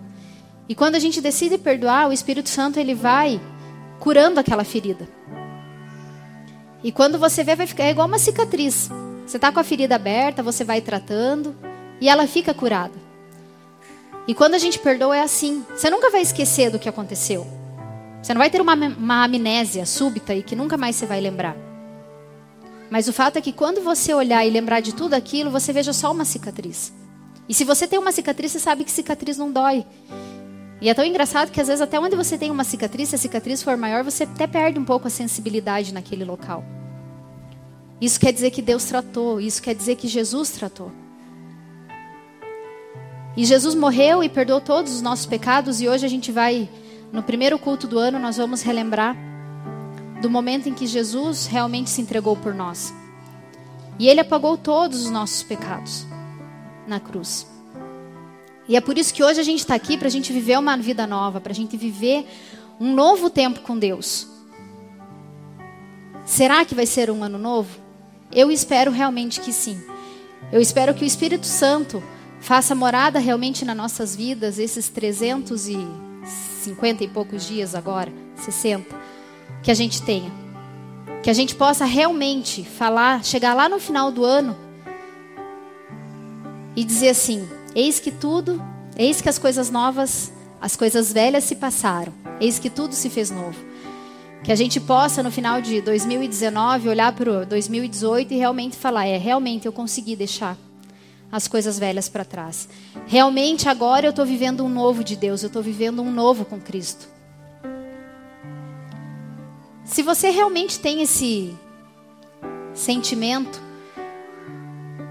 E 0.67 0.73
quando 0.73 0.95
a 0.95 0.99
gente 0.99 1.21
decide 1.21 1.57
perdoar, 1.57 2.09
o 2.09 2.13
Espírito 2.13 2.49
Santo 2.49 2.79
ele 2.79 2.95
vai 2.95 3.39
curando 3.99 4.39
aquela 4.39 4.63
ferida. 4.63 5.07
E 6.83 6.91
quando 6.91 7.19
você 7.19 7.43
vê, 7.43 7.55
vai 7.55 7.67
ficar 7.67 7.83
é 7.83 7.91
igual 7.91 8.07
uma 8.07 8.17
cicatriz. 8.17 8.89
Você 9.25 9.37
está 9.37 9.51
com 9.51 9.59
a 9.59 9.63
ferida 9.63 9.95
aberta, 9.95 10.41
você 10.41 10.63
vai 10.63 10.81
tratando 10.81 11.55
e 11.99 12.09
ela 12.09 12.25
fica 12.25 12.53
curada. 12.53 13.10
E 14.31 14.33
quando 14.33 14.53
a 14.55 14.57
gente 14.57 14.79
perdoa 14.79 15.17
é 15.17 15.23
assim. 15.23 15.65
Você 15.75 15.89
nunca 15.89 16.09
vai 16.09 16.21
esquecer 16.21 16.71
do 16.71 16.79
que 16.79 16.87
aconteceu. 16.87 17.45
Você 18.23 18.33
não 18.33 18.39
vai 18.39 18.49
ter 18.49 18.61
uma, 18.61 18.75
uma 18.75 19.25
amnésia 19.25 19.85
súbita 19.85 20.33
e 20.33 20.41
que 20.41 20.55
nunca 20.55 20.77
mais 20.77 20.95
você 20.95 21.05
vai 21.05 21.19
lembrar. 21.19 21.53
Mas 22.89 23.09
o 23.09 23.11
fato 23.11 23.35
é 23.35 23.41
que 23.41 23.51
quando 23.51 23.81
você 23.81 24.13
olhar 24.13 24.45
e 24.45 24.49
lembrar 24.49 24.79
de 24.79 24.95
tudo 24.95 25.15
aquilo, 25.15 25.51
você 25.51 25.73
veja 25.73 25.91
só 25.91 26.13
uma 26.13 26.23
cicatriz. 26.23 26.93
E 27.49 27.53
se 27.53 27.65
você 27.65 27.85
tem 27.85 27.99
uma 27.99 28.13
cicatriz, 28.13 28.53
você 28.53 28.59
sabe 28.59 28.85
que 28.85 28.91
cicatriz 28.91 29.37
não 29.37 29.51
dói. 29.51 29.85
E 30.79 30.87
é 30.87 30.93
tão 30.93 31.03
engraçado 31.03 31.51
que 31.51 31.59
às 31.59 31.67
vezes 31.67 31.81
até 31.81 31.99
onde 31.99 32.15
você 32.15 32.37
tem 32.37 32.49
uma 32.49 32.63
cicatriz, 32.63 33.09
se 33.09 33.15
a 33.15 33.17
cicatriz 33.17 33.61
for 33.61 33.75
maior, 33.75 34.01
você 34.01 34.23
até 34.23 34.47
perde 34.47 34.79
um 34.79 34.85
pouco 34.85 35.07
a 35.07 35.11
sensibilidade 35.11 35.93
naquele 35.93 36.23
local. 36.23 36.63
Isso 37.99 38.17
quer 38.17 38.31
dizer 38.31 38.51
que 38.51 38.61
Deus 38.61 38.85
tratou, 38.85 39.41
isso 39.41 39.61
quer 39.61 39.75
dizer 39.75 39.97
que 39.97 40.07
Jesus 40.07 40.51
tratou. 40.51 41.00
E 43.35 43.45
Jesus 43.45 43.75
morreu 43.75 44.23
e 44.23 44.29
perdoou 44.29 44.59
todos 44.59 44.93
os 44.93 45.01
nossos 45.01 45.25
pecados 45.25 45.81
e 45.81 45.87
hoje 45.87 46.05
a 46.05 46.09
gente 46.09 46.31
vai 46.31 46.69
no 47.11 47.23
primeiro 47.23 47.57
culto 47.57 47.87
do 47.87 47.97
ano 47.97 48.19
nós 48.19 48.37
vamos 48.37 48.61
relembrar 48.61 49.15
do 50.21 50.29
momento 50.29 50.69
em 50.69 50.73
que 50.73 50.85
Jesus 50.85 51.45
realmente 51.47 51.89
se 51.89 52.01
entregou 52.01 52.35
por 52.35 52.53
nós. 52.53 52.93
E 53.97 54.07
ele 54.07 54.19
apagou 54.19 54.57
todos 54.57 55.05
os 55.05 55.09
nossos 55.09 55.43
pecados 55.43 56.05
na 56.87 56.99
cruz. 56.99 57.47
E 58.67 58.75
é 58.75 58.81
por 58.81 58.97
isso 58.97 59.13
que 59.13 59.23
hoje 59.23 59.39
a 59.39 59.43
gente 59.43 59.59
está 59.59 59.75
aqui 59.75 59.97
para 59.97 60.07
a 60.07 60.11
gente 60.11 60.31
viver 60.31 60.57
uma 60.57 60.77
vida 60.77 61.07
nova, 61.07 61.41
para 61.41 61.51
a 61.51 61.55
gente 61.55 61.75
viver 61.75 62.25
um 62.79 62.93
novo 62.93 63.29
tempo 63.29 63.61
com 63.61 63.77
Deus. 63.77 64.27
Será 66.25 66.63
que 66.63 66.75
vai 66.75 66.85
ser 66.85 67.09
um 67.09 67.23
ano 67.23 67.37
novo? 67.37 67.79
Eu 68.31 68.49
espero 68.51 68.91
realmente 68.91 69.41
que 69.41 69.51
sim. 69.51 69.81
Eu 70.51 70.61
espero 70.61 70.93
que 70.93 71.03
o 71.03 71.07
Espírito 71.07 71.45
Santo 71.45 72.01
faça 72.41 72.75
morada 72.75 73.19
realmente 73.19 73.63
nas 73.63 73.77
nossas 73.77 74.13
vidas 74.15 74.59
esses 74.59 74.89
350 74.89 77.03
e 77.03 77.07
poucos 77.07 77.47
dias 77.47 77.73
agora, 77.73 78.11
60 78.35 78.99
que 79.63 79.71
a 79.71 79.73
gente 79.73 80.01
tenha. 80.01 80.31
Que 81.23 81.29
a 81.29 81.33
gente 81.33 81.55
possa 81.55 81.85
realmente 81.85 82.63
falar, 82.63 83.23
chegar 83.23 83.53
lá 83.53 83.69
no 83.69 83.79
final 83.79 84.11
do 84.11 84.25
ano 84.25 84.57
e 86.75 86.83
dizer 86.83 87.09
assim: 87.09 87.47
eis 87.75 87.99
que 87.99 88.09
tudo, 88.09 88.59
eis 88.97 89.21
que 89.21 89.29
as 89.29 89.37
coisas 89.37 89.69
novas, 89.69 90.33
as 90.59 90.75
coisas 90.75 91.13
velhas 91.13 91.43
se 91.43 91.55
passaram, 91.55 92.11
eis 92.39 92.57
que 92.57 92.71
tudo 92.71 92.95
se 92.95 93.07
fez 93.09 93.29
novo. 93.29 93.69
Que 94.43 94.51
a 94.51 94.55
gente 94.55 94.79
possa, 94.79 95.21
no 95.21 95.29
final 95.29 95.61
de 95.61 95.79
2019, 95.81 96.89
olhar 96.89 97.13
para 97.13 97.43
o 97.43 97.45
2018 97.45 98.33
e 98.33 98.37
realmente 98.37 98.75
falar: 98.75 99.05
é, 99.05 99.17
realmente 99.17 99.67
eu 99.67 99.71
consegui 99.71 100.15
deixar 100.15 100.57
as 101.31 101.47
coisas 101.47 101.79
velhas 101.79 102.09
para 102.09 102.25
trás. 102.25 102.67
Realmente 103.07 103.69
agora 103.69 104.05
eu 104.05 104.09
estou 104.09 104.25
vivendo 104.25 104.65
um 104.65 104.69
novo 104.69 105.03
de 105.03 105.15
Deus, 105.15 105.41
eu 105.43 105.47
estou 105.47 105.63
vivendo 105.63 106.01
um 106.01 106.11
novo 106.11 106.43
com 106.43 106.59
Cristo. 106.59 107.07
Se 109.85 110.01
você 110.03 110.29
realmente 110.29 110.79
tem 110.79 111.01
esse 111.01 111.53
sentimento 112.73 113.61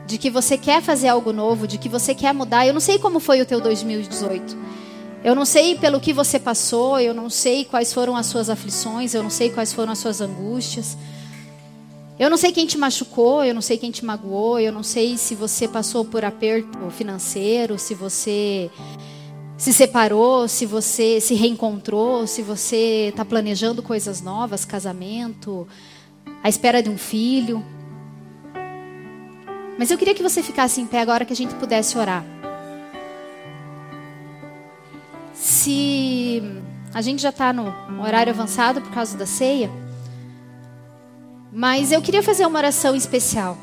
de 0.06 0.18
que 0.18 0.30
você 0.30 0.58
quer 0.58 0.82
fazer 0.82 1.08
algo 1.08 1.32
novo, 1.32 1.66
de 1.66 1.78
que 1.78 1.88
você 1.88 2.14
quer 2.14 2.34
mudar, 2.34 2.66
eu 2.66 2.72
não 2.72 2.80
sei 2.80 2.98
como 2.98 3.20
foi 3.20 3.40
o 3.40 3.46
teu 3.46 3.60
2018. 3.60 4.56
Eu 5.22 5.34
não 5.34 5.44
sei 5.44 5.76
pelo 5.76 6.00
que 6.00 6.12
você 6.12 6.38
passou, 6.38 6.98
eu 6.98 7.12
não 7.12 7.28
sei 7.28 7.64
quais 7.64 7.92
foram 7.92 8.16
as 8.16 8.26
suas 8.26 8.48
aflições, 8.48 9.12
eu 9.12 9.22
não 9.22 9.30
sei 9.30 9.50
quais 9.50 9.72
foram 9.72 9.92
as 9.92 9.98
suas 9.98 10.20
angústias. 10.20 10.96
Eu 12.20 12.28
não 12.28 12.36
sei 12.36 12.52
quem 12.52 12.66
te 12.66 12.76
machucou, 12.76 13.42
eu 13.42 13.54
não 13.54 13.62
sei 13.62 13.78
quem 13.78 13.90
te 13.90 14.04
magoou, 14.04 14.60
eu 14.60 14.70
não 14.70 14.82
sei 14.82 15.16
se 15.16 15.34
você 15.34 15.66
passou 15.66 16.04
por 16.04 16.22
aperto 16.22 16.90
financeiro, 16.90 17.78
se 17.78 17.94
você 17.94 18.70
se 19.56 19.72
separou, 19.72 20.46
se 20.46 20.66
você 20.66 21.18
se 21.18 21.32
reencontrou, 21.32 22.26
se 22.26 22.42
você 22.42 23.08
está 23.08 23.24
planejando 23.24 23.82
coisas 23.82 24.20
novas, 24.20 24.66
casamento, 24.66 25.66
a 26.42 26.48
espera 26.50 26.82
de 26.82 26.90
um 26.90 26.98
filho. 26.98 27.64
Mas 29.78 29.90
eu 29.90 29.96
queria 29.96 30.14
que 30.14 30.22
você 30.22 30.42
ficasse 30.42 30.78
em 30.78 30.86
pé 30.86 31.00
agora 31.00 31.24
que 31.24 31.32
a 31.32 31.36
gente 31.36 31.54
pudesse 31.54 31.96
orar. 31.96 32.22
Se 35.32 36.42
a 36.92 37.00
gente 37.00 37.22
já 37.22 37.30
está 37.30 37.50
no 37.50 37.72
horário 38.02 38.30
avançado 38.30 38.82
por 38.82 38.90
causa 38.90 39.16
da 39.16 39.24
ceia, 39.24 39.70
mas 41.52 41.90
eu 41.92 42.00
queria 42.00 42.22
fazer 42.22 42.46
uma 42.46 42.58
oração 42.58 42.94
especial. 42.94 43.56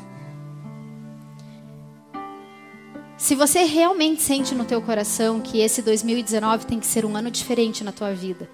Se 3.16 3.34
você 3.34 3.64
realmente 3.64 4.22
sente 4.22 4.54
no 4.54 4.64
teu 4.64 4.80
coração 4.80 5.40
que 5.40 5.58
esse 5.58 5.82
2019 5.82 6.66
tem 6.66 6.78
que 6.78 6.86
ser 6.86 7.04
um 7.04 7.16
ano 7.16 7.30
diferente 7.30 7.82
na 7.82 7.90
tua 7.90 8.12
vida. 8.12 8.48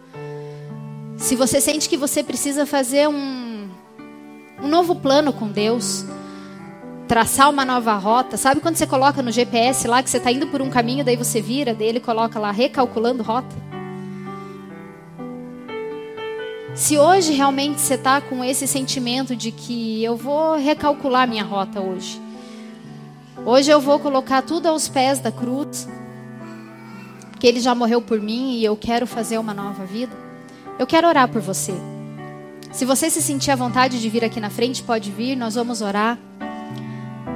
Se 1.18 1.36
você 1.36 1.60
sente 1.60 1.88
que 1.88 1.96
você 1.96 2.22
precisa 2.22 2.64
fazer 2.64 3.08
um, 3.08 3.68
um 4.62 4.68
novo 4.68 4.96
plano 4.96 5.32
com 5.32 5.48
Deus, 5.48 6.04
traçar 7.06 7.50
uma 7.50 7.64
nova 7.64 7.94
rota, 7.94 8.36
sabe 8.36 8.60
quando 8.60 8.76
você 8.76 8.86
coloca 8.86 9.22
no 9.22 9.30
GPS 9.30 9.86
lá 9.86 10.02
que 10.02 10.08
você 10.08 10.16
está 10.16 10.32
indo 10.32 10.46
por 10.46 10.62
um 10.62 10.70
caminho, 10.70 11.04
daí 11.04 11.16
você 11.16 11.42
vira, 11.42 11.74
daí 11.74 11.88
ele 11.88 12.00
coloca 12.00 12.38
lá 12.38 12.50
recalculando 12.50 13.22
rota? 13.22 13.73
Se 16.74 16.98
hoje 16.98 17.32
realmente 17.32 17.80
você 17.80 17.94
está 17.94 18.20
com 18.20 18.42
esse 18.44 18.66
sentimento 18.66 19.36
de 19.36 19.52
que 19.52 20.02
eu 20.02 20.16
vou 20.16 20.56
recalcular 20.56 21.28
minha 21.28 21.44
rota 21.44 21.80
hoje, 21.80 22.20
Hoje 23.46 23.70
eu 23.70 23.78
vou 23.78 23.98
colocar 23.98 24.40
tudo 24.40 24.68
aos 24.68 24.88
pés 24.88 25.18
da 25.18 25.30
cruz, 25.30 25.86
que 27.38 27.46
ele 27.46 27.60
já 27.60 27.74
morreu 27.74 28.00
por 28.00 28.18
mim 28.18 28.54
e 28.54 28.64
eu 28.64 28.74
quero 28.74 29.06
fazer 29.06 29.36
uma 29.36 29.52
nova 29.52 29.84
vida. 29.84 30.16
Eu 30.78 30.86
quero 30.86 31.06
orar 31.06 31.28
por 31.28 31.42
você. 31.42 31.74
Se 32.72 32.86
você 32.86 33.10
se 33.10 33.20
sentir 33.20 33.50
à 33.50 33.56
vontade 33.56 34.00
de 34.00 34.08
vir 34.08 34.24
aqui 34.24 34.40
na 34.40 34.48
frente, 34.48 34.82
pode 34.82 35.10
vir, 35.10 35.36
nós 35.36 35.56
vamos 35.56 35.82
orar. 35.82 36.18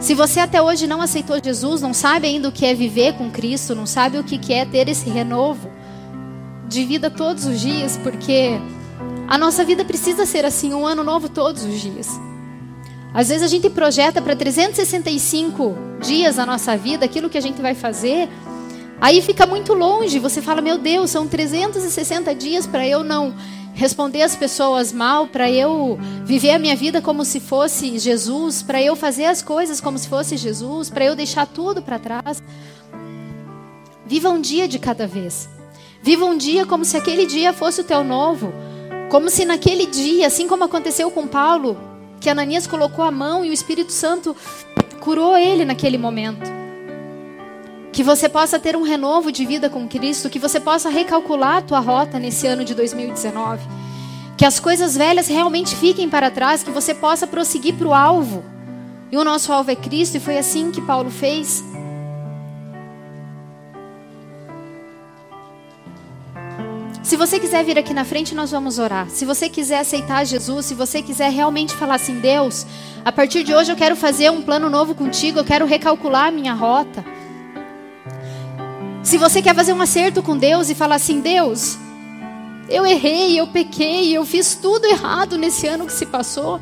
Se 0.01 0.15
você 0.15 0.41
até 0.41 0.63
hoje 0.63 0.87
não 0.87 1.03
aceitou 1.03 1.39
Jesus, 1.43 1.83
não 1.83 1.93
sabe 1.93 2.27
ainda 2.27 2.49
o 2.49 2.53
que 2.53 2.65
é 2.65 2.73
viver 2.73 3.13
com 3.15 3.31
Cristo, 3.31 3.75
não 3.75 3.85
sabe 3.85 4.19
o 4.19 4.25
que 4.25 4.55
é 4.55 4.65
ter 4.65 4.89
esse 4.89 5.11
renovo 5.11 5.71
de 6.67 6.85
vida 6.87 7.11
todos 7.11 7.45
os 7.45 7.61
dias, 7.61 7.99
porque 7.99 8.59
a 9.29 9.37
nossa 9.37 9.63
vida 9.63 9.85
precisa 9.85 10.25
ser 10.25 10.47
assim, 10.47 10.73
um 10.73 10.87
ano 10.87 11.05
novo 11.05 11.29
todos 11.29 11.63
os 11.63 11.79
dias. 11.79 12.19
Às 13.13 13.29
vezes 13.29 13.43
a 13.43 13.47
gente 13.47 13.69
projeta 13.69 14.23
para 14.23 14.35
365 14.35 15.77
dias 16.01 16.39
a 16.39 16.47
nossa 16.47 16.75
vida, 16.77 17.05
aquilo 17.05 17.29
que 17.29 17.37
a 17.37 17.41
gente 17.41 17.61
vai 17.61 17.75
fazer, 17.75 18.27
aí 18.99 19.21
fica 19.21 19.47
muito 19.47 19.75
longe. 19.75 20.19
Você 20.19 20.41
fala, 20.41 20.63
meu 20.63 20.79
Deus, 20.79 21.11
são 21.11 21.29
360 21.29 22.35
dias 22.35 22.67
para 22.67 22.87
eu 22.87 23.05
não 23.05 23.35
responder 23.75 24.23
as 24.23 24.35
pessoas 24.35 24.93
mal, 24.93 25.27
para 25.27 25.51
eu 25.51 25.99
viver 26.25 26.51
a 26.51 26.59
minha 26.59 26.75
vida 26.75 27.03
como 27.03 27.23
se 27.25 27.39
fosse 27.39 27.99
Jesus, 27.99 28.63
para 28.63 28.83
eu 28.83 28.97
fazer 28.97 29.27
as 29.27 29.43
coisas 29.43 29.81
como 29.81 29.99
se 29.99 30.09
fosse 30.09 30.37
Jesus, 30.37 30.89
para 30.89 31.05
eu 31.05 31.15
deixar 31.15 31.47
tudo 31.47 31.83
para 31.83 31.99
trás. 31.99 32.43
Viva 34.07 34.31
um 34.31 34.41
dia 34.41 34.67
de 34.67 34.79
cada 34.79 35.07
vez. 35.07 35.49
Viva 36.03 36.25
um 36.25 36.37
dia 36.37 36.65
como 36.65 36.85
se 36.85 36.97
aquele 36.97 37.27
dia 37.27 37.53
fosse 37.53 37.83
o 37.83 37.85
teu 37.85 38.03
novo. 38.03 38.53
Como 39.09 39.31
se 39.31 39.47
naquele 39.47 39.87
dia, 39.87 40.27
assim 40.27 40.47
como 40.47 40.65
aconteceu 40.65 41.11
com 41.11 41.27
Paulo, 41.27 41.79
que 42.21 42.29
Ananias 42.29 42.67
colocou 42.67 43.03
a 43.03 43.11
mão 43.11 43.43
e 43.43 43.49
o 43.49 43.53
Espírito 43.53 43.91
Santo 43.91 44.37
curou 45.01 45.35
ele 45.35 45.65
naquele 45.65 45.97
momento. 45.97 46.51
Que 47.91 48.03
você 48.03 48.29
possa 48.29 48.59
ter 48.59 48.77
um 48.77 48.83
renovo 48.83 49.33
de 49.33 49.47
vida 49.47 49.71
com 49.71 49.89
Cristo, 49.89 50.29
que 50.29 50.39
você 50.39 50.61
possa 50.61 50.91
recalcular 50.91 51.57
a 51.57 51.63
tua 51.63 51.81
rota 51.81 52.19
nesse 52.19 52.47
ano 52.47 52.65
de 52.65 52.75
2019. 52.75 53.67
Que 54.37 54.45
as 54.45 54.61
coisas 54.61 54.95
velhas 54.95 55.27
realmente 55.27 55.75
fiquem 55.75 56.09
para 56.09 56.31
trás, 56.31 56.63
que 56.63 56.71
você 56.71 56.93
possa 56.95 57.27
prosseguir 57.27 57.75
para 57.77 57.89
o 57.89 57.95
alvo. 57.95 58.45
E 59.11 59.17
o 59.17 59.25
nosso 59.25 59.51
alvo 59.51 59.71
é 59.71 59.75
Cristo, 59.75 60.19
e 60.19 60.21
foi 60.21 60.37
assim 60.37 60.71
que 60.71 60.83
Paulo 60.83 61.11
fez. 61.11 61.65
Se 67.09 67.17
você 67.17 67.41
quiser 67.41 67.65
vir 67.65 67.79
aqui 67.79 67.95
na 67.95 68.05
frente, 68.05 68.35
nós 68.35 68.51
vamos 68.51 68.79
orar. 68.79 69.09
Se 69.09 69.25
você 69.25 69.49
quiser 69.49 69.79
aceitar 69.79 70.27
Jesus, 70.27 70.67
se 70.67 70.75
você 70.75 71.01
quiser 71.01 71.31
realmente 71.31 71.73
falar 71.75 71.95
assim, 71.95 72.21
Deus, 72.21 72.67
a 73.03 73.11
partir 73.11 73.45
de 73.45 73.55
hoje 73.55 73.73
eu 73.73 73.77
quero 73.77 73.97
fazer 73.97 74.31
um 74.31 74.43
plano 74.43 74.69
novo 74.69 74.95
contigo, 74.95 75.39
eu 75.39 75.45
quero 75.45 75.65
recalcular 75.65 76.27
a 76.27 76.31
minha 76.31 76.53
rota. 76.53 77.03
Se 79.03 79.17
você 79.17 79.41
quer 79.41 79.55
fazer 79.55 79.73
um 79.73 79.81
acerto 79.81 80.23
com 80.23 80.37
Deus 80.37 80.69
e 80.69 80.75
falar 80.75 80.97
assim, 80.97 81.23
Deus, 81.23 81.79
eu 82.69 82.85
errei, 82.85 83.41
eu 83.41 83.47
pequei, 83.47 84.15
eu 84.15 84.27
fiz 84.27 84.55
tudo 84.55 84.85
errado 84.85 85.39
nesse 85.39 85.67
ano 85.67 85.87
que 85.87 85.93
se 85.95 86.05
passou. 86.05 86.61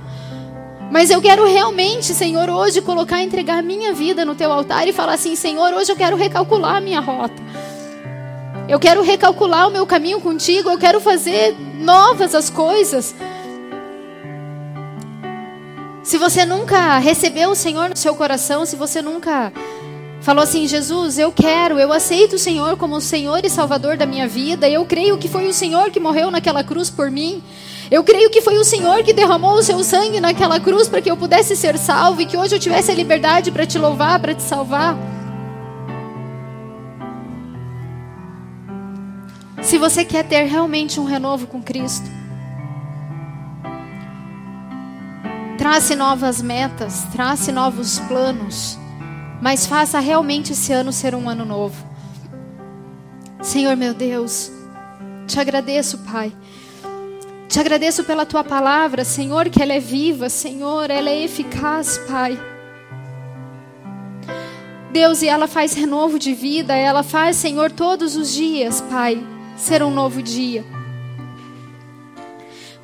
Mas 0.93 1.11
eu 1.11 1.21
quero 1.21 1.45
realmente, 1.45 2.15
Senhor, 2.15 2.49
hoje 2.49 2.81
colocar, 2.81 3.21
entregar 3.21 3.65
minha 3.65 3.93
vida 3.93 4.25
no 4.25 4.37
teu 4.37 4.53
altar 4.53 4.87
e 4.87 4.93
falar 4.93 5.15
assim, 5.15 5.35
Senhor, 5.35 5.75
hoje 5.75 5.91
eu 5.91 5.97
quero 5.97 6.17
recalcular 6.17 6.77
a 6.77 6.81
minha 6.81 7.01
rota. 7.01 7.46
Eu 8.69 8.81
quero 8.81 9.01
recalcular 9.03 9.69
o 9.69 9.71
meu 9.71 9.87
caminho 9.87 10.21
contigo, 10.21 10.69
eu 10.69 10.79
quero 10.79 11.01
fazer 11.01 11.55
novas 11.79 12.35
as 12.35 12.51
coisas. 12.51 13.14
Se 16.03 16.19
você 16.19 16.45
nunca 16.45 16.99
recebeu 16.99 17.51
o 17.51 17.55
Senhor 17.55 17.89
no 17.89 17.97
seu 17.97 18.14
coração, 18.17 18.67
se 18.67 18.75
você 18.75 19.01
nunca 19.01 19.53
falou 20.21 20.43
assim: 20.43 20.67
Jesus, 20.67 21.17
eu 21.17 21.31
quero, 21.31 21.79
eu 21.79 21.93
aceito 21.93 22.35
o 22.35 22.39
Senhor 22.39 22.77
como 22.77 22.97
o 22.97 23.01
Senhor 23.01 23.45
e 23.45 23.51
Salvador 23.51 23.97
da 23.97 24.05
minha 24.05 24.27
vida, 24.27 24.69
eu 24.69 24.85
creio 24.85 25.17
que 25.17 25.29
foi 25.29 25.47
o 25.47 25.53
Senhor 25.53 25.91
que 25.93 26.01
morreu 26.01 26.29
naquela 26.33 26.64
cruz 26.64 26.91
por 26.91 27.09
mim. 27.09 27.43
Eu 27.89 28.03
creio 28.03 28.31
que 28.31 28.41
foi 28.41 28.59
o 28.59 28.64
Senhor 28.64 29.05
que 29.05 29.12
derramou 29.12 29.55
o 29.55 29.62
seu 29.62 29.83
sangue 29.85 30.21
naquela 30.21 30.59
cruz 30.59 30.89
para 30.89 31.01
que 31.01 31.09
eu 31.09 31.17
pudesse 31.17 31.55
ser 31.55 31.79
salvo 31.79 32.21
e 32.21 32.27
que 32.27 32.37
hoje 32.37 32.57
eu 32.57 32.59
tivesse 32.59 32.91
a 32.91 32.95
liberdade 32.95 33.53
para 33.53 33.64
te 33.64 33.79
louvar, 33.79 34.19
para 34.19 34.35
te 34.35 34.43
salvar. 34.43 35.16
Se 39.67 39.79
você 39.79 40.05
quer 40.05 40.25
ter 40.25 40.45
realmente 40.45 41.01
um 41.01 41.05
renovo 41.05 41.49
com 41.49 41.61
Cristo, 41.61 42.09
trace 45.59 45.97
novas 45.97 46.41
metas, 46.41 47.03
trace 47.11 47.51
novos 47.51 47.99
planos, 47.99 48.79
mas 49.43 49.67
faça 49.67 49.99
realmente 49.99 50.53
esse 50.53 50.73
ano 50.73 50.93
ser 50.93 51.17
um 51.17 51.29
ano 51.29 51.45
novo. 51.45 51.85
Senhor 53.43 53.77
meu 53.77 53.93
Deus, 53.93 54.53
te 55.27 55.41
agradeço, 55.41 55.99
Pai. 55.99 56.33
Te 57.49 57.59
agradeço 57.59 58.05
pela 58.05 58.25
tua 58.25 58.45
palavra, 58.45 59.05
Senhor, 59.05 59.51
que 59.51 59.61
ela 59.61 59.73
é 59.73 59.81
viva, 59.81 60.29
Senhor, 60.29 60.93
ela 60.93 61.11
é 61.11 61.25
eficaz, 61.25 61.99
Pai. 62.09 62.39
Deus, 64.93 65.23
e 65.23 65.29
ela 65.29 65.49
faz 65.49 65.75
renovo 65.75 66.21
de 66.21 66.33
vida, 66.35 66.73
ela 66.73 67.03
faz, 67.03 67.35
Senhor, 67.35 67.73
todos 67.73 68.14
os 68.14 68.33
dias, 68.33 68.81
Pai 68.81 69.35
ser 69.57 69.83
um 69.83 69.91
novo 69.91 70.23
dia. 70.23 70.65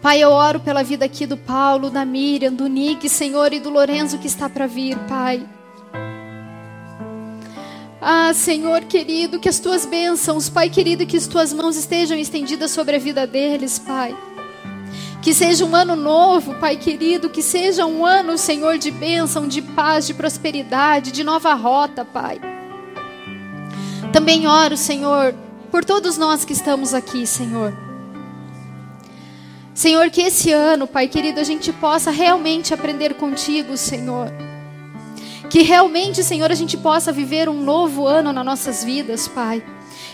Pai, 0.01 0.21
eu 0.21 0.31
oro 0.31 0.59
pela 0.59 0.83
vida 0.83 1.05
aqui 1.05 1.27
do 1.27 1.37
Paulo, 1.37 1.89
da 1.89 2.05
Miriam, 2.05 2.53
do 2.53 2.67
Nick, 2.67 3.09
Senhor, 3.09 3.53
e 3.53 3.61
do 3.61 3.71
Lorenzo 3.71 4.19
que 4.19 4.27
está 4.27 4.49
para 4.49 4.67
vir, 4.67 4.99
Pai. 5.09 5.47
Ah, 8.01 8.35
Senhor 8.35 8.81
querido, 8.87 9.39
que 9.39 9.49
as 9.49 9.61
tuas 9.61 9.87
bênçãos, 9.87 10.49
Pai 10.49 10.69
querido, 10.69 11.07
que 11.07 11.17
as 11.17 11.29
tuas 11.29 11.53
mãos 11.53 11.77
estejam 11.77 12.19
estendidas 12.19 12.73
sobre 12.73 12.97
a 12.97 12.99
vida 12.99 13.29
deles, 13.29 13.79
Pai. 13.79 14.17
Que 15.23 15.33
seja 15.33 15.65
um 15.65 15.77
ano 15.77 15.95
novo, 15.95 16.53
Pai 16.55 16.77
querido, 16.77 17.31
que 17.31 17.41
seja 17.41 17.87
um 17.87 18.05
ano, 18.05 18.37
Senhor, 18.37 18.77
de 18.77 18.91
bênção, 18.91 19.47
de 19.47 19.63
paz, 19.63 20.05
de 20.05 20.15
prosperidade, 20.15 21.13
de 21.13 21.23
nova 21.23 21.55
rota, 21.55 22.05
Pai. 22.05 22.41
Também 24.13 24.49
oro, 24.49 24.77
Senhor, 24.77 25.33
por 25.73 25.87
todos 25.87 26.19
nós 26.19 26.45
que 26.45 26.53
estamos 26.53 26.93
aqui, 26.93 27.27
Senhor. 27.27 27.73
Senhor, 29.73 30.11
que 30.11 30.21
esse 30.21 30.53
ano, 30.53 30.87
Pai 30.87 31.09
querido, 31.09 31.41
a 31.41 31.45
gente 31.45 31.73
possa 31.73 32.11
realmente 32.11 32.75
aprender 32.75 33.15
contigo, 33.15 33.75
Senhor. 33.79 34.31
Que 35.49 35.63
realmente, 35.63 36.23
Senhor, 36.23 36.53
a 36.53 36.55
gente 36.55 36.77
possa 36.77 37.11
viver 37.11 37.49
um 37.49 37.63
novo 37.63 38.07
ano 38.07 38.35
nas 38.35 38.45
nossas 38.45 38.85
vidas, 38.85 39.27
Pai. 39.27 39.65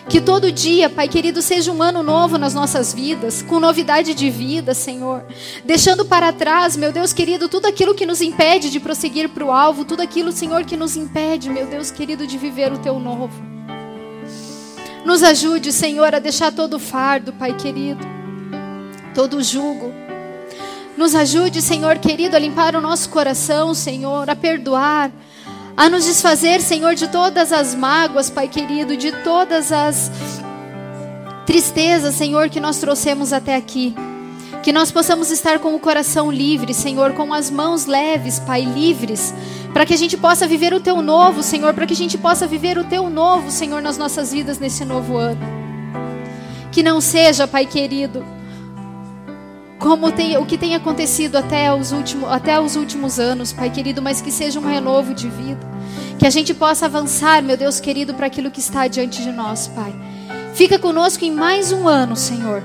Que 0.08 0.20
todo 0.20 0.52
dia, 0.52 0.88
Pai 0.88 1.08
querido, 1.08 1.42
seja 1.42 1.72
um 1.72 1.82
ano 1.82 2.04
novo 2.04 2.38
nas 2.38 2.54
nossas 2.54 2.94
vidas, 2.94 3.42
com 3.42 3.58
novidade 3.58 4.14
de 4.14 4.30
vida, 4.30 4.74
Senhor. 4.74 5.24
Deixando 5.64 6.04
para 6.04 6.32
trás, 6.32 6.76
meu 6.76 6.92
Deus 6.92 7.12
querido, 7.12 7.48
tudo 7.48 7.66
aquilo 7.66 7.96
que 7.96 8.06
nos 8.06 8.22
impede 8.22 8.70
de 8.70 8.78
prosseguir 8.78 9.28
para 9.28 9.44
o 9.44 9.50
alvo, 9.50 9.84
tudo 9.84 10.02
aquilo, 10.02 10.30
Senhor, 10.30 10.64
que 10.64 10.76
nos 10.76 10.96
impede, 10.96 11.50
meu 11.50 11.66
Deus 11.66 11.90
querido, 11.90 12.28
de 12.28 12.38
viver 12.38 12.72
o 12.72 12.78
teu 12.78 13.00
novo. 13.00 13.58
Nos 15.04 15.22
ajude, 15.22 15.72
Senhor, 15.72 16.14
a 16.14 16.18
deixar 16.18 16.52
todo 16.52 16.74
o 16.74 16.78
fardo, 16.78 17.32
Pai 17.32 17.54
querido, 17.54 18.04
todo 19.14 19.38
o 19.38 19.42
jugo. 19.42 19.92
Nos 20.96 21.14
ajude, 21.14 21.62
Senhor 21.62 21.98
querido, 21.98 22.36
a 22.36 22.38
limpar 22.38 22.74
o 22.74 22.80
nosso 22.80 23.08
coração, 23.08 23.72
Senhor, 23.72 24.28
a 24.28 24.34
perdoar, 24.34 25.10
a 25.76 25.88
nos 25.88 26.04
desfazer, 26.04 26.60
Senhor, 26.60 26.94
de 26.94 27.08
todas 27.08 27.52
as 27.52 27.74
mágoas, 27.74 28.28
Pai 28.28 28.48
querido, 28.48 28.96
de 28.96 29.12
todas 29.22 29.70
as 29.70 30.10
tristezas, 31.46 32.16
Senhor, 32.16 32.50
que 32.50 32.60
nós 32.60 32.78
trouxemos 32.78 33.32
até 33.32 33.54
aqui. 33.54 33.94
Que 34.62 34.72
nós 34.72 34.90
possamos 34.90 35.30
estar 35.30 35.60
com 35.60 35.74
o 35.74 35.78
coração 35.78 36.30
livre, 36.30 36.74
Senhor, 36.74 37.12
com 37.12 37.32
as 37.32 37.48
mãos 37.48 37.86
leves, 37.86 38.38
Pai, 38.40 38.62
livres, 38.62 39.32
para 39.78 39.86
que 39.86 39.94
a 39.94 39.96
gente 39.96 40.16
possa 40.16 40.44
viver 40.44 40.74
o 40.74 40.80
Teu 40.80 41.00
novo, 41.00 41.40
Senhor, 41.40 41.72
para 41.72 41.86
que 41.86 41.92
a 41.92 41.96
gente 41.96 42.18
possa 42.18 42.48
viver 42.48 42.76
o 42.78 42.82
Teu 42.82 43.08
novo, 43.08 43.48
Senhor, 43.48 43.80
nas 43.80 43.96
nossas 43.96 44.32
vidas 44.32 44.58
nesse 44.58 44.84
novo 44.84 45.16
ano. 45.16 45.40
Que 46.72 46.82
não 46.82 47.00
seja, 47.00 47.46
Pai 47.46 47.64
querido, 47.64 48.24
como 49.78 50.10
tem, 50.10 50.36
o 50.36 50.44
que 50.44 50.58
tem 50.58 50.74
acontecido 50.74 51.36
até 51.36 51.72
os, 51.72 51.94
até 52.28 52.60
os 52.60 52.74
últimos 52.74 53.20
anos, 53.20 53.52
Pai 53.52 53.70
querido, 53.70 54.02
mas 54.02 54.20
que 54.20 54.32
seja 54.32 54.58
um 54.58 54.66
renovo 54.66 55.14
de 55.14 55.28
vida. 55.28 55.64
Que 56.18 56.26
a 56.26 56.30
gente 56.30 56.52
possa 56.52 56.86
avançar, 56.86 57.40
meu 57.40 57.56
Deus 57.56 57.78
querido, 57.78 58.14
para 58.14 58.26
aquilo 58.26 58.50
que 58.50 58.58
está 58.58 58.88
diante 58.88 59.22
de 59.22 59.30
nós, 59.30 59.68
Pai. 59.68 59.94
Fica 60.54 60.76
conosco 60.76 61.24
em 61.24 61.30
mais 61.30 61.70
um 61.70 61.86
ano, 61.86 62.16
Senhor 62.16 62.64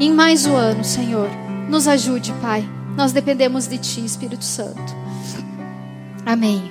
em 0.00 0.14
mais 0.14 0.46
um 0.46 0.56
ano, 0.56 0.82
Senhor. 0.82 1.28
Nos 1.68 1.86
ajude, 1.86 2.32
Pai. 2.40 2.66
Nós 2.96 3.12
dependemos 3.12 3.66
de 3.66 3.76
Ti, 3.76 4.02
Espírito 4.02 4.46
Santo. 4.46 4.96
Amém. 6.28 6.70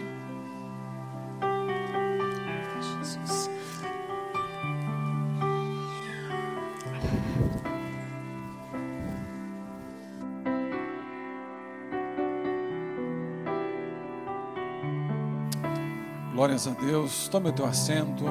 Glórias 16.36 16.68
a 16.68 16.72
Deus. 16.74 17.28
Tome 17.30 17.50
o 17.50 17.52
teu 17.52 17.66
assento. 17.66 18.26